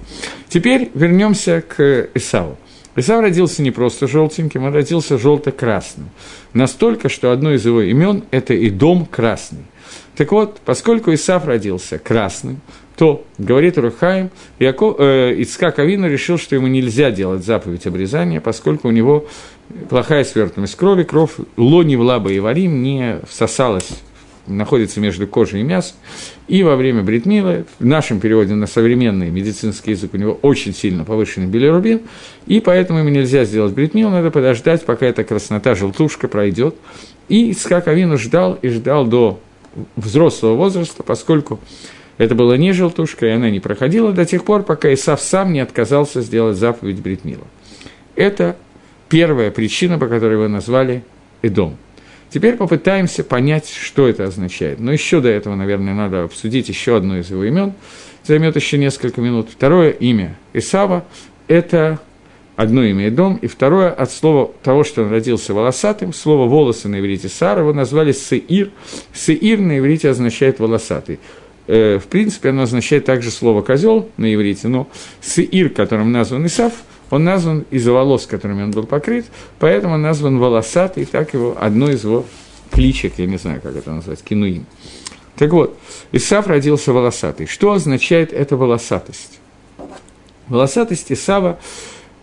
Теперь 0.48 0.90
вернемся 0.94 1.62
к 1.62 2.08
Исаву. 2.14 2.58
Исав 2.94 3.22
родился 3.22 3.62
не 3.62 3.70
просто 3.70 4.06
желтеньким, 4.06 4.64
он 4.64 4.74
родился 4.74 5.16
желто-красным. 5.16 6.10
Настолько, 6.52 7.08
что 7.08 7.32
одно 7.32 7.54
из 7.54 7.64
его 7.64 7.80
имен– 7.80 8.24
это 8.30 8.52
и 8.52 8.68
дом 8.68 9.06
красный. 9.06 9.64
Так 10.16 10.30
вот, 10.32 10.60
поскольку 10.64 11.12
Исав 11.14 11.46
родился 11.46 11.98
красным, 11.98 12.60
то, 12.96 13.24
говорит 13.38 13.78
Рухаим, 13.78 14.30
Яко, 14.58 14.94
э, 14.98 15.34
Ицкак 15.38 15.78
Авину 15.78 16.06
решил, 16.06 16.36
что 16.36 16.54
ему 16.54 16.66
нельзя 16.66 17.10
делать 17.10 17.44
заповедь 17.44 17.86
обрезания, 17.86 18.42
поскольку 18.42 18.88
у 18.88 18.90
него 18.90 19.26
плохая 19.88 20.24
свертываемость 20.24 20.76
крови, 20.76 21.04
кровь 21.04 21.32
лони 21.56 21.96
в 21.96 22.02
лаба 22.02 22.30
и 22.30 22.38
варим 22.40 22.82
не 22.82 23.20
всосалась 23.26 23.88
находится 24.46 25.00
между 25.00 25.26
кожей 25.26 25.60
и 25.60 25.62
мясом, 25.62 25.96
и 26.48 26.62
во 26.62 26.76
время 26.76 27.02
бритмила, 27.02 27.64
в 27.78 27.84
нашем 27.84 28.20
переводе 28.20 28.54
на 28.54 28.66
современный 28.66 29.30
медицинский 29.30 29.92
язык, 29.92 30.14
у 30.14 30.16
него 30.16 30.38
очень 30.42 30.74
сильно 30.74 31.04
повышенный 31.04 31.46
билирубин, 31.46 32.02
и 32.46 32.60
поэтому 32.60 33.00
ему 33.00 33.08
нельзя 33.08 33.44
сделать 33.44 33.72
бритмил, 33.72 34.10
надо 34.10 34.30
подождать, 34.30 34.84
пока 34.84 35.06
эта 35.06 35.24
краснота, 35.24 35.74
желтушка 35.74 36.28
пройдет. 36.28 36.74
И 37.28 37.50
Ицхак 37.50 37.88
Авину 37.88 38.18
ждал 38.18 38.58
и 38.60 38.68
ждал 38.68 39.06
до 39.06 39.40
взрослого 39.96 40.54
возраста, 40.54 41.02
поскольку 41.02 41.60
это 42.18 42.34
была 42.34 42.56
не 42.56 42.72
желтушка, 42.72 43.26
и 43.26 43.30
она 43.30 43.50
не 43.50 43.60
проходила 43.60 44.12
до 44.12 44.24
тех 44.24 44.44
пор, 44.44 44.62
пока 44.62 44.92
Исав 44.92 45.20
сам 45.20 45.52
не 45.52 45.60
отказался 45.60 46.20
сделать 46.20 46.56
заповедь 46.56 47.00
Бритмила. 47.00 47.46
Это 48.16 48.56
первая 49.08 49.50
причина, 49.50 49.98
по 49.98 50.06
которой 50.06 50.34
его 50.34 50.48
назвали 50.48 51.04
Эдом. 51.40 51.76
Теперь 52.32 52.56
попытаемся 52.56 53.24
понять, 53.24 53.68
что 53.68 54.08
это 54.08 54.24
означает. 54.24 54.80
Но 54.80 54.90
еще 54.90 55.20
до 55.20 55.28
этого, 55.28 55.54
наверное, 55.54 55.92
надо 55.92 56.22
обсудить 56.22 56.68
еще 56.70 56.96
одно 56.96 57.18
из 57.18 57.30
его 57.30 57.44
имен. 57.44 57.74
Займет 58.24 58.56
еще 58.56 58.78
несколько 58.78 59.20
минут. 59.20 59.50
Второе 59.50 59.90
имя 59.90 60.38
Исава– 60.54 61.04
это 61.48 62.00
одно 62.56 62.84
имя 62.84 63.10
Дом, 63.10 63.36
и 63.36 63.48
второе 63.48 63.90
от 63.90 64.10
слова 64.10 64.50
того, 64.62 64.82
что 64.82 65.02
он 65.02 65.10
родился 65.10 65.52
волосатым, 65.52 66.14
слово 66.14 66.48
«волосы» 66.48 66.88
на 66.88 67.00
иврите 67.00 67.28
«сар», 67.28 67.58
его 67.58 67.74
назвали 67.74 68.12
«сеир». 68.12 68.70
«Сеир» 69.12 69.58
на 69.58 69.78
иврите 69.78 70.08
означает 70.08 70.58
«волосатый». 70.58 71.18
Э, 71.66 71.98
в 71.98 72.06
принципе, 72.06 72.48
оно 72.48 72.62
означает 72.62 73.04
также 73.04 73.30
слово 73.30 73.60
«козел» 73.60 74.08
на 74.16 74.32
иврите, 74.32 74.68
но 74.68 74.88
«сеир», 75.20 75.68
которым 75.68 76.12
назван 76.12 76.46
Исав– 76.46 76.72
он 77.12 77.24
назван 77.24 77.66
из-за 77.70 77.92
волос, 77.92 78.26
которыми 78.26 78.62
он 78.62 78.70
был 78.70 78.84
покрыт, 78.84 79.26
поэтому 79.58 79.94
он 79.94 80.02
назван 80.02 80.38
волосатый, 80.38 81.04
так 81.04 81.34
его, 81.34 81.54
одно 81.60 81.90
из 81.90 82.04
его 82.04 82.24
кличек, 82.70 83.18
я 83.18 83.26
не 83.26 83.36
знаю, 83.36 83.60
как 83.60 83.76
это 83.76 83.92
назвать, 83.92 84.22
кинуим. 84.22 84.64
Так 85.36 85.52
вот, 85.52 85.78
Исав 86.10 86.46
родился 86.46 86.94
волосатый. 86.94 87.46
Что 87.46 87.72
означает 87.72 88.32
эта 88.32 88.56
волосатость? 88.56 89.40
Волосатость 90.48 91.12
Исава, 91.12 91.58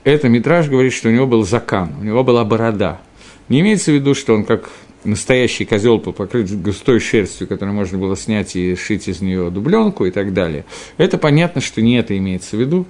это 0.04 0.28
Митраж 0.28 0.70
говорит, 0.70 0.94
что 0.94 1.10
у 1.10 1.12
него 1.12 1.28
был 1.28 1.46
закан, 1.46 1.94
у 2.02 2.04
него 2.04 2.24
была 2.24 2.44
борода. 2.44 3.00
Не 3.48 3.60
имеется 3.60 3.92
в 3.92 3.94
виду, 3.94 4.16
что 4.16 4.34
он 4.34 4.44
как 4.44 4.72
настоящий 5.04 5.66
козел 5.66 6.00
покрыт 6.00 6.52
густой 6.62 7.00
шерстью, 7.00 7.48
которую 7.48 7.76
можно 7.76 7.98
было 7.98 8.18
снять 8.18 8.56
и 8.56 8.76
шить 8.76 9.08
из 9.08 9.22
нее 9.22 9.50
дубленку 9.50 10.06
и 10.06 10.12
так 10.12 10.34
далее. 10.34 10.66
Это 10.98 11.18
понятно, 11.18 11.62
что 11.62 11.82
не 11.82 11.98
это 11.98 12.18
имеется 12.18 12.58
в 12.58 12.60
виду. 12.60 12.86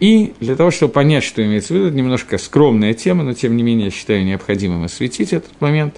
И 0.00 0.34
для 0.38 0.54
того, 0.54 0.70
чтобы 0.70 0.92
понять, 0.92 1.24
что 1.24 1.44
имеется 1.44 1.72
в 1.72 1.76
виду, 1.76 1.86
это 1.88 1.96
немножко 1.96 2.38
скромная 2.38 2.94
тема, 2.94 3.24
но 3.24 3.32
тем 3.32 3.56
не 3.56 3.62
менее 3.62 3.86
я 3.86 3.90
считаю 3.90 4.24
необходимым 4.24 4.84
осветить 4.84 5.32
этот 5.32 5.60
момент, 5.60 5.96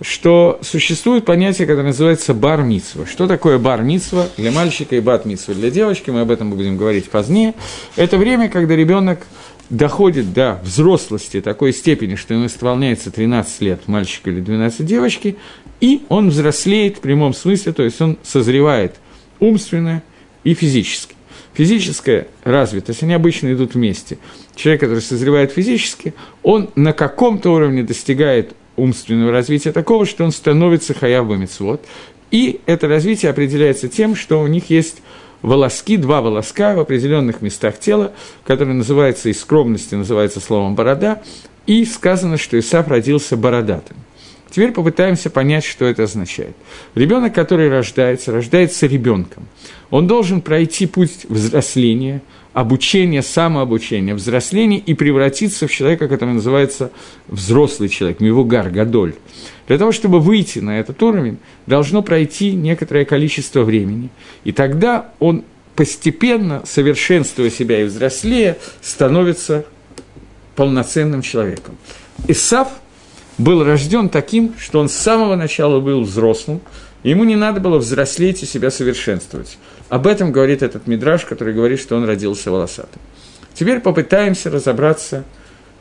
что 0.00 0.58
существует 0.62 1.24
понятие, 1.24 1.66
которое 1.66 1.88
называется 1.88 2.34
бар 2.34 2.60
-митсва. 2.60 3.06
Что 3.06 3.26
такое 3.26 3.58
бар 3.58 3.82
для 3.82 4.52
мальчика 4.52 4.96
и 4.96 5.00
бат 5.00 5.24
для 5.24 5.70
девочки, 5.70 6.10
мы 6.10 6.20
об 6.20 6.30
этом 6.30 6.50
будем 6.50 6.76
говорить 6.76 7.10
позднее. 7.10 7.54
Это 7.96 8.16
время, 8.16 8.48
когда 8.48 8.74
ребенок 8.74 9.26
доходит 9.68 10.32
до 10.32 10.60
взрослости 10.62 11.40
такой 11.40 11.72
степени, 11.72 12.14
что 12.14 12.34
ему 12.34 12.46
исполняется 12.46 13.10
13 13.10 13.60
лет 13.62 13.88
мальчика 13.88 14.30
или 14.30 14.40
12 14.40 14.86
девочки, 14.86 15.36
и 15.80 16.02
он 16.08 16.30
взрослеет 16.30 16.98
в 16.98 17.00
прямом 17.00 17.34
смысле, 17.34 17.72
то 17.72 17.82
есть 17.82 18.00
он 18.00 18.16
созревает 18.22 18.94
умственно 19.40 20.02
и 20.44 20.54
физически 20.54 21.15
физическая 21.56 22.28
развитость, 22.44 23.02
они 23.02 23.14
обычно 23.14 23.52
идут 23.52 23.74
вместе. 23.74 24.18
Человек, 24.54 24.82
который 24.82 25.00
созревает 25.00 25.52
физически, 25.52 26.14
он 26.42 26.70
на 26.76 26.92
каком-то 26.92 27.52
уровне 27.52 27.82
достигает 27.82 28.54
умственного 28.76 29.32
развития 29.32 29.72
такого, 29.72 30.04
что 30.04 30.24
он 30.24 30.32
становится 30.32 30.94
цвот. 31.48 31.84
И 32.30 32.60
это 32.66 32.88
развитие 32.88 33.30
определяется 33.30 33.88
тем, 33.88 34.14
что 34.14 34.40
у 34.40 34.46
них 34.46 34.68
есть 34.68 35.02
волоски, 35.40 35.96
два 35.96 36.20
волоска 36.20 36.74
в 36.74 36.80
определенных 36.80 37.40
местах 37.40 37.78
тела, 37.78 38.12
которые 38.44 38.74
называются 38.74 39.28
из 39.30 39.40
скромности, 39.40 39.94
называется 39.94 40.40
словом 40.40 40.74
«борода», 40.74 41.22
и 41.66 41.84
сказано, 41.84 42.36
что 42.36 42.58
Исаф 42.58 42.88
родился 42.88 43.36
бородатым. 43.36 43.96
Теперь 44.50 44.72
попытаемся 44.72 45.28
понять, 45.30 45.64
что 45.64 45.84
это 45.84 46.04
означает. 46.04 46.56
Ребенок, 46.94 47.34
который 47.34 47.68
рождается, 47.68 48.32
рождается 48.32 48.86
ребенком. 48.86 49.46
Он 49.90 50.06
должен 50.06 50.40
пройти 50.40 50.86
путь 50.86 51.26
взросления, 51.28 52.22
обучения, 52.52 53.22
самообучения, 53.22 54.14
взросления 54.14 54.78
и 54.78 54.94
превратиться 54.94 55.66
в 55.66 55.70
человека, 55.70 56.08
который 56.08 56.34
называется 56.34 56.90
взрослый 57.28 57.88
человек, 57.88 58.20
мивугар, 58.20 58.70
гадоль. 58.70 59.14
Для 59.68 59.78
того, 59.78 59.92
чтобы 59.92 60.20
выйти 60.20 60.58
на 60.58 60.80
этот 60.80 61.02
уровень, 61.02 61.38
должно 61.66 62.02
пройти 62.02 62.52
некоторое 62.52 63.04
количество 63.04 63.62
времени. 63.62 64.10
И 64.44 64.52
тогда 64.52 65.12
он 65.18 65.44
постепенно, 65.74 66.62
совершенствуя 66.64 67.50
себя 67.50 67.82
и 67.82 67.84
взрослея, 67.84 68.56
становится 68.80 69.66
полноценным 70.54 71.22
человеком. 71.22 71.76
Исав– 72.26 72.68
был 73.38 73.64
рожден 73.64 74.08
таким, 74.08 74.54
что 74.58 74.80
он 74.80 74.88
с 74.88 74.94
самого 74.94 75.36
начала 75.36 75.80
был 75.80 76.02
взрослым, 76.02 76.60
и 77.02 77.10
ему 77.10 77.24
не 77.24 77.36
надо 77.36 77.60
было 77.60 77.78
взрослеть 77.78 78.42
и 78.42 78.46
себя 78.46 78.70
совершенствовать. 78.70 79.58
Об 79.88 80.06
этом 80.06 80.32
говорит 80.32 80.62
этот 80.62 80.86
мидраж, 80.86 81.24
который 81.24 81.54
говорит, 81.54 81.80
что 81.80 81.96
он 81.96 82.04
родился 82.04 82.50
волосатым. 82.50 83.00
Теперь 83.54 83.80
попытаемся 83.80 84.50
разобраться, 84.50 85.24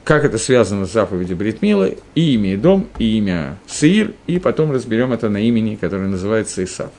как 0.04 0.24
это 0.24 0.38
связано 0.38 0.86
с 0.86 0.94
заповедью 0.94 1.36
Бритмила, 1.36 1.90
и 2.16 2.34
имя 2.36 2.58
дом, 2.58 2.88
и 3.00 3.18
имя 3.18 3.58
Саир, 3.68 4.14
и 4.28 4.40
потом 4.40 4.72
разберем 4.72 5.14
это 5.14 5.30
на 5.30 5.38
имени, 5.38 5.76
которое 5.76 6.08
называется 6.08 6.64
Исав. 6.64 6.92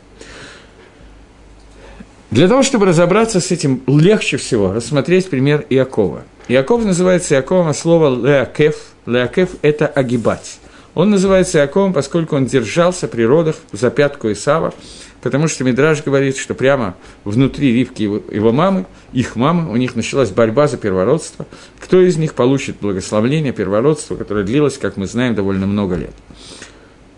Для 2.31 2.49
того, 2.49 2.63
чтобы 2.63 2.87
разобраться 2.87 3.41
с 3.41 3.51
этим, 3.53 3.83
легче 3.87 4.37
всего 4.37 4.73
рассмотреть 4.73 5.31
пример 5.31 5.65
Иакова. 5.71 6.25
Иаков 6.49 6.85
называется 6.85 7.35
Иаковом 7.35 7.69
от 7.69 7.77
слова 7.77 8.15
«леакев», 8.15 8.77
Леакев– 9.07 9.51
это 9.63 9.87
огибать. 9.87 10.59
Он 10.97 11.11
называется 11.11 11.59
Иаковом, 11.59 11.93
поскольку 11.93 12.37
он 12.37 12.47
держался 12.47 13.07
при 13.07 13.23
родах 13.23 13.57
за 13.71 13.91
пятку 13.91 14.33
Исава, 14.33 14.73
потому 15.21 15.47
что 15.47 15.63
Мидраж 15.63 16.03
говорит, 16.03 16.39
что 16.39 16.55
прямо 16.55 16.97
внутри 17.23 17.71
Ривки 17.71 18.05
его, 18.05 18.23
его 18.33 18.51
мамы, 18.51 18.87
их 19.13 19.37
мамы, 19.37 19.71
у 19.71 19.77
них 19.77 19.95
началась 19.95 20.31
борьба 20.31 20.69
за 20.69 20.79
первородство. 20.79 21.45
Кто 21.81 22.01
из 22.01 22.17
них 22.17 22.33
получит 22.33 22.77
благословление 22.81 23.53
первородства, 23.53 24.17
которое 24.17 24.43
длилось, 24.43 24.79
как 24.79 24.97
мы 24.97 25.07
знаем, 25.07 25.35
довольно 25.35 25.67
много 25.67 25.97
лет. 25.97 26.15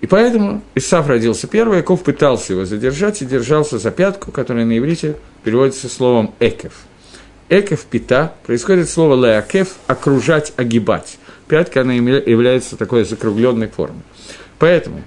И 0.01 0.09
поэтому 0.09 0.61
Исав 0.75 1.07
родился 1.07 1.47
первый, 1.47 1.79
Яков 1.79 2.03
пытался 2.03 2.55
его 2.55 2.65
задержать 2.65 3.23
и 3.23 3.27
держался 3.27 3.79
за 3.79 3.93
пятку, 3.93 4.33
которая 4.33 4.65
на 4.65 4.77
иврите 4.77 5.15
переводится 5.45 5.89
словом 5.89 6.35
«экев». 6.41 6.73
Экев 7.49 7.85
пита 7.85 8.35
происходит 8.45 8.91
слово 8.91 9.25
леакев– 9.25 9.77
окружать, 9.87 10.53
огибать. 10.57 11.17
Пятка, 11.49 11.81
она 11.81 11.95
является 11.95 12.77
такой 12.77 13.05
закругленной 13.05 13.69
формой. 13.69 14.03
Поэтому 14.59 15.03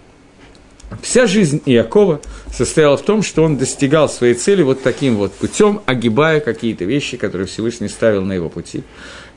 вся 1.01 1.27
жизнь 1.27 1.61
Иакова 1.65 2.21
состояла 2.51 2.97
в 2.97 3.03
том, 3.03 3.23
что 3.23 3.43
он 3.43 3.57
достигал 3.57 4.09
своей 4.09 4.33
цели 4.33 4.61
вот 4.61 4.81
таким 4.81 5.15
вот 5.15 5.33
путем, 5.33 5.81
огибая 5.85 6.39
какие-то 6.39 6.85
вещи, 6.85 7.17
которые 7.17 7.47
Всевышний 7.47 7.87
ставил 7.87 8.23
на 8.23 8.33
его 8.33 8.49
пути. 8.49 8.83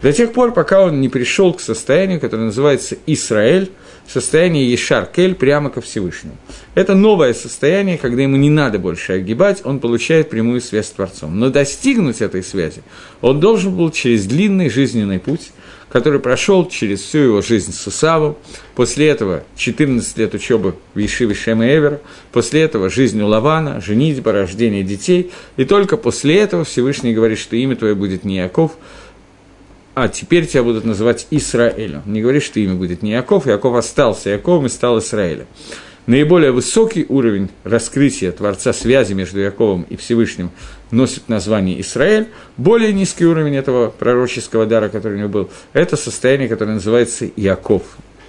До 0.03 0.13
тех 0.13 0.33
пор, 0.33 0.53
пока 0.53 0.83
он 0.83 1.01
не 1.01 1.09
пришел 1.09 1.55
к 1.55 1.61
состоянию, 1.61 2.21
которое 2.21 2.45
называется 2.45 2.97
Израиль, 3.07 3.71
состояние 4.07 4.71
Ешар-Кель 4.71 5.35
прямо 5.35 5.71
ко 5.71 5.81
Всевышнему. 5.81 6.37
Это 6.75 6.95
новое 6.95 7.33
состояние, 7.33 7.97
когда 7.97 8.23
ему 8.23 8.37
не 8.37 8.51
надо 8.51 8.79
больше 8.79 9.15
огибать, 9.15 9.63
он 9.65 9.79
получает 9.79 10.29
прямую 10.29 10.61
связь 10.61 10.87
с 10.87 10.91
Творцом. 10.91 11.39
Но 11.39 11.51
достигнуть 11.51 12.21
этой 12.21 12.43
связи 12.43 12.83
он 13.21 13.41
должен 13.41 13.75
был 13.75 13.91
через 13.91 14.27
длинный 14.27 14.69
жизненный 14.69 15.21
путь, 15.21 15.53
который 15.95 16.19
прошел 16.19 16.67
через 16.67 17.03
всю 17.03 17.19
его 17.19 17.41
жизнь 17.41 17.73
с 17.73 17.87
Исавом, 17.87 18.37
после 18.75 19.07
этого 19.07 19.45
14 19.55 20.19
лет 20.19 20.35
учебы 20.35 20.75
в 20.93 20.99
Ешиве 20.99 21.37
Шема 21.37 21.69
Эвера, 21.69 22.01
после 22.33 22.63
этого 22.63 22.91
жизнь 22.91 23.23
у 23.23 23.29
Лавана, 23.29 23.81
женитьба, 23.81 24.33
рождение 24.33 24.83
детей, 24.83 25.31
и 25.57 25.65
только 25.65 25.97
после 25.97 26.41
этого 26.41 26.65
Всевышний 26.65 27.15
говорит, 27.15 27.39
что 27.39 27.55
имя 27.55 27.77
твое 27.77 27.95
будет 27.95 28.25
не 28.25 28.39
Яков, 28.39 28.73
а 29.95 30.09
теперь 30.09 30.47
тебя 30.47 30.65
будут 30.65 30.85
называть 30.85 31.29
Исраэлем. 31.31 32.03
Не 32.07 32.23
говори, 32.23 32.41
что 32.41 32.59
имя 32.59 32.75
будет 32.75 33.03
не 33.03 33.13
Яков, 33.13 33.47
Яков 33.47 33.77
остался 33.77 34.31
Яковом 34.31 34.67
и 34.67 34.71
стал 34.71 34.99
Израилем. 34.99 35.47
Наиболее 36.07 36.53
высокий 36.53 37.07
уровень 37.09 37.49
раскрытия 37.65 38.31
Творца 38.31 38.75
связи 38.75 39.15
между 39.15 39.41
Яковом 39.41 39.87
и 39.89 39.97
Всевышним 39.97 40.51
носит 40.91 41.31
название 41.31 41.81
Израиль. 41.81 42.29
Более 42.59 42.93
низкий 42.93 43.25
уровень 43.25 43.57
этого 43.57 43.89
пророческого 43.89 44.67
дара, 44.67 44.91
который 44.91 45.15
у 45.15 45.19
него 45.19 45.31
был, 45.31 45.51
это 45.73 45.97
состояние, 45.97 46.49
которое 46.49 46.75
называется 46.75 47.27
Яков, 47.37 47.83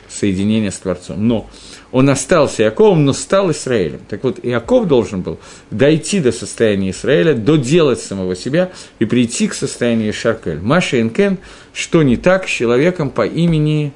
соединение 0.08 0.72
с 0.72 0.80
Творцом. 0.80 1.28
Но 1.28 1.50
он 1.92 2.10
остался 2.10 2.64
Иаковом, 2.64 3.04
но 3.04 3.12
стал 3.12 3.52
Израилем. 3.52 4.00
Так 4.08 4.24
вот, 4.24 4.40
Иаков 4.42 4.88
должен 4.88 5.22
был 5.22 5.38
дойти 5.70 6.22
до 6.22 6.32
состояния 6.32 6.92
Израиля, 6.92 7.34
доделать 7.34 8.00
самого 8.00 8.38
себя 8.38 8.72
и 9.00 9.06
прийти 9.06 9.50
к 9.50 9.54
состоянию 9.54 10.14
Шаркель. 10.14 10.62
Маша 10.62 11.02
Энкен, 11.02 11.40
что 11.74 12.04
не 12.04 12.16
так 12.16 12.48
с 12.48 12.52
человеком 12.52 13.10
по 13.10 13.26
имени 13.26 13.92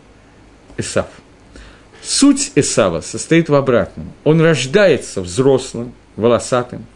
Исав. 0.78 1.08
Суть 2.10 2.54
Исава 2.56 3.02
состоит 3.02 3.50
в 3.50 3.54
обратном. 3.54 4.12
Он 4.24 4.42
рождается 4.42 5.22
взрослым, 5.22 5.94
волосатым. 6.16 6.88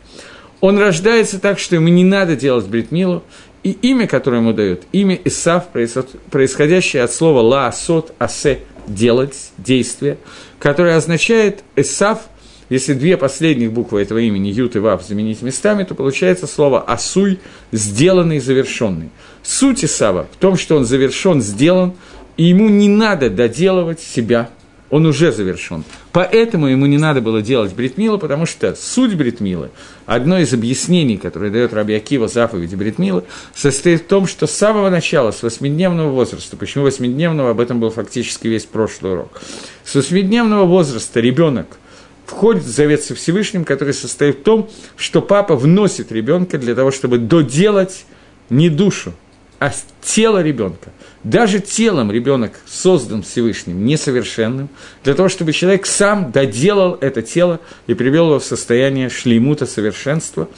Он 0.60 0.80
рождается 0.80 1.40
так, 1.40 1.60
что 1.60 1.76
ему 1.76 1.90
не 1.90 2.04
надо 2.04 2.36
делать 2.36 2.66
бритмилу, 2.66 3.22
и 3.62 3.74
имя, 3.74 4.08
которое 4.08 4.38
ему 4.38 4.54
дают, 4.54 4.82
имя 4.92 5.20
Исав, 5.24 5.68
происходящее 5.68 7.04
от 7.04 7.14
слова 7.14 7.42
«лаасот», 7.42 8.16
«асе», 8.18 8.62
«делать», 8.88 9.52
«действие», 9.60 10.18
которое 10.58 10.98
означает 10.98 11.64
«Эсав», 11.76 12.22
если 12.70 12.96
две 12.96 13.16
последних 13.16 13.72
буквы 13.72 14.02
этого 14.02 14.18
имени 14.18 14.48
Ют 14.48 14.76
и 14.76 14.80
Вав 14.80 15.06
заменить 15.06 15.44
местами, 15.44 15.84
то 15.84 15.94
получается 15.94 16.48
слово 16.48 16.82
«асуй»– 16.82 17.40
«сделанный», 17.72 18.40
«завершенный». 18.40 19.12
Суть 19.44 19.86
Исава 19.86 20.26
в 20.32 20.38
том, 20.38 20.58
что 20.58 20.76
он 20.76 20.86
завершен, 20.86 21.40
сделан, 21.40 21.94
и 22.36 22.46
ему 22.46 22.68
не 22.68 22.90
надо 22.90 23.30
доделывать 23.30 24.00
себя– 24.00 24.50
он 24.90 25.06
уже 25.06 25.32
завершен. 25.32 25.84
Поэтому 26.12 26.68
ему 26.68 26.86
не 26.86 26.98
надо 26.98 27.22
было 27.22 27.42
делать 27.42 27.74
бритмила, 27.74 28.18
потому 28.18 28.46
что 28.46 28.76
суть 28.76 29.16
бритмила, 29.16 29.72
одно 30.06 30.40
из 30.40 30.54
объяснений, 30.54 31.18
которое 31.18 31.50
дает 31.50 31.74
Раби 31.74 31.96
Акива 31.96 32.28
заповеди 32.28 32.76
бритмила, 32.76 33.24
состоит 33.56 34.04
в 34.04 34.08
том, 34.08 34.28
что 34.28 34.46
с 34.46 34.52
самого 34.52 34.90
начала, 34.90 35.32
с 35.32 35.42
восьмидневного 35.42 36.12
возраста, 36.12 36.58
почему 36.58 36.84
восьмидневного, 36.84 37.52
об 37.52 37.60
этом 37.60 37.80
был 37.80 37.90
фактически 37.90 38.48
весь 38.48 38.66
прошлый 38.66 39.14
урок, 39.14 39.42
с 39.84 39.96
восьмидневного 39.96 40.66
возраста 40.66 41.20
ребенок 41.20 41.78
входит 42.26 42.64
в 42.64 42.70
завет 42.70 43.04
со 43.04 43.16
Всевышним, 43.16 43.66
который 43.66 43.94
состоит 43.94 44.40
в 44.40 44.44
том, 44.44 44.70
что 44.96 45.22
папа 45.22 45.56
вносит 45.56 46.12
ребенка 46.12 46.58
для 46.58 46.76
того, 46.76 46.92
чтобы 46.92 47.18
доделать 47.18 48.06
не 48.50 48.70
душу, 48.70 49.14
а 49.60 49.72
тело 50.04 50.42
ребенка– 50.42 50.92
даже 51.24 51.60
телом 51.60 52.12
ребенок 52.12 52.54
создан 52.66 53.24
Всевышним 53.24 53.86
несовершенным, 53.86 54.70
для 55.04 55.14
того, 55.14 55.30
чтобы 55.30 55.54
человек 55.54 55.86
сам 55.86 56.32
доделал 56.32 56.98
это 57.00 57.22
тело 57.22 57.60
и 57.88 57.94
привел 57.94 58.28
его 58.28 58.40
в 58.40 58.44
состояние 58.44 59.10
шлеймута 59.10 59.66
совершенства. 59.66 60.50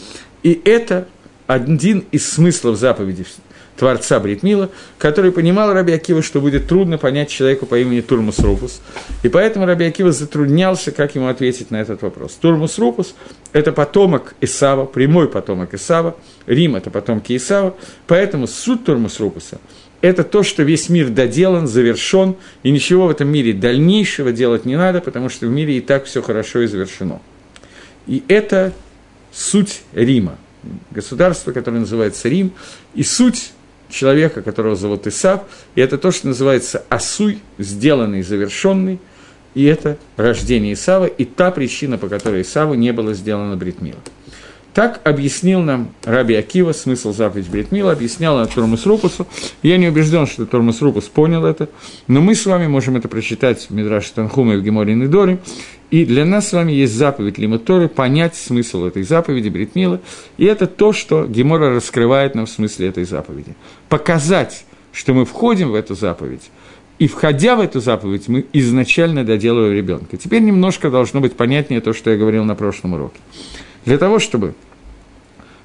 И 0.43 0.59
это 0.65 1.07
один 1.47 2.05
из 2.11 2.27
смыслов 2.27 2.77
заповеди 2.77 3.25
Творца 3.77 4.19
Бритмила, 4.19 4.69
который 4.97 5.31
понимал 5.31 5.73
Раби 5.73 5.93
Акива, 5.93 6.23
что 6.23 6.39
будет 6.39 6.67
трудно 6.67 6.97
понять 6.97 7.29
человеку 7.29 7.65
по 7.65 7.77
имени 7.77 8.01
Турмус 8.01 8.39
Рупус. 8.39 8.81
И 9.21 9.29
поэтому 9.29 9.65
Раби 9.65 9.85
Акива 9.85 10.11
затруднялся, 10.11 10.91
как 10.91 11.13
ему 11.15 11.27
ответить 11.27 11.71
на 11.71 11.81
этот 11.81 12.01
вопрос. 12.01 12.33
Турмус 12.41 12.79
Рупус– 12.79 13.15
это 13.53 13.71
потомок 13.71 14.33
Исава, 14.39 14.85
прямой 14.85 15.27
потомок 15.27 15.73
Исава, 15.73 16.15
Рим– 16.47 16.75
это 16.77 16.89
потомки 16.89 17.35
Исава, 17.35 17.75
поэтому 18.07 18.47
суть 18.47 18.85
Турмус 18.85 19.19
Рупуса– 19.19 19.59
это 20.05 20.23
то, 20.23 20.43
что 20.43 20.63
весь 20.63 20.89
мир 20.89 21.09
доделан, 21.09 21.67
завершен, 21.67 22.35
и 22.63 22.71
ничего 22.71 23.07
в 23.07 23.09
этом 23.09 23.27
мире 23.27 23.53
дальнейшего 23.53 24.31
делать 24.31 24.65
не 24.65 24.77
надо, 24.77 25.01
потому 25.01 25.29
что 25.29 25.47
в 25.47 25.49
мире 25.49 25.77
и 25.77 25.81
так 25.81 26.05
все 26.05 26.21
хорошо 26.21 26.61
и 26.61 26.67
завершено. 26.67 27.21
И 28.05 28.23
это 28.27 28.73
суть 29.31 29.81
Рима, 29.93 30.37
государство, 30.91 31.51
которое 31.51 31.79
называется 31.79 32.29
Рим, 32.29 32.51
и 32.93 33.03
суть 33.03 33.51
человека, 33.89 34.41
которого 34.41 34.75
зовут 34.75 35.07
Исав, 35.07 35.43
и 35.75 35.81
это 35.81 35.97
то, 35.97 36.11
что 36.11 36.27
называется 36.27 36.83
Асуй, 36.89 37.39
сделанный, 37.57 38.21
завершенный, 38.21 38.99
и 39.55 39.63
это 39.63 39.97
рождение 40.17 40.73
Исава, 40.73 41.05
и 41.05 41.25
та 41.25 41.49
причина, 41.49 41.97
по 41.97 42.09
которой 42.09 42.41
Исаву 42.43 42.73
не 42.73 42.91
было 42.91 43.13
сделано 43.13 43.55
Бритмила. 43.55 43.99
Так 44.75 44.99
объяснил 45.05 45.61
нам 45.61 45.87
Раби 46.03 46.35
Акива 46.35 46.73
смысл 46.73 47.13
заповедь 47.13 47.47
Бритмила, 47.49 47.93
объяснял 47.93 48.37
на 48.37 48.45
Тормус 48.45 48.85
Рупусу. 48.85 49.25
Я 49.63 49.77
не 49.77 49.87
убежден, 49.87 50.27
что 50.27 50.45
Тормус 50.45 50.81
Рупус 50.81 51.05
понял 51.05 51.45
это, 51.45 51.69
но 52.07 52.19
мы 52.19 52.35
с 52.35 52.45
вами 52.45 52.67
можем 52.67 52.97
это 52.97 53.07
прочитать 53.07 53.67
в 53.69 53.73
Мидраше 53.73 54.11
Танхума 54.13 54.55
и 54.55 54.57
в 54.57 54.63
Геморе 54.63 54.93
Нидоре. 54.93 55.39
И 55.91 56.03
для 56.03 56.25
нас 56.25 56.49
с 56.49 56.51
вами 56.51 56.73
есть 56.73 56.93
заповедь 56.93 57.37
Лимуторы, 57.37 57.87
понять 57.87 58.35
смысл 58.35 58.83
этой 58.83 59.03
заповеди 59.03 59.47
Бритмила. 59.47 60.01
И 60.37 60.43
это 60.43 60.67
то, 60.67 60.91
что 60.91 61.25
Гемора 61.25 61.73
раскрывает 61.73 62.35
нам 62.35 62.45
в 62.45 62.49
смысле 62.49 62.89
этой 62.89 63.05
заповеди. 63.05 63.55
Показать, 63.87 64.65
что 64.91 65.13
мы 65.13 65.23
входим 65.23 65.71
в 65.71 65.75
эту 65.75 65.95
заповедь, 65.95 66.51
и 66.99 67.07
входя 67.07 67.55
в 67.55 67.61
эту 67.61 67.79
заповедь, 67.79 68.27
мы 68.27 68.45
изначально 68.51 69.23
доделываем 69.23 69.73
ребенка. 69.73 70.17
Теперь 70.17 70.41
немножко 70.41 70.89
должно 70.89 71.21
быть 71.21 71.31
понятнее 71.37 71.79
то, 71.79 71.93
что 71.93 72.11
я 72.11 72.17
говорил 72.17 72.43
на 72.43 72.55
прошлом 72.55 72.95
уроке. 72.95 73.21
Для 73.85 73.97
того, 73.99 74.19
чтобы 74.19 74.55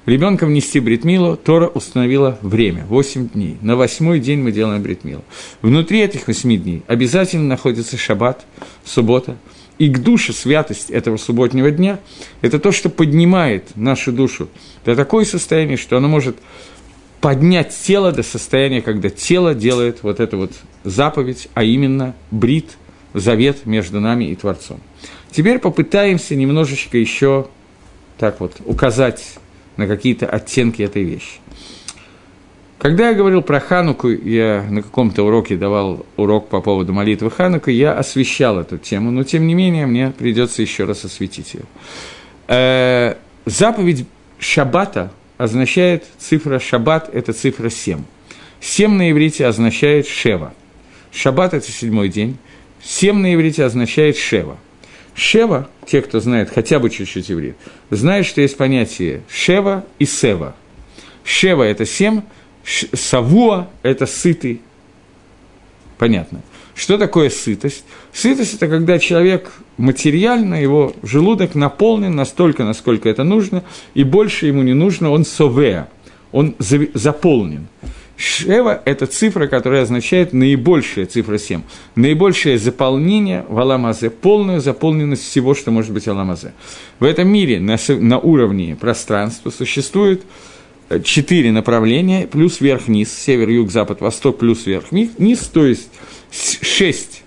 ребенка 0.05 0.45
внести 0.45 0.79
бритмилу, 0.79 1.35
Тора 1.35 1.67
установила 1.67 2.37
время– 2.41 2.85
8 2.87 3.29
дней. 3.29 3.57
На 3.61 3.75
восьмой 3.75 4.19
день 4.19 4.39
мы 4.39 4.51
делаем 4.51 4.81
бритмилу. 4.83 5.23
Внутри 5.61 6.01
этих 6.01 6.27
8 6.27 6.61
дней 6.61 6.83
обязательно 6.87 7.47
находится 7.47 7.97
шаббат, 7.97 8.45
суббота. 8.85 9.37
И 9.79 9.89
к 9.89 9.97
душе 9.97 10.33
святость 10.33 10.91
этого 10.91 11.17
субботнего 11.17 11.71
дня– 11.71 11.99
это 12.41 12.59
то, 12.59 12.71
что 12.71 12.89
поднимает 12.89 13.75
нашу 13.75 14.11
душу 14.11 14.47
до 14.85 14.95
такое 14.95 15.25
состояние, 15.25 15.77
что 15.77 15.97
оно 15.97 16.07
может 16.07 16.37
поднять 17.19 17.75
тело 17.75 18.11
до 18.11 18.21
состояния, 18.21 18.83
когда 18.83 19.09
тело 19.09 19.55
делает 19.55 20.03
вот 20.03 20.19
эту 20.19 20.37
вот 20.37 20.51
заповедь, 20.83 21.47
а 21.55 21.63
именно 21.63 22.15
брит, 22.29 22.77
завет 23.15 23.65
между 23.65 23.99
нами 23.99 24.25
и 24.25 24.35
Творцом. 24.35 24.79
Теперь 25.31 25.57
попытаемся 25.57 26.35
немножечко 26.35 26.97
еще 26.99 27.47
так 28.21 28.39
вот 28.39 28.57
указать 28.65 29.39
на 29.77 29.87
какие-то 29.87 30.27
оттенки 30.27 30.83
этой 30.83 31.03
вещи. 31.03 31.39
Когда 32.77 33.09
я 33.09 33.15
говорил 33.15 33.41
про 33.41 33.59
Хануку, 33.59 34.09
я 34.09 34.63
на 34.69 34.83
каком-то 34.83 35.23
уроке 35.23 35.57
давал 35.57 36.05
урок 36.17 36.47
по 36.47 36.61
поводу 36.61 36.93
молитвы 36.93 37.31
Ханука, 37.31 37.71
я 37.71 37.93
освещал 37.93 38.59
эту 38.59 38.77
тему, 38.77 39.09
но 39.09 39.23
тем 39.23 39.47
не 39.47 39.55
менее 39.55 39.87
мне 39.87 40.13
придется 40.15 40.61
еще 40.61 40.85
раз 40.85 41.03
осветить 41.03 41.55
ее. 41.55 41.63
Э, 42.47 43.15
заповедь 43.45 44.05
Шаббата 44.37 45.11
означает 45.39 46.05
цифра 46.19 46.59
Шаббат– 46.59 47.09
это 47.13 47.33
цифра 47.33 47.71
7. 47.71 48.03
7 48.59 48.91
на 48.91 49.09
иврите 49.09 49.47
означает 49.47 50.07
Шева. 50.07 50.53
Шаббат– 51.11 51.53
это 51.55 51.71
седьмой 51.71 52.09
день. 52.09 52.37
7 52.83 53.17
на 53.17 53.33
иврите 53.33 53.65
означает 53.65 54.15
Шева– 54.15 54.57
Шева, 55.13 55.69
те, 55.85 56.01
кто 56.01 56.19
знает 56.19 56.49
хотя 56.49 56.79
бы 56.79 56.89
чуть-чуть 56.89 57.31
иврит, 57.31 57.55
знают, 57.89 58.25
что 58.25 58.41
есть 58.41 58.57
понятие 58.57 59.23
Шева 59.29 59.85
и 59.99 60.05
Сева. 60.05 60.55
Шева– 61.23 61.63
это 61.63 61.85
семь, 61.85 62.21
Савуа– 62.63 63.69
это 63.83 64.05
сытый. 64.05 64.61
Понятно. 65.97 66.41
Что 66.73 66.97
такое 66.97 67.29
сытость? 67.29 67.83
Сытость– 68.13 68.53
это 68.55 68.67
когда 68.67 68.97
человек 68.97 69.51
материально, 69.77 70.55
его 70.55 70.93
желудок 71.03 71.53
наполнен 71.53 72.15
настолько, 72.15 72.63
насколько 72.63 73.09
это 73.09 73.23
нужно, 73.23 73.63
и 73.93 74.03
больше 74.03 74.47
ему 74.47 74.63
не 74.63 74.73
нужно, 74.73 75.11
он 75.11 75.25
совеа. 75.25 75.89
он 76.31 76.55
заполнен. 76.59 77.67
Шева– 78.21 78.81
это 78.85 79.07
цифра, 79.07 79.47
которая 79.47 79.81
означает 79.81 80.31
наибольшая 80.31 81.07
цифра 81.07 81.39
7. 81.39 81.63
Наибольшее 81.95 82.59
заполнение 82.59 83.45
в 83.49 83.57
Аламазе, 83.57 84.11
полную 84.11 84.61
заполненность 84.61 85.23
всего, 85.23 85.55
что 85.55 85.71
может 85.71 85.91
быть 85.91 86.07
Аламазе. 86.07 86.53
В 86.99 87.05
этом 87.05 87.27
мире 87.27 87.59
на, 87.59 87.77
на 87.87 88.19
уровне 88.19 88.75
пространства 88.79 89.49
существует 89.49 90.21
э, 90.89 91.01
четыре 91.01 91.51
направления, 91.51 92.27
плюс 92.27 92.61
вверх-вниз, 92.61 93.11
север, 93.11 93.49
юг, 93.49 93.71
запад, 93.71 94.01
восток, 94.01 94.37
плюс 94.37 94.67
вверх-вниз, 94.67 95.39
то 95.51 95.65
есть 95.65 95.89
шесть 96.29 97.23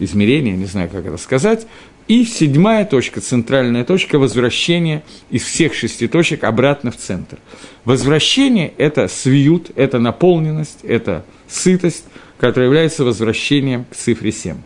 измерений, 0.00 0.52
не 0.52 0.64
знаю, 0.64 0.90
как 0.90 1.06
это 1.06 1.18
сказать, 1.18 1.68
и 2.10 2.24
седьмая 2.24 2.84
точка, 2.84 3.20
центральная 3.20 3.84
точка 3.84 4.18
возвращения 4.18 5.04
из 5.30 5.44
всех 5.44 5.74
шести 5.74 6.08
точек 6.08 6.42
обратно 6.42 6.90
в 6.90 6.96
центр. 6.96 7.38
Возвращение– 7.84 8.72
это 8.78 9.06
свют, 9.06 9.70
это 9.76 10.00
наполненность, 10.00 10.80
это 10.82 11.24
сытость, 11.46 12.04
которая 12.36 12.66
является 12.66 13.04
возвращением 13.04 13.84
к 13.84 13.94
цифре 13.94 14.32
7. 14.32 14.56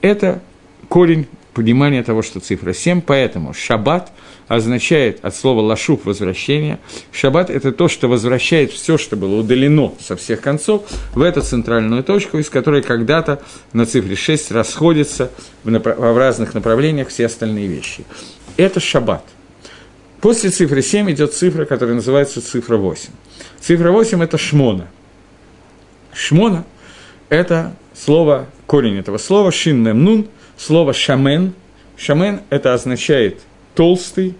Это 0.00 0.42
корень 0.88 1.28
понимания 1.54 2.02
того, 2.02 2.20
что 2.20 2.40
цифра 2.40 2.72
7, 2.72 3.00
поэтому 3.00 3.54
шаббат 3.54 4.10
означает 4.50 5.24
от 5.24 5.36
слова 5.36 5.60
лашуф– 5.60 6.00
возвращение. 6.04 6.80
Шаббат– 7.12 7.50
это 7.50 7.70
то, 7.70 7.86
что 7.86 8.08
возвращает 8.08 8.72
все, 8.72 8.98
что 8.98 9.14
было 9.14 9.36
удалено 9.36 9.94
со 10.00 10.16
всех 10.16 10.40
концов, 10.40 10.90
в 11.14 11.22
эту 11.22 11.40
центральную 11.40 12.02
точку, 12.02 12.36
из 12.36 12.50
которой 12.50 12.82
когда-то 12.82 13.40
на 13.72 13.86
цифре 13.86 14.16
6 14.16 14.50
расходятся 14.50 15.30
в, 15.62 15.68
направ- 15.68 15.94
в 16.12 16.18
разных 16.18 16.52
направлениях 16.52 17.10
все 17.10 17.26
остальные 17.26 17.68
вещи. 17.68 18.04
Это 18.56 18.80
шаббат. 18.80 19.24
После 20.20 20.50
цифры 20.50 20.82
7 20.82 21.12
идет 21.12 21.32
цифра, 21.32 21.64
которая 21.64 21.94
называется 21.94 22.42
цифра 22.42 22.76
8. 22.76 23.08
Цифра 23.60 23.92
8– 23.92 24.20
это 24.24 24.36
шмона. 24.36 24.88
Шмона– 26.12 26.64
это 27.28 27.76
слово, 27.94 28.48
корень 28.66 28.98
этого 28.98 29.18
слова, 29.18 29.52
шин 29.52 29.84
нун– 29.84 30.26
слово 30.56 30.92
«шамен». 30.92 31.54
«Шамен»– 31.96 32.40
это 32.50 32.74
означает 32.74 33.42
толстый, 33.74 34.34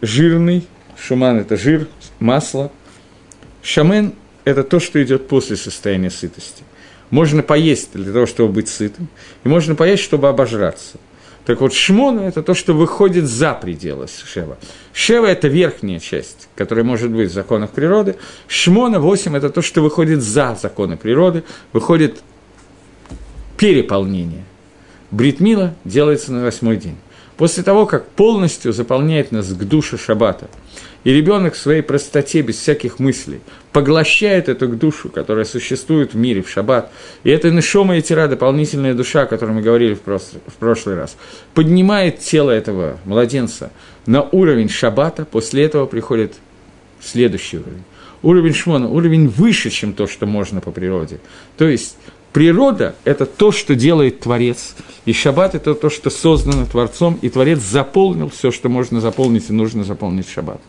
жирный. 0.00 0.66
Шуман– 0.98 1.38
это 1.40 1.56
жир, 1.56 1.88
масло. 2.20 2.70
Шамен– 3.62 4.14
это 4.44 4.62
то, 4.62 4.80
что 4.80 5.02
идет 5.02 5.28
после 5.28 5.56
состояния 5.56 6.10
сытости. 6.10 6.64
Можно 7.10 7.42
поесть 7.42 7.90
для 7.92 8.12
того, 8.12 8.26
чтобы 8.26 8.52
быть 8.52 8.68
сытым, 8.68 9.08
и 9.44 9.48
можно 9.48 9.74
поесть, 9.74 10.02
чтобы 10.02 10.28
обожраться. 10.28 10.98
Так 11.44 11.60
вот, 11.60 11.74
шмона– 11.74 12.20
это 12.20 12.42
то, 12.42 12.54
что 12.54 12.72
выходит 12.72 13.24
за 13.24 13.52
пределы 13.54 14.06
шева. 14.06 14.58
Шева– 14.92 15.26
это 15.28 15.48
верхняя 15.48 15.98
часть, 15.98 16.48
которая 16.54 16.84
может 16.84 17.10
быть 17.10 17.30
в 17.30 17.34
законах 17.34 17.70
природы. 17.70 18.16
Шмона, 18.46 19.00
8– 19.00 19.36
это 19.38 19.50
то, 19.50 19.60
что 19.60 19.82
выходит 19.82 20.22
за 20.22 20.56
законы 20.60 20.96
природы, 20.96 21.42
выходит 21.72 22.22
переполнение. 23.56 24.44
Бритмила 25.10 25.74
делается 25.84 26.32
на 26.32 26.44
восьмой 26.44 26.76
день. 26.76 26.96
После 27.42 27.64
того, 27.64 27.86
как 27.86 28.06
полностью 28.06 28.72
заполняет 28.72 29.32
нас 29.32 29.48
к 29.48 29.64
душе 29.64 29.98
шаббата, 29.98 30.48
и 31.02 31.12
ребенок 31.12 31.54
в 31.54 31.58
своей 31.58 31.82
простоте, 31.82 32.40
без 32.40 32.54
всяких 32.54 33.00
мыслей, 33.00 33.40
поглощает 33.72 34.48
эту 34.48 34.68
душу, 34.68 35.08
которая 35.08 35.44
существует 35.44 36.14
в 36.14 36.16
мире 36.16 36.42
в 36.42 36.48
шаббат, 36.48 36.92
и 37.24 37.30
это 37.30 37.50
нишома 37.50 37.96
и 37.96 38.00
тира, 38.00 38.28
дополнительная 38.28 38.94
душа, 38.94 39.22
о 39.22 39.26
которой 39.26 39.50
мы 39.50 39.60
говорили 39.60 39.94
в, 39.94 40.06
в 40.06 40.54
прошлый 40.60 40.94
раз, 40.94 41.16
поднимает 41.52 42.20
тело 42.20 42.52
этого 42.52 43.00
младенца 43.04 43.72
на 44.06 44.22
уровень 44.22 44.68
шаббата, 44.68 45.24
после 45.24 45.64
этого 45.64 45.86
приходит 45.86 46.34
следующий 47.00 47.58
уровень. 47.58 47.82
Уровень 48.22 48.54
шмона, 48.54 48.88
уровень 48.88 49.26
выше, 49.26 49.70
чем 49.70 49.94
то, 49.94 50.06
что 50.06 50.26
можно 50.26 50.60
по 50.60 50.70
природе. 50.70 51.18
То 51.58 51.66
есть 51.66 51.96
Природа– 52.32 52.94
это 53.04 53.26
то, 53.26 53.52
что 53.52 53.74
делает 53.74 54.20
Творец, 54.20 54.74
и 55.04 55.12
Шаббат– 55.12 55.54
это 55.56 55.74
то, 55.74 55.90
что 55.90 56.08
создано 56.08 56.64
Творцом, 56.64 57.18
и 57.20 57.28
Творец 57.28 57.58
заполнил 57.60 58.30
все, 58.30 58.50
что 58.50 58.68
можно 58.70 59.00
заполнить 59.00 59.50
и 59.50 59.52
нужно 59.52 59.84
заполнить 59.84 60.28
Шаббат. 60.28 60.60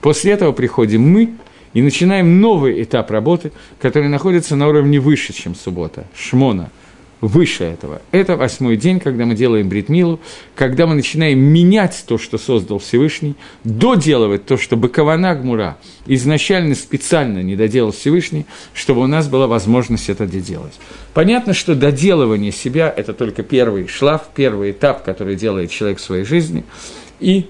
После 0.00 0.32
этого 0.32 0.52
приходим 0.52 1.02
мы 1.02 1.34
и 1.74 1.82
начинаем 1.82 2.40
новый 2.40 2.82
этап 2.82 3.10
работы, 3.10 3.50
который 3.80 4.08
находится 4.08 4.54
на 4.54 4.68
уровне 4.68 5.00
выше, 5.00 5.32
чем 5.32 5.54
суббота, 5.54 6.04
Шмона– 6.14 6.70
выше 7.20 7.64
этого. 7.64 8.00
Это 8.12 8.36
восьмой 8.36 8.76
день, 8.76 9.00
когда 9.00 9.26
мы 9.26 9.34
делаем 9.34 9.68
бритмилу, 9.68 10.20
когда 10.54 10.86
мы 10.86 10.94
начинаем 10.94 11.38
менять 11.40 12.04
то, 12.06 12.18
что 12.18 12.38
создал 12.38 12.78
Всевышний, 12.78 13.34
доделывать 13.64 14.46
то, 14.46 14.56
что 14.56 14.76
Бакована 14.76 15.34
Гмура 15.34 15.78
изначально 16.06 16.74
специально 16.74 17.42
не 17.42 17.56
доделал 17.56 17.92
Всевышний, 17.92 18.46
чтобы 18.72 19.02
у 19.02 19.06
нас 19.06 19.28
была 19.28 19.46
возможность 19.46 20.08
это 20.08 20.26
доделать. 20.26 20.74
Понятно, 21.14 21.54
что 21.54 21.74
доделывание 21.74 22.52
себя– 22.52 22.92
это 22.96 23.12
только 23.12 23.42
первый 23.42 23.88
шлаф, 23.88 24.28
первый 24.34 24.70
этап, 24.70 25.04
который 25.04 25.36
делает 25.36 25.70
человек 25.70 25.98
в 25.98 26.02
своей 26.02 26.24
жизни, 26.24 26.64
и 27.20 27.46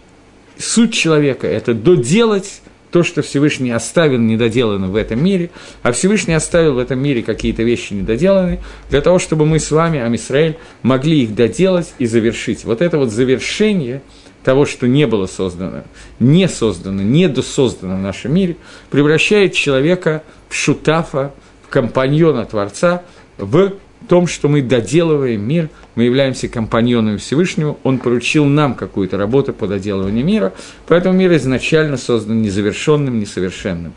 суть 0.56 0.94
человека– 0.94 1.46
это 1.48 1.74
доделать 1.74 2.62
то, 2.90 3.02
что 3.02 3.22
Всевышний 3.22 3.70
оставил 3.70 4.18
недоделанным 4.18 4.90
в 4.90 4.96
этом 4.96 5.22
мире, 5.22 5.50
а 5.82 5.92
Всевышний 5.92 6.34
оставил 6.34 6.74
в 6.74 6.78
этом 6.78 6.98
мире 6.98 7.22
какие-то 7.22 7.62
вещи 7.62 7.92
недоделанные, 7.92 8.60
для 8.90 9.00
того, 9.00 9.18
чтобы 9.18 9.46
мы 9.46 9.58
с 9.58 9.70
вами, 9.70 10.00
Амисраэль, 10.00 10.56
могли 10.82 11.22
их 11.22 11.34
доделать 11.34 11.92
и 11.98 12.06
завершить. 12.06 12.64
Вот 12.64 12.82
это 12.82 12.98
вот 12.98 13.10
завершение 13.10 14.02
того, 14.44 14.64
что 14.64 14.86
не 14.88 15.06
было 15.06 15.26
создано, 15.26 15.84
не 16.20 16.48
создано, 16.48 17.02
не 17.02 17.28
досоздано 17.28 17.96
в 17.96 18.00
нашем 18.00 18.34
мире, 18.34 18.56
превращает 18.90 19.52
человека 19.52 20.22
в 20.48 20.54
шутафа, 20.54 21.34
в 21.62 21.68
компаньона 21.68 22.46
Творца, 22.46 23.02
в 23.36 23.74
том, 24.08 24.26
что 24.26 24.48
мы 24.48 24.62
доделываем 24.62 25.46
мир, 25.46 25.68
мы 25.94 26.04
являемся 26.04 26.48
компаньонами 26.48 27.18
Всевышнего, 27.18 27.76
Он 27.84 27.98
поручил 27.98 28.44
нам 28.44 28.74
какую-то 28.74 29.16
работу 29.16 29.52
по 29.52 29.66
доделыванию 29.66 30.24
мира, 30.24 30.52
поэтому 30.86 31.16
мир 31.16 31.34
изначально 31.36 31.96
создан 31.96 32.42
незавершенным, 32.42 33.20
несовершенным. 33.20 33.92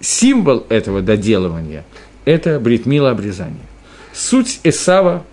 Символ 0.00 0.64
этого 0.68 1.02
доделывания– 1.02 1.84
это 2.24 2.58
бритмила 2.58 3.10
обрезания. 3.10 3.66
Суть 4.14 4.60
Исава, 4.64 5.24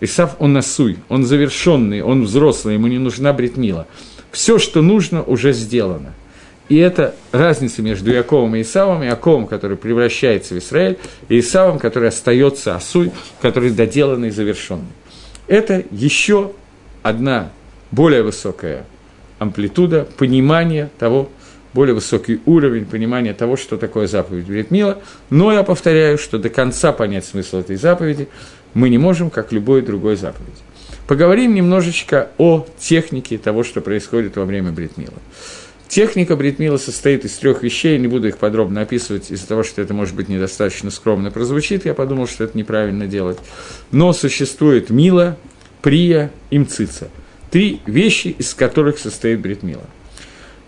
Исав 0.00 0.36
он 0.38 0.52
насуй, 0.52 0.98
он 1.08 1.24
завершенный, 1.24 2.02
он 2.02 2.24
взрослый, 2.24 2.74
ему 2.74 2.86
не 2.86 2.98
нужна 2.98 3.32
бритмила. 3.32 3.86
Все, 4.30 4.58
что 4.58 4.82
нужно, 4.82 5.22
уже 5.22 5.52
сделано– 5.52 6.14
и 6.68 6.76
это 6.76 7.14
разница 7.32 7.82
между 7.82 8.10
Яковом 8.10 8.56
и 8.56 8.62
Исавом, 8.62 9.02
Яковом, 9.02 9.46
который 9.46 9.76
превращается 9.76 10.54
в 10.54 10.58
Израиль, 10.58 10.98
и 11.28 11.40
Исавом, 11.40 11.78
который 11.78 12.08
остается 12.08 12.74
Асуй, 12.74 13.12
который 13.42 13.70
доделанный 13.70 14.28
и 14.28 14.30
завершенный. 14.30 14.84
Это 15.46 15.84
еще 15.90 16.52
одна 17.02 17.50
более 17.90 18.22
высокая 18.22 18.86
амплитуда 19.38 20.08
понимания 20.16 20.90
того, 20.98 21.28
более 21.74 21.94
высокий 21.94 22.40
уровень 22.46 22.86
понимания 22.86 23.34
того, 23.34 23.56
что 23.56 23.76
такое 23.76 24.06
заповедь 24.06 24.46
Бретмила. 24.46 25.02
Но 25.28 25.52
я 25.52 25.64
повторяю, 25.64 26.18
что 26.18 26.38
до 26.38 26.48
конца 26.48 26.92
понять 26.92 27.24
смысл 27.26 27.58
этой 27.58 27.76
заповеди 27.76 28.28
мы 28.74 28.88
не 28.88 28.98
можем, 28.98 29.28
как 29.28 29.52
любой 29.52 29.82
другой 29.82 30.16
заповеди. 30.16 30.56
Поговорим 31.06 31.54
немножечко 31.54 32.30
о 32.38 32.64
технике 32.78 33.36
того, 33.36 33.64
что 33.64 33.80
происходит 33.80 34.36
во 34.36 34.44
время 34.44 34.72
Бретмила. 34.72 35.18
Техника 35.94 36.34
бритмила 36.34 36.76
состоит 36.76 37.24
из 37.24 37.36
трех 37.36 37.62
вещей, 37.62 37.96
не 37.98 38.08
буду 38.08 38.26
их 38.26 38.38
подробно 38.38 38.80
описывать 38.80 39.30
из-за 39.30 39.46
того, 39.46 39.62
что 39.62 39.80
это, 39.80 39.94
может 39.94 40.16
быть, 40.16 40.28
недостаточно 40.28 40.90
скромно 40.90 41.30
прозвучит, 41.30 41.84
я 41.84 41.94
подумал, 41.94 42.26
что 42.26 42.42
это 42.42 42.58
неправильно 42.58 43.06
делать. 43.06 43.38
Но 43.92 44.12
существует 44.12 44.90
мила, 44.90 45.38
прия 45.82 46.32
и 46.50 46.58
мцица. 46.58 47.10
Три 47.52 47.80
вещи, 47.86 48.34
из 48.36 48.54
которых 48.54 48.98
состоит 48.98 49.38
бритмила. 49.38 49.84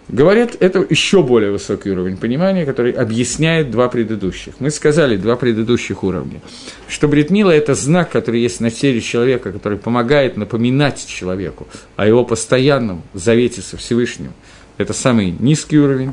Говорят, 0.07 0.57
это 0.61 0.87
еще 0.89 1.25
более 1.25 1.51
высокий 1.51 1.91
уровень 1.91 2.19
понимания, 2.19 2.65
который 2.65 2.93
объясняет 2.93 3.73
два 3.73 3.89
предыдущих. 3.89 4.55
Мы 4.61 4.71
сказали 4.71 5.17
два 5.17 5.35
предыдущих 5.35 6.05
уровня, 6.05 6.41
что 6.87 7.09
бритмила– 7.09 7.51
это 7.51 7.75
знак, 7.75 8.13
который 8.13 8.41
есть 8.43 8.61
на 8.61 8.71
теле 8.71 9.01
человека, 9.01 9.51
который 9.51 9.77
помогает 9.77 10.37
напоминать 10.37 11.05
человеку 11.05 11.67
о 11.97 12.07
его 12.07 12.25
постоянном 12.25 13.03
завете 13.13 13.61
со 13.61 13.77
Всевышним– 13.77 14.33
это 14.79 14.93
самый 14.93 15.31
низкий 15.31 15.79
уровень 15.79 16.13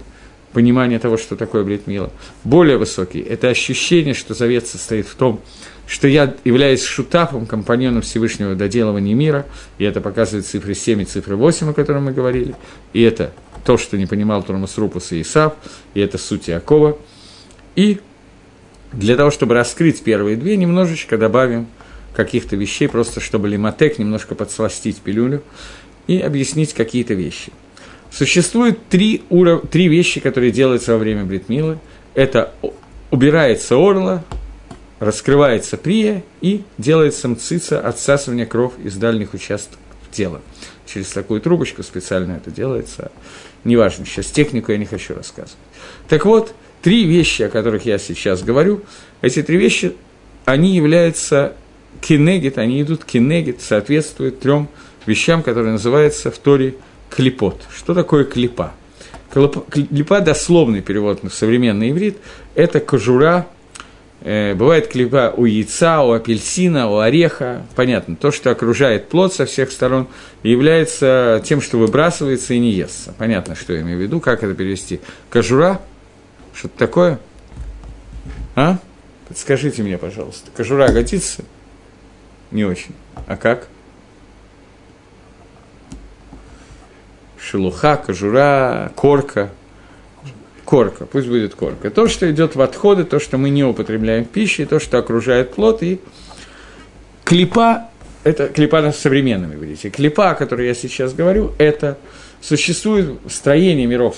понимания 0.54 1.00
того, 1.00 1.18
что 1.18 1.36
такое 1.36 1.64
бритмила. 1.64 2.12
Более 2.44 2.78
высокий– 2.78 3.20
это 3.22 3.50
ощущение, 3.50 4.14
что 4.14 4.34
завет 4.34 4.68
состоит 4.68 5.08
в 5.08 5.16
том, 5.16 5.42
что 5.88 6.08
я 6.08 6.34
являюсь 6.46 6.84
шутапом, 6.84 7.46
компаньоном 7.46 8.04
Всевышнего 8.04 8.56
доделывания 8.56 9.16
мира, 9.16 9.46
и 9.80 9.84
это 9.84 10.00
показывает 10.00 10.46
цифры 10.46 10.76
7 10.76 11.02
и 11.02 11.06
цифры 11.06 11.36
8, 11.36 11.72
о 11.72 11.74
которых 11.74 12.04
мы 12.04 12.14
говорили, 12.14 12.56
и 12.94 13.02
это 13.02 13.34
то, 13.66 13.78
что 13.78 13.98
не 13.98 14.06
понимал 14.06 14.44
Турмас 14.44 14.78
Рупус 14.78 15.12
и 15.12 15.22
Исав, 15.22 15.56
и 15.94 16.00
это 16.00 16.18
суть 16.18 16.50
Иакова. 16.50 16.98
И 17.76 18.00
для 18.94 19.16
того, 19.18 19.32
чтобы 19.32 19.56
раскрыть 19.56 20.04
первые 20.04 20.38
две, 20.38 20.56
немножечко 20.56 21.18
добавим 21.18 21.68
каких-то 22.16 22.56
вещей, 22.56 22.88
просто 22.88 23.20
чтобы 23.20 23.50
лиматек 23.50 23.98
немножко 23.98 24.36
подсластить 24.36 24.98
пилюлю 24.98 25.42
и 26.06 26.20
объяснить 26.20 26.74
какие-то 26.74 27.16
вещи– 27.16 27.52
Существует 28.14 28.78
три, 28.90 29.24
уров... 29.30 29.68
три 29.70 29.88
вещи, 29.88 30.20
которые 30.20 30.52
делаются 30.52 30.94
во 30.94 31.00
время 31.00 31.24
бритмилы. 31.24 31.80
Это 32.14 32.54
убирается 33.10 33.76
орла, 33.76 34.24
раскрывается 35.00 35.78
прия 35.78 36.24
и 36.40 36.62
делается 36.78 37.28
мцица, 37.28 37.80
отсасывание 37.80 38.46
кров 38.46 38.74
из 38.84 38.98
дальних 38.98 39.34
участков 39.34 39.80
тела. 40.12 40.42
Через 40.86 41.08
такую 41.10 41.42
трубочку 41.42 41.82
специально 41.82 42.34
это 42.34 42.52
делается. 42.52 43.12
Неважно, 43.64 44.06
сейчас 44.06 44.28
технику 44.28 44.72
я 44.72 44.78
не 44.78 44.86
хочу 44.86 45.16
рассказывать. 45.16 45.58
Так 46.08 46.26
вот, 46.26 46.54
три 46.84 47.06
вещи, 47.06 47.42
о 47.42 47.50
которых 47.50 47.86
я 47.86 47.98
сейчас 47.98 48.44
говорю, 48.44 48.82
эти 49.22 49.42
три 49.42 49.58
вещи, 49.58 49.96
они 50.46 50.76
являются 50.76 51.56
кинегит, 52.00 52.60
они 52.60 52.80
идут 52.84 53.06
кинегит, 53.06 53.62
соответствуют 53.62 54.40
трем 54.40 54.70
вещам, 55.08 55.42
которые 55.42 55.72
называются 55.72 56.30
в 56.30 56.38
Торе 56.38 56.76
клипот. 57.14 57.62
Что 57.74 57.94
такое 57.94 58.24
клипа? 58.24 58.74
Клипа, 59.32 60.20
дословный 60.22 60.82
перевод 60.82 61.24
на 61.24 61.30
современный 61.30 61.90
иврит, 61.90 62.18
это 62.54 62.80
кожура, 62.80 63.48
э, 64.22 64.54
бывает 64.54 64.90
клипа 64.90 65.34
у 65.36 65.46
яйца, 65.46 66.04
у 66.04 66.12
апельсина, 66.12 66.88
у 66.88 67.00
ореха, 67.00 67.64
понятно, 67.76 68.16
то, 68.16 68.32
что 68.32 68.52
окружает 68.52 69.10
плод 69.10 69.34
со 69.34 69.48
всех 69.48 69.72
сторон, 69.72 70.08
является 70.44 71.42
тем, 71.44 71.62
что 71.62 71.80
выбрасывается 71.80 72.54
и 72.54 72.60
не 72.60 72.72
естся. 72.72 73.14
Понятно, 73.18 73.56
что 73.56 73.74
я 73.74 73.82
имею 73.82 73.98
в 73.98 74.02
виду, 74.02 74.20
как 74.20 74.44
это 74.44 74.54
перевести. 74.54 75.00
Кожура, 75.32 75.82
что-то 76.54 76.78
такое? 76.78 77.20
А? 78.56 78.78
Подскажите 79.28 79.82
мне, 79.82 79.98
пожалуйста, 79.98 80.52
кожура 80.56 80.90
годится? 80.90 81.44
Не 82.52 82.66
очень. 82.66 82.94
А 83.26 83.36
как? 83.36 83.68
Шелуха, 87.44 87.98
кожура, 87.98 88.92
корка. 88.96 89.50
Корка, 90.66 91.06
пусть 91.06 91.28
будет 91.28 91.56
корка. 91.56 91.90
То, 91.90 92.08
что 92.08 92.30
идет 92.32 92.56
в 92.56 92.62
отходы, 92.62 93.04
то, 93.04 93.20
что 93.20 93.38
мы 93.38 93.50
не 93.50 93.64
употребляем 93.64 94.24
в 94.24 94.30
пище, 94.30 94.66
то, 94.66 94.80
что 94.80 94.98
окружает 94.98 95.54
плод, 95.54 95.84
и 95.84 96.00
клипа, 97.26 97.90
это 98.24 98.48
клипа 98.48 98.82
на 98.82 98.94
современном 98.94 99.54
иврите. 99.54 99.90
Клипа, 99.90 100.32
о 100.32 100.36
которой 100.36 100.68
я 100.68 100.74
сейчас 100.74 101.14
говорю, 101.14 101.52
это 101.58 101.98
существует 102.40 103.20
строение 103.30 103.86
миров 103.88 104.16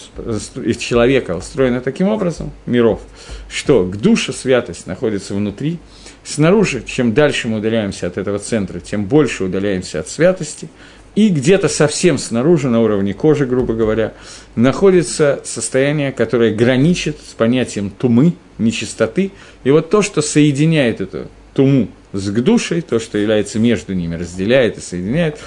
человека 0.77 1.35
устроено 1.35 1.81
таким 1.81 2.09
образом, 2.09 2.51
миров, 2.67 3.01
что 3.49 3.83
к 3.83 3.97
душе 3.97 4.31
святость 4.31 4.85
находится 4.85 5.33
внутри, 5.33 5.79
снаружи, 6.23 6.83
чем 6.85 7.15
дальше 7.15 7.47
мы 7.47 7.57
удаляемся 7.57 8.05
от 8.05 8.19
этого 8.19 8.37
центра, 8.37 8.79
тем 8.79 9.05
больше 9.05 9.45
удаляемся 9.45 9.99
от 9.99 10.09
святости– 10.09 10.69
и 11.15 11.29
где-то 11.29 11.69
совсем 11.69 12.17
снаружи, 12.17 12.69
на 12.69 12.81
уровне 12.81 13.13
кожи, 13.13 13.45
грубо 13.45 13.73
говоря, 13.73 14.13
находится 14.55 15.41
состояние, 15.43 16.11
которое 16.11 16.53
граничит 16.53 17.17
с 17.19 17.33
понятием 17.33 17.89
тумы, 17.89 18.33
нечистоты. 18.57 19.31
И 19.63 19.71
вот 19.71 19.89
то, 19.89 20.01
что 20.01 20.21
соединяет 20.21 21.01
эту 21.01 21.27
туму 21.53 21.87
с 22.11 22.29
душей, 22.29 22.81
то, 22.81 22.99
что 22.99 23.17
является 23.17 23.59
между 23.59 23.93
ними, 23.93 24.15
разделяет 24.15 24.77
и 24.77 24.81
соединяет, 24.81 25.39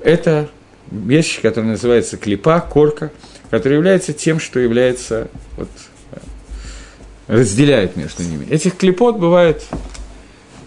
это 0.00 0.48
вещь, 0.90 1.40
которая 1.40 1.72
называется 1.72 2.16
клипа, 2.16 2.60
корка, 2.60 3.12
которая 3.50 3.78
является 3.78 4.12
тем, 4.12 4.40
что 4.40 4.60
является, 4.60 5.28
вот, 5.56 5.68
разделяет 7.28 7.96
между 7.96 8.22
ними. 8.22 8.46
Этих 8.48 8.76
клипот 8.76 9.18
бывает 9.18 9.62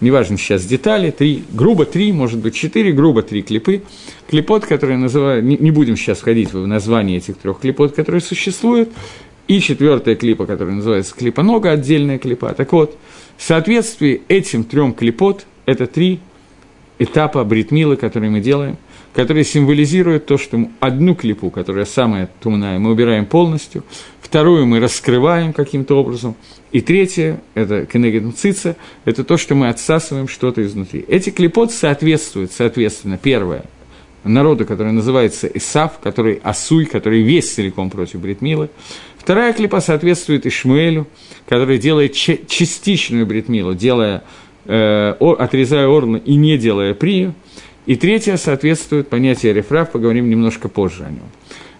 неважно 0.00 0.36
сейчас 0.36 0.64
детали, 0.64 1.10
три, 1.10 1.44
грубо 1.52 1.84
три, 1.84 2.12
может 2.12 2.38
быть 2.38 2.54
четыре, 2.54 2.92
грубо 2.92 3.22
три 3.22 3.42
клипы. 3.42 3.82
Клипот, 4.28 4.66
который 4.66 4.96
называют, 4.96 5.44
не, 5.44 5.56
не 5.56 5.70
будем 5.70 5.96
сейчас 5.96 6.18
входить 6.18 6.52
в 6.52 6.66
название 6.66 7.18
этих 7.18 7.36
трех 7.36 7.60
клипот, 7.60 7.94
которые 7.94 8.20
существуют, 8.20 8.90
и 9.48 9.60
четвертая 9.60 10.16
клипа, 10.16 10.46
которая 10.46 10.74
называется 10.74 11.14
клипа 11.14 11.42
нога, 11.42 11.70
отдельная 11.72 12.18
клипа. 12.18 12.52
Так 12.56 12.72
вот, 12.72 12.96
в 13.36 13.42
соответствии 13.42 14.22
этим 14.28 14.64
трем 14.64 14.92
клипот, 14.92 15.46
это 15.66 15.86
три 15.86 16.20
этапа 16.98 17.44
бритмилы, 17.44 17.96
которые 17.96 18.30
мы 18.30 18.40
делаем, 18.40 18.76
которые 19.16 19.44
символизируют 19.44 20.26
то, 20.26 20.36
что 20.36 20.68
одну 20.78 21.14
клипу, 21.14 21.48
которая 21.48 21.86
самая 21.86 22.28
тумная, 22.40 22.78
мы 22.78 22.90
убираем 22.90 23.24
полностью, 23.24 23.82
вторую 24.20 24.66
мы 24.66 24.78
раскрываем 24.78 25.54
каким-то 25.54 25.94
образом, 25.94 26.36
и 26.70 26.82
третье, 26.82 27.40
это 27.54 27.86
кенегенцица, 27.86 28.76
это 29.06 29.24
то, 29.24 29.38
что 29.38 29.54
мы 29.54 29.68
отсасываем 29.68 30.28
что-то 30.28 30.62
изнутри. 30.62 31.02
Эти 31.08 31.30
клипот 31.30 31.72
соответствуют, 31.72 32.52
соответственно, 32.52 33.16
первое, 33.16 33.64
народу, 34.22 34.66
который 34.66 34.92
называется 34.92 35.46
Исав, 35.46 35.98
который 36.00 36.38
Асуй, 36.42 36.84
который 36.84 37.22
весь 37.22 37.54
целиком 37.54 37.88
против 37.88 38.20
Бритмилы. 38.20 38.68
Вторая 39.16 39.54
клипа 39.54 39.80
соответствует 39.80 40.44
Ишмуэлю, 40.44 41.06
который 41.48 41.78
делает 41.78 42.12
частичную 42.12 43.24
Бритмилу, 43.24 43.72
делая, 43.72 44.24
э, 44.66 45.14
отрезая 45.18 45.86
орла 45.86 46.18
и 46.18 46.34
не 46.34 46.58
делая 46.58 46.92
прию. 46.92 47.34
И 47.86 47.94
третья 47.96 48.36
соответствует 48.36 49.08
понятию 49.08 49.54
Рефраф, 49.54 49.92
поговорим 49.92 50.28
немножко 50.28 50.68
позже 50.68 51.04
о 51.04 51.10
нем. 51.10 51.22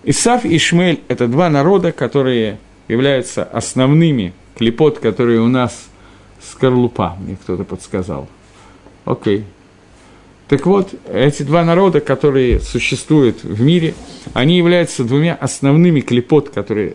Исав 0.04 0.44
и 0.44 0.57
Ишмель– 0.57 1.00
это 1.09 1.26
два 1.26 1.50
народа, 1.50 1.90
которые 1.90 2.59
являются 2.86 3.42
основными 3.42 4.32
клепот, 4.57 5.00
которые 5.00 5.40
у 5.40 5.48
нас 5.48 5.88
скорлупа, 6.40 7.16
мне 7.20 7.36
кто-то 7.36 7.64
подсказал. 7.64 8.28
Окей. 9.04 9.44
Так 10.48 10.64
вот, 10.64 10.94
эти 11.12 11.42
два 11.42 11.64
народа, 11.64 12.00
которые 12.00 12.61
существуют 12.61 13.42
в 13.42 13.61
мире, 13.61 13.94
они 14.32 14.57
являются 14.57 15.02
двумя 15.02 15.34
основными 15.34 16.00
клепот, 16.00 16.50
которые 16.50 16.94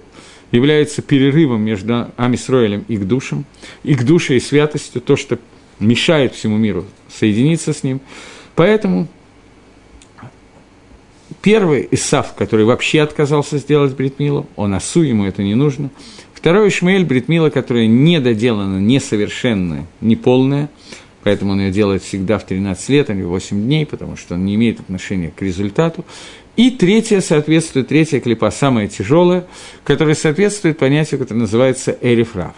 являются 0.52 1.02
перерывом 1.02 1.62
между 1.62 2.08
Амисроэлем 2.16 2.86
и 2.88 2.96
к 2.96 3.04
душам, 3.04 3.44
и 3.84 3.94
к 3.96 4.04
душе 4.04 4.38
и 4.38 4.40
святостью, 4.40 5.02
то, 5.02 5.18
что 5.18 5.38
мешает 5.80 6.34
всему 6.34 6.58
миру 6.58 6.86
соединиться 7.10 7.74
с 7.74 7.84
ним. 7.84 8.00
Поэтому 8.62 9.08
первый 11.42 11.88
Исав, 11.90 12.36
который 12.36 12.64
вообще 12.64 13.02
отказался 13.02 13.58
сделать 13.58 13.96
Бритмилу, 13.96 14.46
он 14.56 14.76
осу, 14.76 15.02
ему 15.02 15.26
это 15.26 15.42
не 15.42 15.56
нужно. 15.56 15.90
Второй 16.36 16.70
Ишмаэль 16.70 17.04
Бритмила, 17.04 17.50
которая 17.50 17.88
не 17.88 18.20
доделана, 18.20 18.78
несовершенная, 18.78 19.88
неполная, 20.00 20.70
поэтому 21.24 21.54
он 21.54 21.62
ее 21.62 21.72
делает 21.72 22.04
всегда 22.04 22.38
в 22.38 22.46
13 22.46 22.90
лет, 22.90 23.10
а 23.10 23.16
не 23.16 23.24
в 23.24 23.30
8 23.30 23.60
дней, 23.60 23.88
потому 23.88 24.16
что 24.16 24.36
он 24.36 24.46
не 24.46 24.54
имеет 24.54 24.80
отношения 24.80 25.34
к 25.36 25.42
результату. 25.42 26.06
И 26.56 26.70
третья 26.70 27.20
соответствует, 27.22 27.88
третья 27.88 28.20
клипа, 28.20 28.52
самая 28.52 28.88
тяжелая, 28.88 29.48
которая 29.84 30.14
соответствует 30.14 30.78
понятию, 30.78 31.20
которое 31.20 31.40
называется 31.40 31.98
эрифраф. 32.00 32.54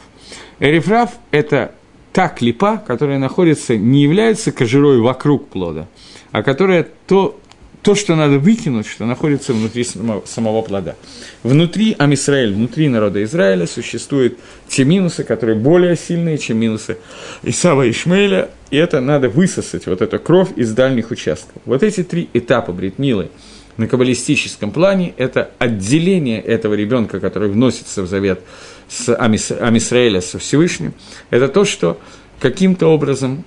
Эрифраф– 0.60 1.12
это 1.32 1.74
та 2.14 2.30
клипа, 2.30 2.78
которая 2.78 3.18
находится, 3.18 3.76
не 3.76 4.04
является 4.04 4.52
кожурой 4.52 5.00
вокруг 5.00 5.50
плода, 5.50 5.88
а 6.32 6.44
которая 6.44 6.88
то, 7.08 7.40
то, 7.82 7.96
что 7.96 8.16
надо 8.16 8.38
выкинуть, 8.38 8.88
что 8.88 9.06
находится 9.06 9.52
внутри 9.52 9.84
самого, 9.84 10.62
плода. 10.62 10.96
Внутри 11.42 11.96
Амисраэль, 11.98 12.54
внутри 12.54 12.88
народа 12.88 13.24
Израиля 13.24 13.66
существуют 13.66 14.38
те 14.68 14.86
минусы, 14.86 15.24
которые 15.24 15.58
более 15.58 15.98
сильные, 15.98 16.38
чем 16.38 16.60
минусы 16.60 16.98
Исава 17.42 17.88
и 17.88 17.92
Ишмаэля, 17.92 18.52
и 18.70 18.78
это 18.78 19.02
надо 19.02 19.28
высосать, 19.28 19.88
вот 19.88 20.02
эту 20.04 20.20
кровь 20.20 20.50
из 20.56 20.72
дальних 20.72 21.10
участков. 21.10 21.62
Вот 21.66 21.82
эти 21.82 22.04
три 22.04 22.30
этапа 22.34 22.72
Бритмилы 22.72 23.30
на 23.78 23.88
каббалистическом 23.88 24.72
плане– 24.72 25.16
это 25.18 25.50
отделение 25.58 26.40
этого 26.40 26.76
ребенка, 26.76 27.20
который 27.20 27.50
вносится 27.50 28.04
в 28.04 28.08
завет 28.08 28.42
с 28.88 29.14
Амис, 29.16 29.52
Амисраэля 29.52 30.22
со 30.22 30.40
Всевышним, 30.40 30.94
это 31.30 31.48
то, 31.48 31.66
что 31.66 32.00
каким-то 32.40 32.88
образом 32.88 33.44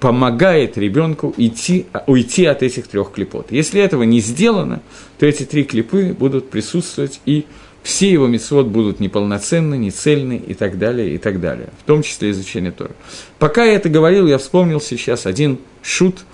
помогает 0.00 0.76
ребенку 0.76 1.32
идти, 1.36 1.86
уйти 2.06 2.44
от 2.46 2.62
этих 2.62 2.88
трех 2.88 3.12
клипот. 3.12 3.52
Если 3.52 3.80
этого 3.80 4.02
не 4.02 4.20
сделано, 4.20 4.82
то 5.18 5.26
эти 5.26 5.44
три 5.44 5.64
клипы 5.64 6.14
будут 6.18 6.50
присутствовать, 6.50 7.20
и 7.24 7.46
все 7.82 8.10
его 8.10 8.26
мецвод 8.26 8.66
будут 8.66 8.98
неполноценны, 8.98 9.76
нецельны 9.76 10.42
и 10.44 10.54
так 10.54 10.76
далее, 10.76 11.14
и 11.14 11.18
так 11.18 11.40
далее, 11.40 11.68
в 11.80 11.84
том 11.84 12.02
числе 12.02 12.32
изучение 12.32 12.72
Тора. 12.72 12.90
Пока 13.38 13.64
я 13.64 13.74
это 13.74 13.88
говорил, 13.88 14.26
я 14.26 14.38
вспомнил 14.38 14.80
сейчас 14.80 15.24
один 15.24 15.58
шут, 15.82 16.24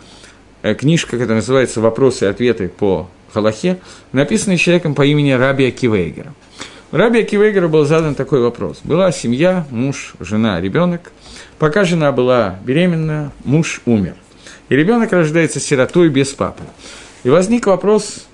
э, 0.62 0.74
книжка, 0.74 1.18
которая 1.18 1.36
называется 1.36 1.82
«Вопросы 1.82 2.24
и 2.24 2.28
ответы 2.28 2.68
по 2.68 3.10
Халахе», 3.34 3.78
написанная 4.12 4.56
человеком 4.56 4.94
по 4.94 5.04
имени 5.04 5.32
Раби 5.32 5.66
Акивейгера. 5.66 6.34
Раби 6.92 7.20
Акивейгеру 7.20 7.70
был 7.70 7.86
задан 7.86 8.14
такой 8.14 8.42
вопрос. 8.42 8.80
Была 8.84 9.12
семья, 9.12 9.66
муж, 9.70 10.12
жена, 10.20 10.60
ребенок. 10.60 11.10
Пока 11.58 11.84
жена 11.84 12.12
была 12.12 12.58
беременна, 12.66 13.32
муж 13.44 13.80
умер. 13.86 14.14
И 14.68 14.76
ребенок 14.76 15.10
рождается 15.10 15.58
сиротой 15.58 16.10
без 16.10 16.34
папы. 16.34 16.62
И 17.24 17.30
возник 17.30 17.66
вопрос, 17.66 18.26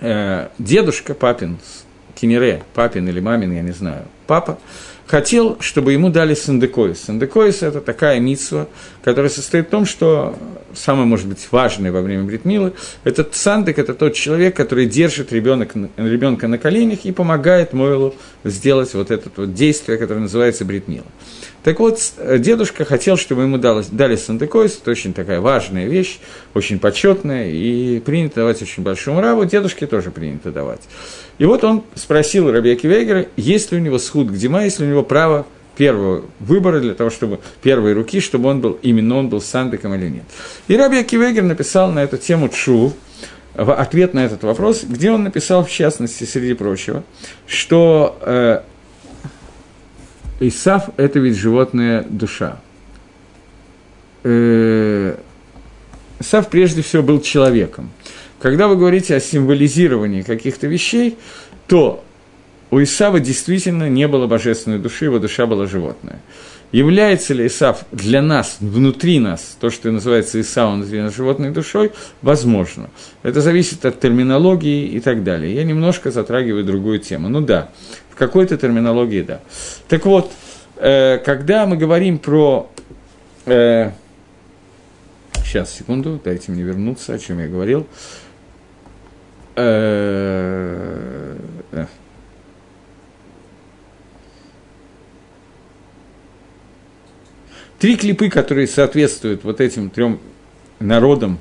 э, 0.00 0.46
дедушка 0.60 1.14
папин, 1.14 1.58
Кинере, 2.14 2.62
папин 2.72 3.08
или 3.08 3.18
мамин, 3.18 3.50
я 3.52 3.62
не 3.62 3.72
знаю, 3.72 4.04
папа, 4.28 4.56
хотел, 5.10 5.56
чтобы 5.60 5.92
ему 5.92 6.08
дали 6.08 6.34
сандекоис. 6.34 7.00
Сандекоис– 7.00 7.62
это 7.64 7.80
такая 7.80 8.20
митсва, 8.20 8.68
которая 9.02 9.28
состоит 9.28 9.66
в 9.66 9.70
том, 9.70 9.84
что 9.84 10.38
самое, 10.72 11.04
может 11.04 11.26
быть, 11.26 11.48
важное 11.50 11.90
во 11.90 12.00
время 12.00 12.22
бритмилы, 12.22 12.74
этот 13.02 13.34
сандек– 13.34 13.78
это 13.80 13.94
тот 13.94 14.14
человек, 14.14 14.54
который 14.54 14.86
держит 14.86 15.32
ребенок, 15.32 15.74
ребенка 15.96 16.46
на 16.46 16.58
коленях 16.58 17.04
и 17.04 17.10
помогает 17.10 17.72
Мойлу 17.72 18.14
сделать 18.44 18.94
вот 18.94 19.10
это 19.10 19.30
вот 19.34 19.52
действие, 19.52 19.98
которое 19.98 20.20
называется 20.20 20.64
бритмила. 20.64 21.06
Так 21.62 21.78
вот, 21.78 22.00
дедушка 22.38 22.84
хотел, 22.84 23.16
чтобы 23.16 23.42
ему 23.42 23.58
дали, 23.58 23.84
дали 23.90 24.16
сандекоис, 24.16 24.78
это 24.80 24.90
очень 24.90 25.12
такая 25.12 25.40
важная 25.40 25.86
вещь, 25.86 26.18
очень 26.54 26.78
почетная, 26.78 27.50
и 27.50 28.00
принято 28.00 28.36
давать 28.36 28.62
очень 28.62 28.82
большому 28.82 29.20
раву, 29.20 29.44
дедушке 29.44 29.86
тоже 29.86 30.10
принято 30.10 30.52
давать. 30.52 30.80
И 31.38 31.44
вот 31.44 31.62
он 31.64 31.84
спросил 31.94 32.50
Раби 32.50 32.72
Акивегера, 32.72 33.26
есть 33.36 33.72
ли 33.72 33.78
у 33.78 33.80
него 33.80 33.98
схуд 33.98 34.28
к 34.30 34.34
Дима, 34.34 34.64
есть 34.64 34.80
ли 34.80 34.86
у 34.86 34.88
него 34.88 35.02
право 35.02 35.46
первого 35.76 36.24
выбора 36.40 36.80
для 36.80 36.94
того, 36.94 37.10
чтобы 37.10 37.40
первой 37.62 37.92
руки, 37.94 38.20
чтобы 38.20 38.48
он 38.48 38.60
был, 38.60 38.78
именно 38.82 39.16
он 39.16 39.28
был 39.28 39.40
сандеком 39.40 39.94
или 39.94 40.08
нет. 40.08 40.24
И 40.68 40.76
Раби 40.76 40.98
Акивегер 40.98 41.42
написал 41.42 41.90
на 41.90 42.02
эту 42.02 42.16
тему 42.16 42.48
Чу, 42.48 42.92
в 43.54 43.74
ответ 43.74 44.14
на 44.14 44.24
этот 44.24 44.42
вопрос, 44.44 44.84
где 44.84 45.10
он 45.10 45.24
написал, 45.24 45.64
в 45.64 45.70
частности, 45.70 46.24
среди 46.24 46.54
прочего, 46.54 47.02
что 47.46 48.18
э, 48.22 48.60
Исав– 50.40 50.88
это 50.96 51.18
ведь 51.18 51.36
животная 51.36 52.02
душа. 52.08 52.60
Э, 54.24 55.16
Исав 56.18 56.48
прежде 56.48 56.82
всего 56.82 57.02
был 57.02 57.20
человеком. 57.20 57.90
Когда 58.40 58.66
вы 58.68 58.76
говорите 58.76 59.14
о 59.14 59.20
символизировании 59.20 60.22
каких-то 60.22 60.66
вещей, 60.66 61.18
то 61.66 62.02
у 62.70 62.82
Исава 62.82 63.20
действительно 63.20 63.88
не 63.88 64.08
было 64.08 64.26
божественной 64.26 64.78
души, 64.78 65.06
его 65.06 65.18
душа 65.18 65.44
была 65.46 65.66
животная. 65.66 66.20
Является 66.72 67.34
ли 67.34 67.48
Исав 67.48 67.84
для 67.90 68.22
нас, 68.22 68.58
внутри 68.60 69.18
нас, 69.18 69.56
то, 69.60 69.70
что 69.70 69.90
называется 69.90 70.40
Исав 70.40 70.72
внутри 70.74 71.00
нас 71.00 71.14
животной 71.14 71.50
душой, 71.50 71.90
возможно. 72.22 72.90
Это 73.24 73.40
зависит 73.40 73.84
от 73.84 73.98
терминологии 74.00 74.86
и 74.86 75.00
так 75.00 75.24
далее. 75.24 75.54
Я 75.54 75.64
немножко 75.64 76.12
затрагиваю 76.12 76.64
другую 76.64 77.00
тему. 77.00 77.28
Ну 77.28 77.40
да, 77.40 77.70
какой-то 78.20 78.58
терминологии 78.58 79.22
да. 79.22 79.40
Так 79.88 80.04
вот, 80.04 80.30
э, 80.76 81.18
когда 81.24 81.64
мы 81.64 81.78
говорим 81.78 82.18
про... 82.18 82.70
Э, 83.46 83.92
сейчас, 85.42 85.72
секунду, 85.72 86.20
дайте 86.22 86.52
мне 86.52 86.62
вернуться, 86.62 87.14
о 87.14 87.18
чем 87.18 87.40
я 87.40 87.48
говорил. 87.48 87.86
Э, 89.56 91.34
э. 91.72 91.86
Три 97.78 97.96
клипы, 97.96 98.28
которые 98.28 98.66
соответствуют 98.66 99.44
вот 99.44 99.62
этим 99.62 99.88
трем 99.88 100.20
народам, 100.78 101.38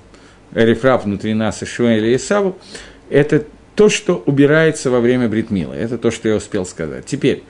Эрифрав 0.53 1.03
внутри 1.03 1.33
нас, 1.33 1.61
Ишуэля 1.61 2.07
и 2.07 2.15
Исаву, 2.15 2.57
это 3.09 3.43
то, 3.75 3.89
что 3.89 4.21
убирается 4.25 4.89
во 4.89 4.99
время 4.99 5.27
бритмила. 5.29 5.73
Это 5.73 5.97
то, 5.97 6.11
что 6.11 6.29
я 6.29 6.35
успел 6.35 6.65
сказать. 6.65 7.05
Теперь, 7.05 7.43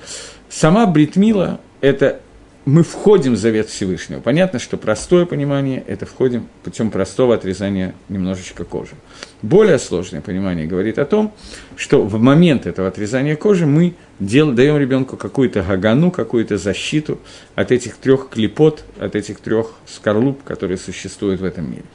сама 0.49 0.85
бритмила– 0.85 1.59
это 1.81 2.19
мы 2.65 2.83
входим 2.83 3.33
в 3.33 3.37
завет 3.37 3.67
Всевышнего. 3.69 4.19
Понятно, 4.19 4.59
что 4.59 4.77
простое 4.77 5.25
понимание– 5.25 5.83
это 5.87 6.05
входим 6.05 6.47
путем 6.63 6.91
простого 6.91 7.33
отрезания 7.33 7.95
немножечко 8.09 8.63
кожи. 8.63 8.91
Более 9.41 9.79
сложное 9.79 10.21
понимание 10.21 10.67
говорит 10.67 10.99
о 10.99 11.05
том, 11.05 11.33
что 11.75 12.03
в 12.03 12.19
момент 12.19 12.67
этого 12.67 12.87
отрезания 12.89 13.35
кожи 13.35 13.65
мы 13.65 13.95
дел, 14.19 14.51
даем 14.51 14.77
ребенку 14.77 15.17
какую-то 15.17 15.63
гагану, 15.63 16.11
какую-то 16.11 16.57
защиту 16.57 17.19
от 17.55 17.71
этих 17.71 17.95
трех 17.95 18.29
клепот, 18.29 18.83
от 18.99 19.15
этих 19.15 19.39
трех 19.39 19.71
скорлуп, 19.87 20.43
которые 20.43 20.77
существуют 20.77 21.41
в 21.41 21.45
этом 21.45 21.71
мире. 21.71 21.85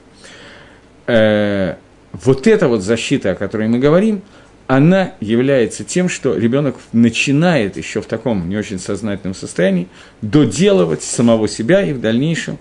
Вот 2.23 2.47
эта 2.47 2.69
вот 2.69 2.83
защита, 2.83 3.33
о 3.33 3.35
которой 3.35 3.69
мы 3.69 3.79
говорим– 3.79 4.23
она 4.67 5.13
является 5.21 5.85
тем, 5.85 6.09
что 6.09 6.37
ребенок 6.37 6.77
начинает 6.93 7.77
еще 7.77 8.01
в 8.01 8.07
таком 8.07 8.49
не 8.49 8.57
очень 8.57 8.79
сознательном 8.79 9.35
состоянии 9.35 9.89
доделывать 10.23 11.03
самого 11.03 11.49
себя, 11.49 11.83
и 11.83 11.93
в 11.93 12.01
дальнейшем 12.01 12.59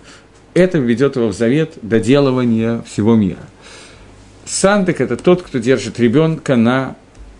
это 0.52 0.78
введет 0.78 1.16
его 1.16 1.28
в 1.28 1.32
завет 1.32 1.72
доделывания 1.82 2.82
всего 2.82 3.14
мира. 3.14 3.40
Сандек– 4.44 5.00
это 5.00 5.16
тот, 5.16 5.42
кто 5.42 5.58
держит 5.58 5.98
ребенка 5.98 6.56
на 6.56 6.96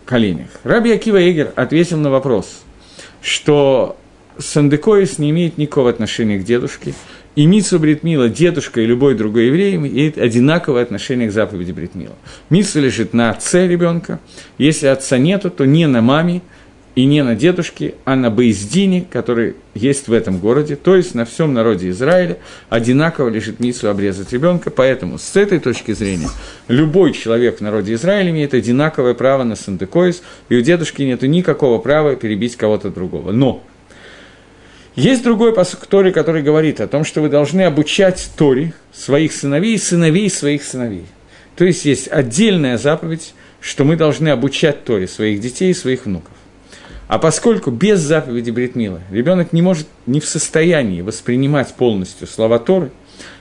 коленях. 0.06 0.48
Раби 0.64 0.92
Акива 0.92 1.18
Эгер 1.30 1.52
ответил 1.54 1.98
на 1.98 2.10
вопрос, 2.10 2.62
что 3.20 3.98
Сандекоис 4.38 5.18
не 5.18 5.30
имеет 5.30 5.58
никакого 5.58 5.90
отношения 5.90 6.38
к 6.38 6.44
дедушке, 6.44 6.94
и 7.37 7.47
Митсу 7.47 7.78
Бритмила, 7.78 8.28
дедушка 8.28 8.80
и 8.80 8.87
любой 8.87 9.14
другой 9.14 9.47
еврей 9.47 9.74
имеет 9.74 10.18
одинаковое 10.18 10.82
отношение 10.82 11.28
к 11.28 11.32
заповеди 11.32 11.72
Бритмила. 11.72 12.14
Митсу 12.49 12.80
лежит 12.80 13.12
на 13.12 13.30
отце 13.30 13.66
ребенка, 13.66 14.20
если 14.59 14.87
отца 14.87 15.18
нету, 15.18 15.51
то 15.51 15.64
не 15.64 15.87
на 15.87 16.01
маме 16.01 16.43
и 16.95 17.07
не 17.07 17.24
на 17.24 17.35
дедушке, 17.35 17.95
а 18.05 18.14
на 18.14 18.30
Бейздине, 18.30 19.05
который 19.11 19.57
есть 19.74 20.07
в 20.07 20.12
этом 20.12 20.39
городе, 20.39 20.76
то 20.76 20.95
есть 20.95 21.16
на 21.16 21.24
всем 21.24 21.53
народе 21.53 21.91
Израиля, 21.91 22.39
одинаково 22.68 23.30
лежит 23.30 23.59
Митсу 23.59 23.89
обрезать 23.89 24.32
ребенка, 24.32 24.70
поэтому 24.70 25.18
с 25.18 25.35
этой 25.35 25.59
точки 25.59 25.93
зрения 25.93 26.28
любой 26.68 27.12
человек 27.12 27.59
в 27.59 27.61
народе 27.62 27.95
Израиля 27.95 28.30
имеет 28.30 28.55
одинаковое 28.55 29.14
право 29.14 29.43
на 29.43 29.57
Сандекоис, 29.57 30.22
и 30.49 30.57
у 30.57 30.61
дедушки 30.61 31.03
нет 31.03 31.22
никакого 31.22 31.78
права 31.78 32.14
перебить 32.14 32.55
кого-то 32.55 32.91
другого. 32.91 33.32
Но 33.32 33.64
есть 34.97 35.22
другой 35.22 35.53
посук 35.53 35.86
Тори, 35.86 36.12
который 36.12 36.42
говорит 36.42 36.80
о 36.80 36.86
том, 36.86 37.05
что 37.05 37.20
вы 37.20 37.28
должны 37.28 37.62
обучать 37.62 38.30
Тори 38.36 38.72
своих 38.92 39.32
сыновей 39.32 39.78
сыновей 39.78 40.30
своих 40.30 40.62
сыновей. 40.62 41.07
То 41.57 41.64
есть 41.64 41.84
есть 41.84 42.09
отдельная 42.09 42.78
заповедь, 42.78 43.34
что 43.61 43.84
мы 43.84 43.97
должны 43.97 44.28
обучать 44.28 44.84
Торе 44.84 45.09
своих 45.09 45.40
детей 45.40 45.70
и 45.70 45.74
своих 45.74 46.05
внуков. 46.05 46.32
А 47.07 47.18
поскольку 47.18 47.70
без 47.70 48.01
заповеди 48.01 48.51
Бритмила 48.51 49.01
ребенок 49.11 49.53
не 49.53 49.62
может, 49.62 49.86
не 50.07 50.20
в 50.20 50.26
состоянии 50.26 51.03
воспринимать 51.03 51.74
полностью 51.74 52.26
слова 52.26 52.59
Торы, 52.59 52.90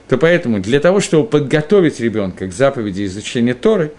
то 0.07 0.17
поэтому 0.17 0.59
для 0.59 0.79
того, 0.79 0.99
чтобы 0.99 1.27
подготовить 1.27 1.99
ребенка 1.99 2.47
к 2.47 2.53
заповеди 2.53 3.05
изучения 3.05 3.53
Торы, 3.53 3.93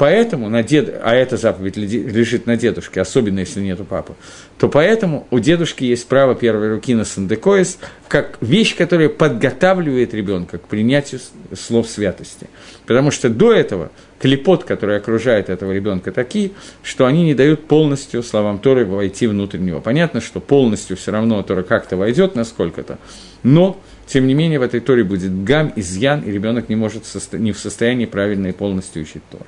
Поэтому 0.00 0.48
на 0.48 0.62
дед, 0.62 0.98
а 1.04 1.14
эта 1.14 1.36
заповедь 1.36 1.76
лежит 1.76 2.46
на 2.46 2.56
дедушке, 2.56 3.02
особенно 3.02 3.40
если 3.40 3.60
нету 3.60 3.84
папы, 3.84 4.14
то 4.58 4.70
поэтому 4.70 5.26
у 5.30 5.40
дедушки 5.40 5.84
есть 5.84 6.08
право 6.08 6.34
первой 6.34 6.72
руки 6.72 6.94
на 6.94 7.04
сандекоис, 7.04 7.78
как 8.08 8.38
вещь, 8.40 8.74
которая 8.74 9.10
подготавливает 9.10 10.14
ребенка 10.14 10.56
к 10.56 10.62
принятию 10.68 11.20
слов 11.54 11.86
святости. 11.86 12.46
Потому 12.86 13.10
что 13.10 13.28
до 13.28 13.52
этого 13.52 13.90
клепот, 14.18 14.64
который 14.64 14.96
окружает 14.96 15.50
этого 15.50 15.70
ребенка, 15.70 16.12
такие, 16.12 16.52
что 16.82 17.04
они 17.04 17.22
не 17.22 17.34
дают 17.34 17.68
полностью 17.68 18.22
словам 18.22 18.58
Торы 18.58 18.86
войти 18.86 19.26
внутрь 19.26 19.58
него. 19.58 19.82
Понятно, 19.82 20.22
что 20.22 20.40
полностью 20.40 20.96
все 20.96 21.12
равно 21.12 21.42
Тора 21.42 21.62
как-то 21.62 21.98
войдет 21.98 22.34
насколько-то, 22.34 22.98
но 23.42 23.78
тем 24.06 24.26
не 24.26 24.32
менее 24.32 24.60
в 24.60 24.62
этой 24.62 24.80
Торе 24.80 25.04
будет 25.04 25.44
гам, 25.44 25.74
изъян, 25.76 26.22
и 26.22 26.30
ребенок 26.30 26.70
не 26.70 26.76
может 26.76 27.02
не 27.32 27.52
в 27.52 27.58
состоянии 27.58 28.06
правильно 28.06 28.46
и 28.46 28.52
полностью 28.52 29.02
учить 29.02 29.22
Тору. 29.30 29.44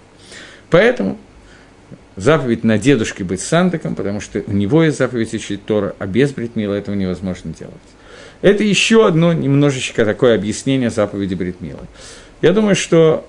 Поэтому 0.73 1.19
заповедь 2.17 2.65
на 2.65 2.79
дедушке 2.79 3.25
быть 3.25 3.43
сантаком, 3.43 3.95
потому 3.95 4.21
что 4.21 4.43
у 4.47 4.53
него 4.53 4.83
есть 4.83 4.97
заповедь 4.97 5.35
учить 5.35 5.67
Тора, 5.67 5.95
а 5.99 6.07
без 6.07 6.33
бритмила 6.33 6.75
этого 6.75 6.95
невозможно 6.95 7.53
делать. 7.57 7.75
Это 8.41 8.65
еще 8.65 9.07
одно 9.07 9.35
немножечко 9.35 10.07
такое 10.07 10.35
объяснение 10.35 10.89
заповеди 10.89 11.35
бритмила. 11.35 11.87
Я 12.41 12.55
думаю, 12.55 12.75
что 12.75 13.27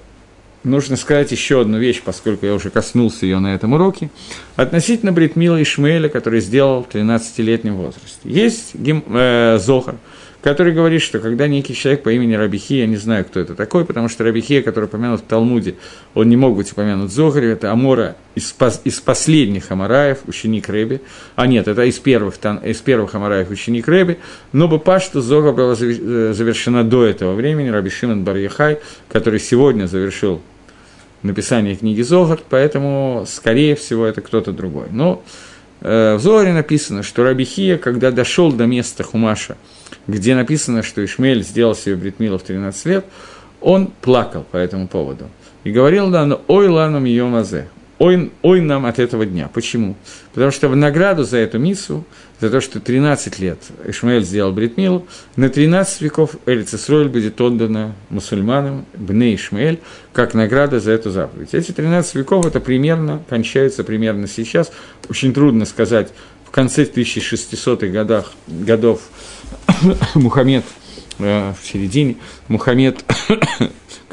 нужно 0.64 0.96
сказать 0.96 1.34
еще 1.34 1.60
одну 1.60 1.80
вещь, 1.80 2.02
поскольку 2.02 2.46
я 2.46 2.54
уже 2.54 2.70
коснулся 2.70 3.26
ее 3.26 3.40
на 3.40 3.54
этом 3.54 3.74
уроке, 3.74 4.10
относительно 4.56 5.12
Бритмила 5.12 5.62
Ишмаэля, 5.62 6.08
который 6.08 6.40
сделал 6.40 6.84
в 6.84 6.96
13-летнем 6.96 7.76
возрасте. 7.76 8.22
Есть 8.24 8.74
гим, 8.74 9.04
э, 9.10 9.58
Зохар– 9.60 9.98
который 10.44 10.74
говорит, 10.74 11.02
что 11.02 11.20
когда 11.20 11.48
некий 11.48 11.74
человек 11.74 12.04
по 12.04 12.10
имени 12.10 12.34
Рабихи, 12.34 12.78
я 12.78 12.86
не 12.86 12.98
знаю, 12.98 13.24
кто 13.24 13.40
это 13.40 13.56
такой, 13.56 13.86
потому 13.86 14.10
что 14.10 14.26
Рабихия, 14.26 14.62
который 14.62 14.86
упомянут 14.86 15.22
в 15.22 15.24
Талмуде, 15.24 15.76
он 16.14 16.28
не 16.28 16.36
мог 16.36 16.58
быть 16.58 16.72
упомянут 16.74 17.12
в 17.12 17.14
Зохаре, 17.14 17.52
это 17.52 17.72
Амора 17.72 18.18
из, 18.36 18.54
из 18.84 19.00
последних 19.00 19.72
Амараев, 19.72 20.20
ученик 20.28 20.68
Рэби, 20.68 21.02
а 21.36 21.48
нет, 21.48 21.70
это 21.70 21.84
из 21.86 21.98
первых, 21.98 22.36
из 22.66 22.78
первых 22.82 23.16
Амараев 23.16 23.50
ученик 23.50 23.88
Рэби, 23.88 24.20
но 24.52 24.68
бы 24.68 24.82
что 25.00 25.22
Зога 25.22 25.54
была 25.54 25.76
э, 25.80 26.34
завершена 26.34 26.84
до 26.84 27.06
этого 27.06 27.36
времени, 27.36 27.70
Раби 27.70 27.90
Шимон 27.90 28.26
Барьяхай, 28.26 28.80
который 29.10 29.40
сегодня 29.40 29.88
завершил 29.88 30.42
написание 31.22 31.78
книги 31.78 32.02
Зогар, 32.02 32.40
поэтому, 32.50 33.26
скорее 33.30 33.76
всего, 33.76 34.06
это 34.06 34.20
кто-то 34.20 34.52
другой. 34.52 34.88
Но 34.92 35.24
э, 35.24 35.53
в 35.84 36.20
Зогаре 36.20 36.54
написано, 36.54 37.04
что 37.04 37.24
Рабихия, 37.24 37.78
когда 37.78 38.12
дошел 38.12 38.54
до 38.54 38.66
места 38.66 39.04
Хумаша, 39.04 39.58
где 40.08 40.34
написано, 40.34 40.82
что 40.82 41.04
Ишмель 41.04 41.44
сделал 41.44 41.76
себе 41.76 41.98
бритмила 41.98 42.40
в 42.40 42.44
13 42.44 42.86
лет, 42.86 43.06
он 43.60 43.88
плакал 43.88 44.46
по 44.50 44.56
этому 44.56 44.88
поводу. 44.88 45.30
И 45.66 45.72
говорил, 45.72 46.10
да, 46.10 46.26
но 46.26 46.42
ой 46.48 46.70
лану 46.70 47.00
миомазе, 47.00 47.68
ой, 48.04 48.32
ой 48.42 48.60
нам 48.60 48.86
от 48.86 49.00
этого 49.00 49.26
дня. 49.26 49.50
Почему? 49.54 49.96
Потому 50.34 50.52
что 50.52 50.68
в 50.68 50.76
награду 50.76 51.24
за 51.24 51.38
эту 51.38 51.58
миссу, 51.58 52.04
за 52.42 52.50
то, 52.50 52.60
что 52.60 52.82
13 52.82 53.40
лет 53.40 53.60
Ишмаэль 53.86 54.26
сделал 54.26 54.52
Бритмилу, 54.52 55.08
на 55.38 55.48
13 55.48 56.02
веков 56.02 56.36
Элицесройль 56.46 57.08
будет 57.08 57.40
отдана 57.40 57.96
мусульманам, 58.10 58.86
Бне 58.94 59.36
Ишмаэль, 59.36 59.80
как 60.12 60.34
награда 60.34 60.82
за 60.82 60.92
эту 60.92 61.12
заповедь. 61.12 61.54
Эти 61.54 61.72
13 61.72 62.16
веков, 62.16 62.46
это 62.46 62.60
примерно, 62.60 63.24
кончается 63.30 63.86
примерно 63.86 64.28
сейчас. 64.28 64.74
Очень 65.10 65.34
трудно 65.34 65.64
сказать, 65.64 66.12
в 66.46 66.52
конце 66.52 66.84
1600-х 66.84 67.88
годах, 67.88 68.34
годов 68.48 69.00
Мухаммед, 70.14 70.66
э, 71.20 71.54
в 71.54 71.66
середине, 71.66 72.18
Мухаммед 72.50 73.06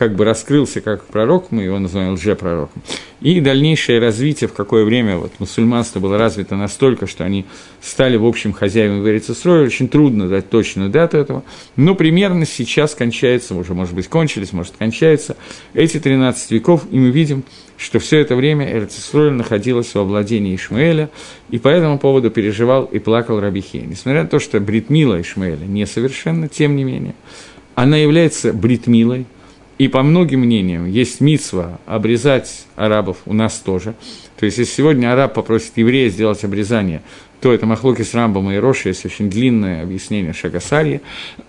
как 0.01 0.15
бы 0.15 0.25
раскрылся 0.25 0.81
как 0.81 1.05
пророк, 1.05 1.51
мы 1.51 1.65
его 1.65 1.79
называем 1.79 2.15
лжепророком, 2.15 2.81
и 3.21 3.39
дальнейшее 3.39 4.01
развитие, 4.01 4.49
в 4.49 4.55
какое 4.55 4.87
время 4.87 5.19
вот 5.19 5.31
мусульманство 5.39 6.01
было 6.01 6.17
развито 6.17 6.57
настолько, 6.57 7.07
что 7.07 7.23
они 7.23 7.45
стали, 7.83 8.17
в 8.17 8.25
общем, 8.25 8.55
хозяевами 8.55 9.07
Верицесроя, 9.07 9.67
очень 9.67 9.89
трудно 9.89 10.27
дать 10.27 10.49
точную 10.49 10.89
дату 10.89 11.19
этого, 11.19 11.45
но 11.77 11.95
примерно 11.95 12.47
сейчас 12.47 12.95
кончается, 12.95 13.55
уже, 13.55 13.75
может 13.75 13.95
быть, 13.95 14.09
кончились, 14.09 14.55
может, 14.55 14.73
кончается, 14.79 15.37
эти 15.75 16.01
13 16.01 16.51
веков, 16.51 16.87
и 16.91 16.99
мы 16.99 17.11
видим, 17.11 17.45
что 17.77 17.99
все 17.99 18.21
это 18.21 18.37
время 18.37 18.73
Эрцисроль 18.73 19.33
находилась 19.33 19.95
во 19.95 20.05
владении 20.05 20.57
Ишмаэля, 20.57 21.11
и 21.51 21.59
по 21.59 21.69
этому 21.69 21.99
поводу 21.99 22.31
переживал 22.31 22.87
и 22.87 22.99
плакал 23.01 23.39
Рабихе. 23.39 23.83
Несмотря 23.83 24.23
на 24.23 24.31
то, 24.31 24.39
что 24.39 24.61
Бритмила 24.61 25.21
Ишмаэля 25.21 25.67
несовершенна, 25.67 26.49
тем 26.49 26.75
не 26.75 26.85
менее, 26.85 27.15
она 27.75 27.99
является 27.99 28.55
Бритмилой, 28.55 29.27
и 29.81 29.89
по 29.89 30.03
многим 30.03 30.41
мнениям 30.41 30.85
есть 30.85 31.22
митсва 31.22 31.81
обрезать 31.87 32.66
арабов 32.76 33.16
у 33.24 33.33
нас 33.33 33.61
тоже. 33.61 33.95
То 34.39 34.45
есть, 34.45 34.59
если 34.59 34.74
сегодня 34.74 35.11
араб 35.11 35.33
попросит 35.33 35.72
еврея 35.76 36.11
сделать 36.11 36.45
обрезание, 36.45 37.01
то 37.41 37.51
это 37.51 37.64
Махлоки 37.64 38.03
с 38.03 38.12
Рамбом 38.12 38.51
и 38.51 38.59
Роши, 38.59 38.89
есть 38.91 39.07
очень 39.07 39.31
длинное 39.31 39.83
объяснение 39.83 40.35
Шагасарьи 40.35 41.01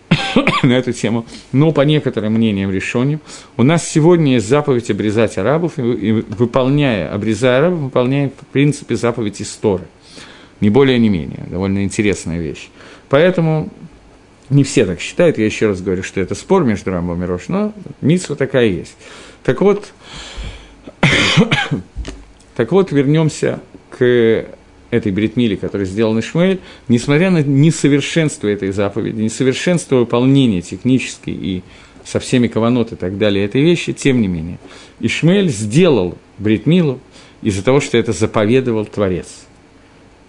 на 0.64 0.72
эту 0.72 0.94
тему. 0.94 1.26
Но 1.52 1.74
по 1.74 1.82
некоторым 1.82 2.36
мнениям 2.36 2.72
решениям, 2.72 3.20
у 3.58 3.64
нас 3.64 3.86
сегодня 3.86 4.36
есть 4.36 4.48
заповедь 4.48 4.90
обрезать 4.90 5.38
арабов, 5.38 5.74
и, 5.78 6.24
выполняя, 6.30 7.14
обрезая 7.14 7.60
арабов, 7.60 7.80
выполняем 7.80 8.30
в 8.30 8.46
принципе 8.54 8.96
заповедь 8.96 9.42
истории. 9.42 9.88
Не 10.62 10.70
более, 10.70 10.98
не 11.00 11.10
менее. 11.10 11.44
Довольно 11.50 11.84
интересная 11.84 12.40
вещь. 12.40 12.70
Поэтому 13.10 13.70
не 14.52 14.64
все 14.64 14.86
так 14.86 15.00
считают, 15.00 15.38
я 15.38 15.46
еще 15.46 15.68
раз 15.68 15.82
говорю, 15.82 16.04
что 16.04 16.20
это 16.20 16.36
спор 16.36 16.64
между 16.64 16.92
Рамбом 16.92 17.24
и 17.24 17.26
Рош, 17.26 17.48
но 17.48 17.74
митсва 18.02 18.36
такая 18.36 18.68
есть. 18.68 18.96
Так 19.44 19.62
вот, 19.62 19.94
так 22.56 22.72
вот, 22.72 22.92
вернемся 22.92 23.62
к 23.90 24.46
этой 24.92 25.12
бритмиле, 25.12 25.56
которую 25.56 25.88
сделал 25.88 26.20
Ишмаэль, 26.20 26.60
несмотря 26.90 27.32
на 27.32 27.42
несовершенство 27.42 28.48
этой 28.50 28.72
заповеди, 28.72 29.22
несовершенство 29.22 29.96
выполнения 29.96 30.62
технически 30.62 31.30
и 31.30 31.64
со 32.04 32.20
всеми 32.20 32.48
каванот 32.48 32.92
и 32.92 32.96
так 32.96 33.18
далее 33.18 33.46
этой 33.46 33.62
вещи, 33.62 33.94
тем 33.94 34.22
не 34.22 34.28
менее, 34.28 34.60
Ишмаэль 35.00 35.50
сделал 35.50 36.18
бритмилу 36.38 37.00
из-за 37.42 37.64
того, 37.64 37.80
что 37.80 37.98
это 37.98 38.12
заповедовал 38.12 38.86
Творец. 38.86 39.28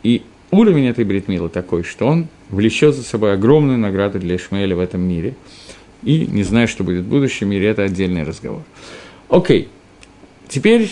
И 0.04 0.22
уровень 0.52 0.86
этой 0.86 1.04
бритмилы 1.04 1.48
такой, 1.48 1.82
что 1.82 2.06
он 2.06 2.28
влечет 2.50 2.94
за 2.94 3.02
собой 3.02 3.32
огромную 3.32 3.78
награду 3.78 4.20
для 4.20 4.36
Ишмаэля 4.36 4.76
в 4.76 4.80
этом 4.80 5.00
мире. 5.00 5.34
И 6.04 6.26
не 6.26 6.44
знаю, 6.44 6.68
что 6.68 6.84
будет 6.84 7.04
в 7.04 7.08
будущем 7.08 7.48
мире, 7.48 7.68
это 7.68 7.82
отдельный 7.82 8.22
разговор. 8.22 8.62
Окей, 9.28 9.68
теперь 10.48 10.90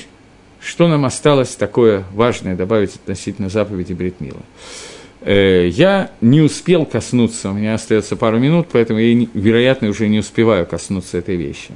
что 0.61 0.89
нам 0.89 1.05
осталось 1.07 1.57
такое 1.57 2.05
важное 2.13 2.55
добавить 2.55 2.95
относительно 2.95 3.49
заповеди 3.49 3.95
Бритмила? 3.95 4.43
Э, 5.23 5.67
я 5.69 6.11
не 6.21 6.41
успел 6.43 6.85
коснуться, 6.85 7.51
у 7.51 7.55
меня 7.55 7.75
остается 7.75 8.17
пару 8.17 8.39
минут, 8.39 8.69
поэтому 8.71 8.99
я, 8.99 9.27
вероятно, 9.35 9.89
уже 9.89 10.09
не 10.09 10.19
успеваю 10.19 10.67
коснуться 10.67 11.19
этой 11.19 11.37
вещи. 11.37 11.71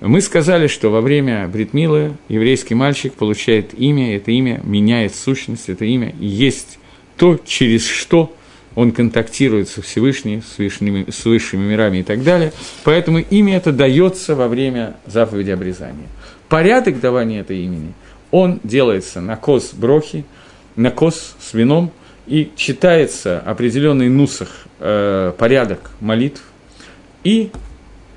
Мы 0.00 0.20
сказали, 0.22 0.66
что 0.66 0.90
во 0.90 1.00
время 1.00 1.46
Бритмилы 1.48 2.12
еврейский 2.28 2.74
мальчик 2.74 3.12
получает 3.14 3.74
имя, 3.74 4.16
это 4.16 4.30
имя 4.30 4.60
меняет 4.64 5.14
сущность, 5.14 5.68
это 5.68 5.84
имя 5.84 6.14
есть 6.18 6.78
то, 7.20 7.38
через 7.44 7.86
что 7.86 8.34
он 8.74 8.92
контактирует 8.92 9.68
со 9.68 9.82
Всевышним, 9.82 10.42
с 10.42 10.56
высшими, 10.56 11.10
с 11.10 11.26
высшими 11.26 11.68
мирами 11.68 11.98
и 11.98 12.02
так 12.02 12.24
далее. 12.24 12.50
Поэтому 12.82 13.18
имя 13.18 13.58
это 13.58 13.72
дается 13.72 14.34
во 14.34 14.48
время 14.48 14.96
заповеди 15.04 15.50
обрезания. 15.50 16.06
Порядок 16.48 16.98
давания 16.98 17.40
этого 17.40 17.58
имени, 17.58 17.92
он 18.30 18.58
делается 18.64 19.20
на 19.20 19.36
кос 19.36 19.74
брохи, 19.74 20.24
на 20.76 20.90
кос 20.90 21.36
с 21.38 21.52
вином, 21.52 21.92
и 22.26 22.50
читается 22.56 23.38
определенный 23.40 24.08
нусах, 24.08 24.48
э, 24.78 25.34
порядок 25.36 25.90
молитв, 26.00 26.42
и 27.22 27.50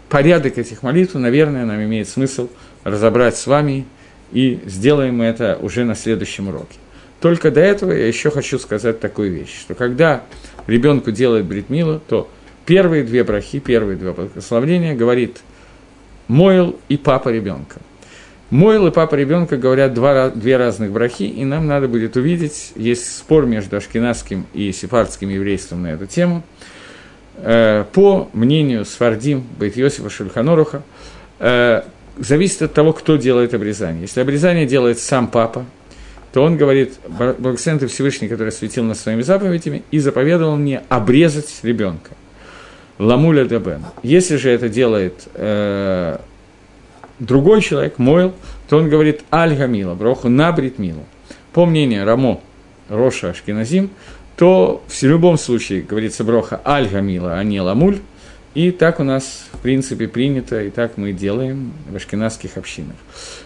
порядок 0.08 0.58
этих 0.58 0.82
молитв, 0.82 1.16
наверное, 1.16 1.66
нам 1.66 1.84
имеет 1.84 2.08
смысл 2.08 2.48
разобрать 2.86 3.36
с 3.36 3.48
вами, 3.48 3.86
и 4.32 4.62
сделаем 4.66 5.18
мы 5.18 5.26
это 5.26 5.60
уже 5.62 5.84
на 5.84 5.94
следующем 5.94 6.48
уроке. 6.48 6.78
Только 7.24 7.52
до 7.52 7.62
этого 7.62 7.94
я 7.94 8.06
еще 8.06 8.30
хочу 8.32 8.60
сказать 8.60 9.00
такую 9.00 9.32
вещь, 9.32 9.58
что 9.58 9.76
когда 9.76 10.24
ребенку 10.68 11.12
делает 11.12 11.46
бритмилу, 11.46 12.02
то 12.06 12.30
первые 12.66 13.06
две 13.06 13.24
брахи, 13.24 13.60
первые 13.60 13.96
два 13.98 14.12
благословления 14.12 14.94
говорит 14.94 15.40
Мойл 16.28 16.78
и 16.90 16.98
папа 16.98 17.30
ребенка. 17.30 17.80
Мойл 18.50 18.88
и 18.88 18.92
папа 18.92 19.16
ребенка 19.16 19.56
говорят 19.56 19.94
два, 19.94 20.32
две 20.32 20.58
разных 20.58 20.92
брахи, 20.92 21.24
и 21.24 21.46
нам 21.46 21.66
надо 21.66 21.88
будет 21.88 22.18
увидеть, 22.18 22.74
есть 22.76 23.16
спор 23.16 23.46
между 23.46 23.78
ашкенадским 23.78 24.46
и 24.54 24.74
сефардским 24.74 25.30
еврейством 25.30 25.84
на 25.84 25.94
эту 25.94 26.08
тему. 26.08 26.44
Э, 27.38 27.86
по 27.94 28.30
мнению 28.34 28.84
Сфардим, 28.84 29.46
Бейт 29.58 29.78
Йосифа 29.78 30.10
Шульханоруха, 30.10 30.82
э, 31.40 31.84
зависит 32.18 32.64
от 32.64 32.74
того, 32.74 32.92
кто 32.92 33.16
делает 33.16 33.54
обрезание. 33.54 34.02
Если 34.02 34.20
обрезание 34.20 34.66
делает 34.66 35.00
сам 35.00 35.30
папа, 35.30 35.66
то 36.34 36.42
он 36.42 36.58
говорит, 36.58 36.96
благословен 37.38 37.80
ты 37.80 37.88
Всевышний, 37.88 38.28
который 38.28 38.52
светил 38.52 38.84
над 38.84 38.98
своими 38.98 39.22
заповедями, 39.22 39.84
и 39.92 40.00
заповедовал 40.00 40.58
мне 40.58 40.82
обрезать 40.90 41.60
ребенка. 41.62 42.12
Ламуля 42.98 43.46
дебен. 43.46 43.86
Если 44.02 44.38
же 44.38 44.50
это 44.50 44.68
делает 44.68 45.28
э, 45.36 46.18
другой 47.20 47.62
человек, 47.62 48.00
Мойл, 48.00 48.34
то 48.68 48.78
он 48.78 48.90
говорит 48.90 49.22
аль-гамила, 49.32 49.94
броху 49.94 50.28
на 50.28 50.52
бритмилу. 50.52 51.06
По 51.54 51.68
мнению 51.68 52.04
Рамо, 52.04 52.42
Роша 52.90 53.30
Ашкиназим, 53.30 53.92
то 54.36 54.84
в 54.88 55.04
любом 55.04 55.38
случае 55.38 55.84
говорится 55.84 56.24
броха 56.24 56.60
аль-гамила, 56.66 57.38
а 57.38 57.44
не 57.44 57.62
ламуль, 57.62 58.00
и 58.56 58.72
так 58.72 59.00
у 59.00 59.04
нас, 59.04 59.46
принципе, 59.64 60.08
принято, 60.08 60.62
и 60.62 60.70
так 60.70 60.98
мы 60.98 61.14
делаем 61.14 61.74
в 61.90 61.96
ашкенадских 61.96 62.58
общинах. 62.58 62.98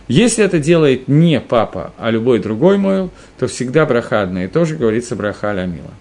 Если 0.08 0.44
это 0.44 0.60
делает 0.60 1.08
не 1.08 1.40
папа, 1.40 1.94
а 1.98 2.10
любой 2.10 2.40
другой 2.40 2.78
мойл, 2.78 3.12
то 3.40 3.48
всегда 3.48 3.86
браха 3.86 4.24
одна, 4.24 4.44
и 4.44 4.48
тоже 4.48 4.76
говорится 4.76 5.16
браха 5.16 5.52
алямила. 5.52 5.92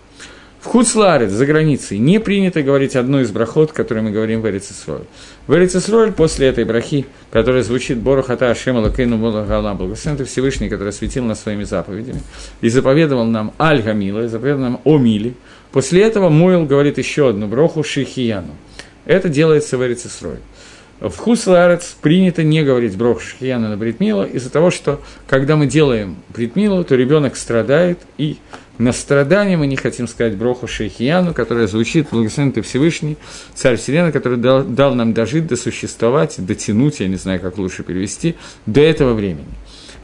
В 0.59 0.69
Хуцларец, 0.69 1.31
за 1.31 1.47
границей, 1.47 1.99
не 1.99 2.19
принято 2.19 2.63
говорить 2.63 2.97
одну 2.97 3.21
из 3.21 3.31
брахот, 3.31 3.71
которую 3.73 4.05
мы 4.05 4.11
говорим 4.11 4.41
в 4.41 4.49
Эрицесроль. 4.49 5.05
В 5.47 5.55
Эрицесроль 5.55 6.13
после 6.13 6.49
этой 6.49 6.65
брахи, 6.65 7.07
которая 7.31 7.63
звучит 7.63 7.99
Борухата 7.99 8.51
Ашема 8.51 8.79
Лакейну 8.79 9.19
Молагала, 9.19 9.75
благословен 9.75 10.25
Всевышний, 10.25 10.69
который 10.69 10.93
светил 10.93 11.25
нас 11.25 11.41
своими 11.41 11.63
заповедями, 11.63 12.23
и 12.63 12.69
заповедовал 12.69 13.27
нам 13.27 13.53
Аль-Гамила, 13.61 14.25
и 14.25 14.29
заповедовал 14.29 14.63
нам 14.63 14.81
О 14.85 14.99
Миле, 14.99 15.35
после 15.71 16.03
этого 16.03 16.31
Мойл 16.31 16.65
говорит 16.65 16.99
еще 16.99 17.29
одну 17.29 17.47
броху 17.47 17.85
Шихияну– 17.85 18.55
это 19.07 19.29
делается 19.29 19.79
в 19.79 19.85
Эрицесрой. 19.87 20.39
В 21.01 21.15
Хусларец 21.17 21.95
принято 22.01 22.43
не 22.43 22.63
говорить 22.63 22.97
брох 22.97 23.21
шхияна 23.21 23.69
на 23.69 23.77
бритмилу 23.77 24.25
из-за 24.25 24.51
того, 24.51 24.71
что 24.71 25.01
когда 25.29 25.57
мы 25.57 25.67
делаем 25.67 26.17
бритмилу, 26.31 26.85
то 26.85 26.95
ребенок 26.95 27.37
страдает, 27.37 27.99
и 28.17 28.39
на 28.79 28.93
страдание 28.93 29.59
мы 29.59 29.67
не 29.67 29.77
хотим 29.77 30.09
сказать 30.09 30.37
броху 30.37 30.67
шейхияну, 30.67 31.35
которая 31.35 31.67
звучит 31.67 32.09
благословен 32.11 32.53
ты 32.53 32.63
Всевышний, 32.63 33.19
царь 33.55 33.77
Вселенной, 33.77 34.11
который 34.11 34.39
дал, 34.39 34.65
дал 34.65 34.95
нам 34.95 35.13
дожить, 35.13 35.47
досуществовать, 35.47 36.37
дотянуть, 36.39 37.01
я 37.01 37.09
не 37.09 37.17
знаю, 37.17 37.41
как 37.41 37.59
лучше 37.59 37.83
перевести, 37.83 38.35
до 38.65 38.81
этого 38.81 39.13
времени. 39.13 39.49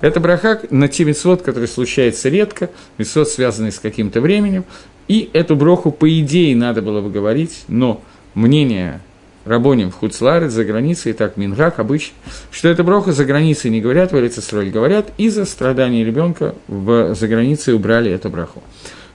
Это 0.03 0.21
браха 0.21 0.61
на 0.69 0.89
те 0.89 1.05
митцвот, 1.05 1.41
который 1.43 1.69
случается 1.69 2.29
редко, 2.29 2.69
митцвот, 2.99 3.29
связанный 3.29 3.73
с 3.73 3.79
каким-то 3.79 4.21
временем, 4.21 4.65
и 5.09 5.31
эту 5.33 5.57
броху, 5.57 5.91
по 5.91 6.09
идее, 6.21 6.55
надо 6.57 6.83
было 6.83 7.01
бы 7.01 7.11
говорить, 7.11 7.65
но 7.69 8.03
мнение 8.35 9.01
Рабоним 9.45 9.91
в 9.91 9.97
Хуцларец, 9.97 10.53
за 10.53 10.65
границей, 10.65 11.13
так 11.15 11.37
Мингак 11.37 11.81
обычно, 11.81 12.15
что 12.53 12.69
это 12.69 12.85
броха 12.85 13.13
за 13.13 13.25
границей 13.25 13.73
не 13.73 13.81
говорят, 13.81 14.13
в 14.13 14.19
Элицесроль 14.19 14.71
говорят, 14.71 15.13
из-за 15.19 15.47
страданий 15.47 16.05
ребенка 16.05 16.55
в, 16.69 17.15
за 17.15 17.27
границей 17.27 17.75
убрали 17.75 18.11
эту 18.11 18.29
браху. 18.29 18.63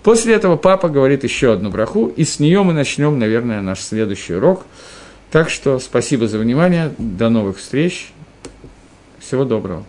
После 0.03 0.34
этого 0.34 0.57
папа 0.57 0.89
говорит 0.89 1.24
еще 1.24 1.53
одну 1.53 1.70
браху, 1.70 2.07
и 2.07 2.26
с 2.26 2.39
нее 2.39 2.63
мы 2.63 2.74
начнем, 2.74 3.18
наверное, 3.20 3.61
наш 3.61 3.80
следующий 3.80 4.36
урок. 4.36 4.65
Так 5.32 5.49
что 5.49 5.80
спасибо 5.80 6.28
за 6.28 6.39
внимание, 6.39 6.93
до 6.97 7.30
новых 7.30 7.57
встреч, 7.57 8.11
всего 9.20 9.45
доброго. 9.45 9.86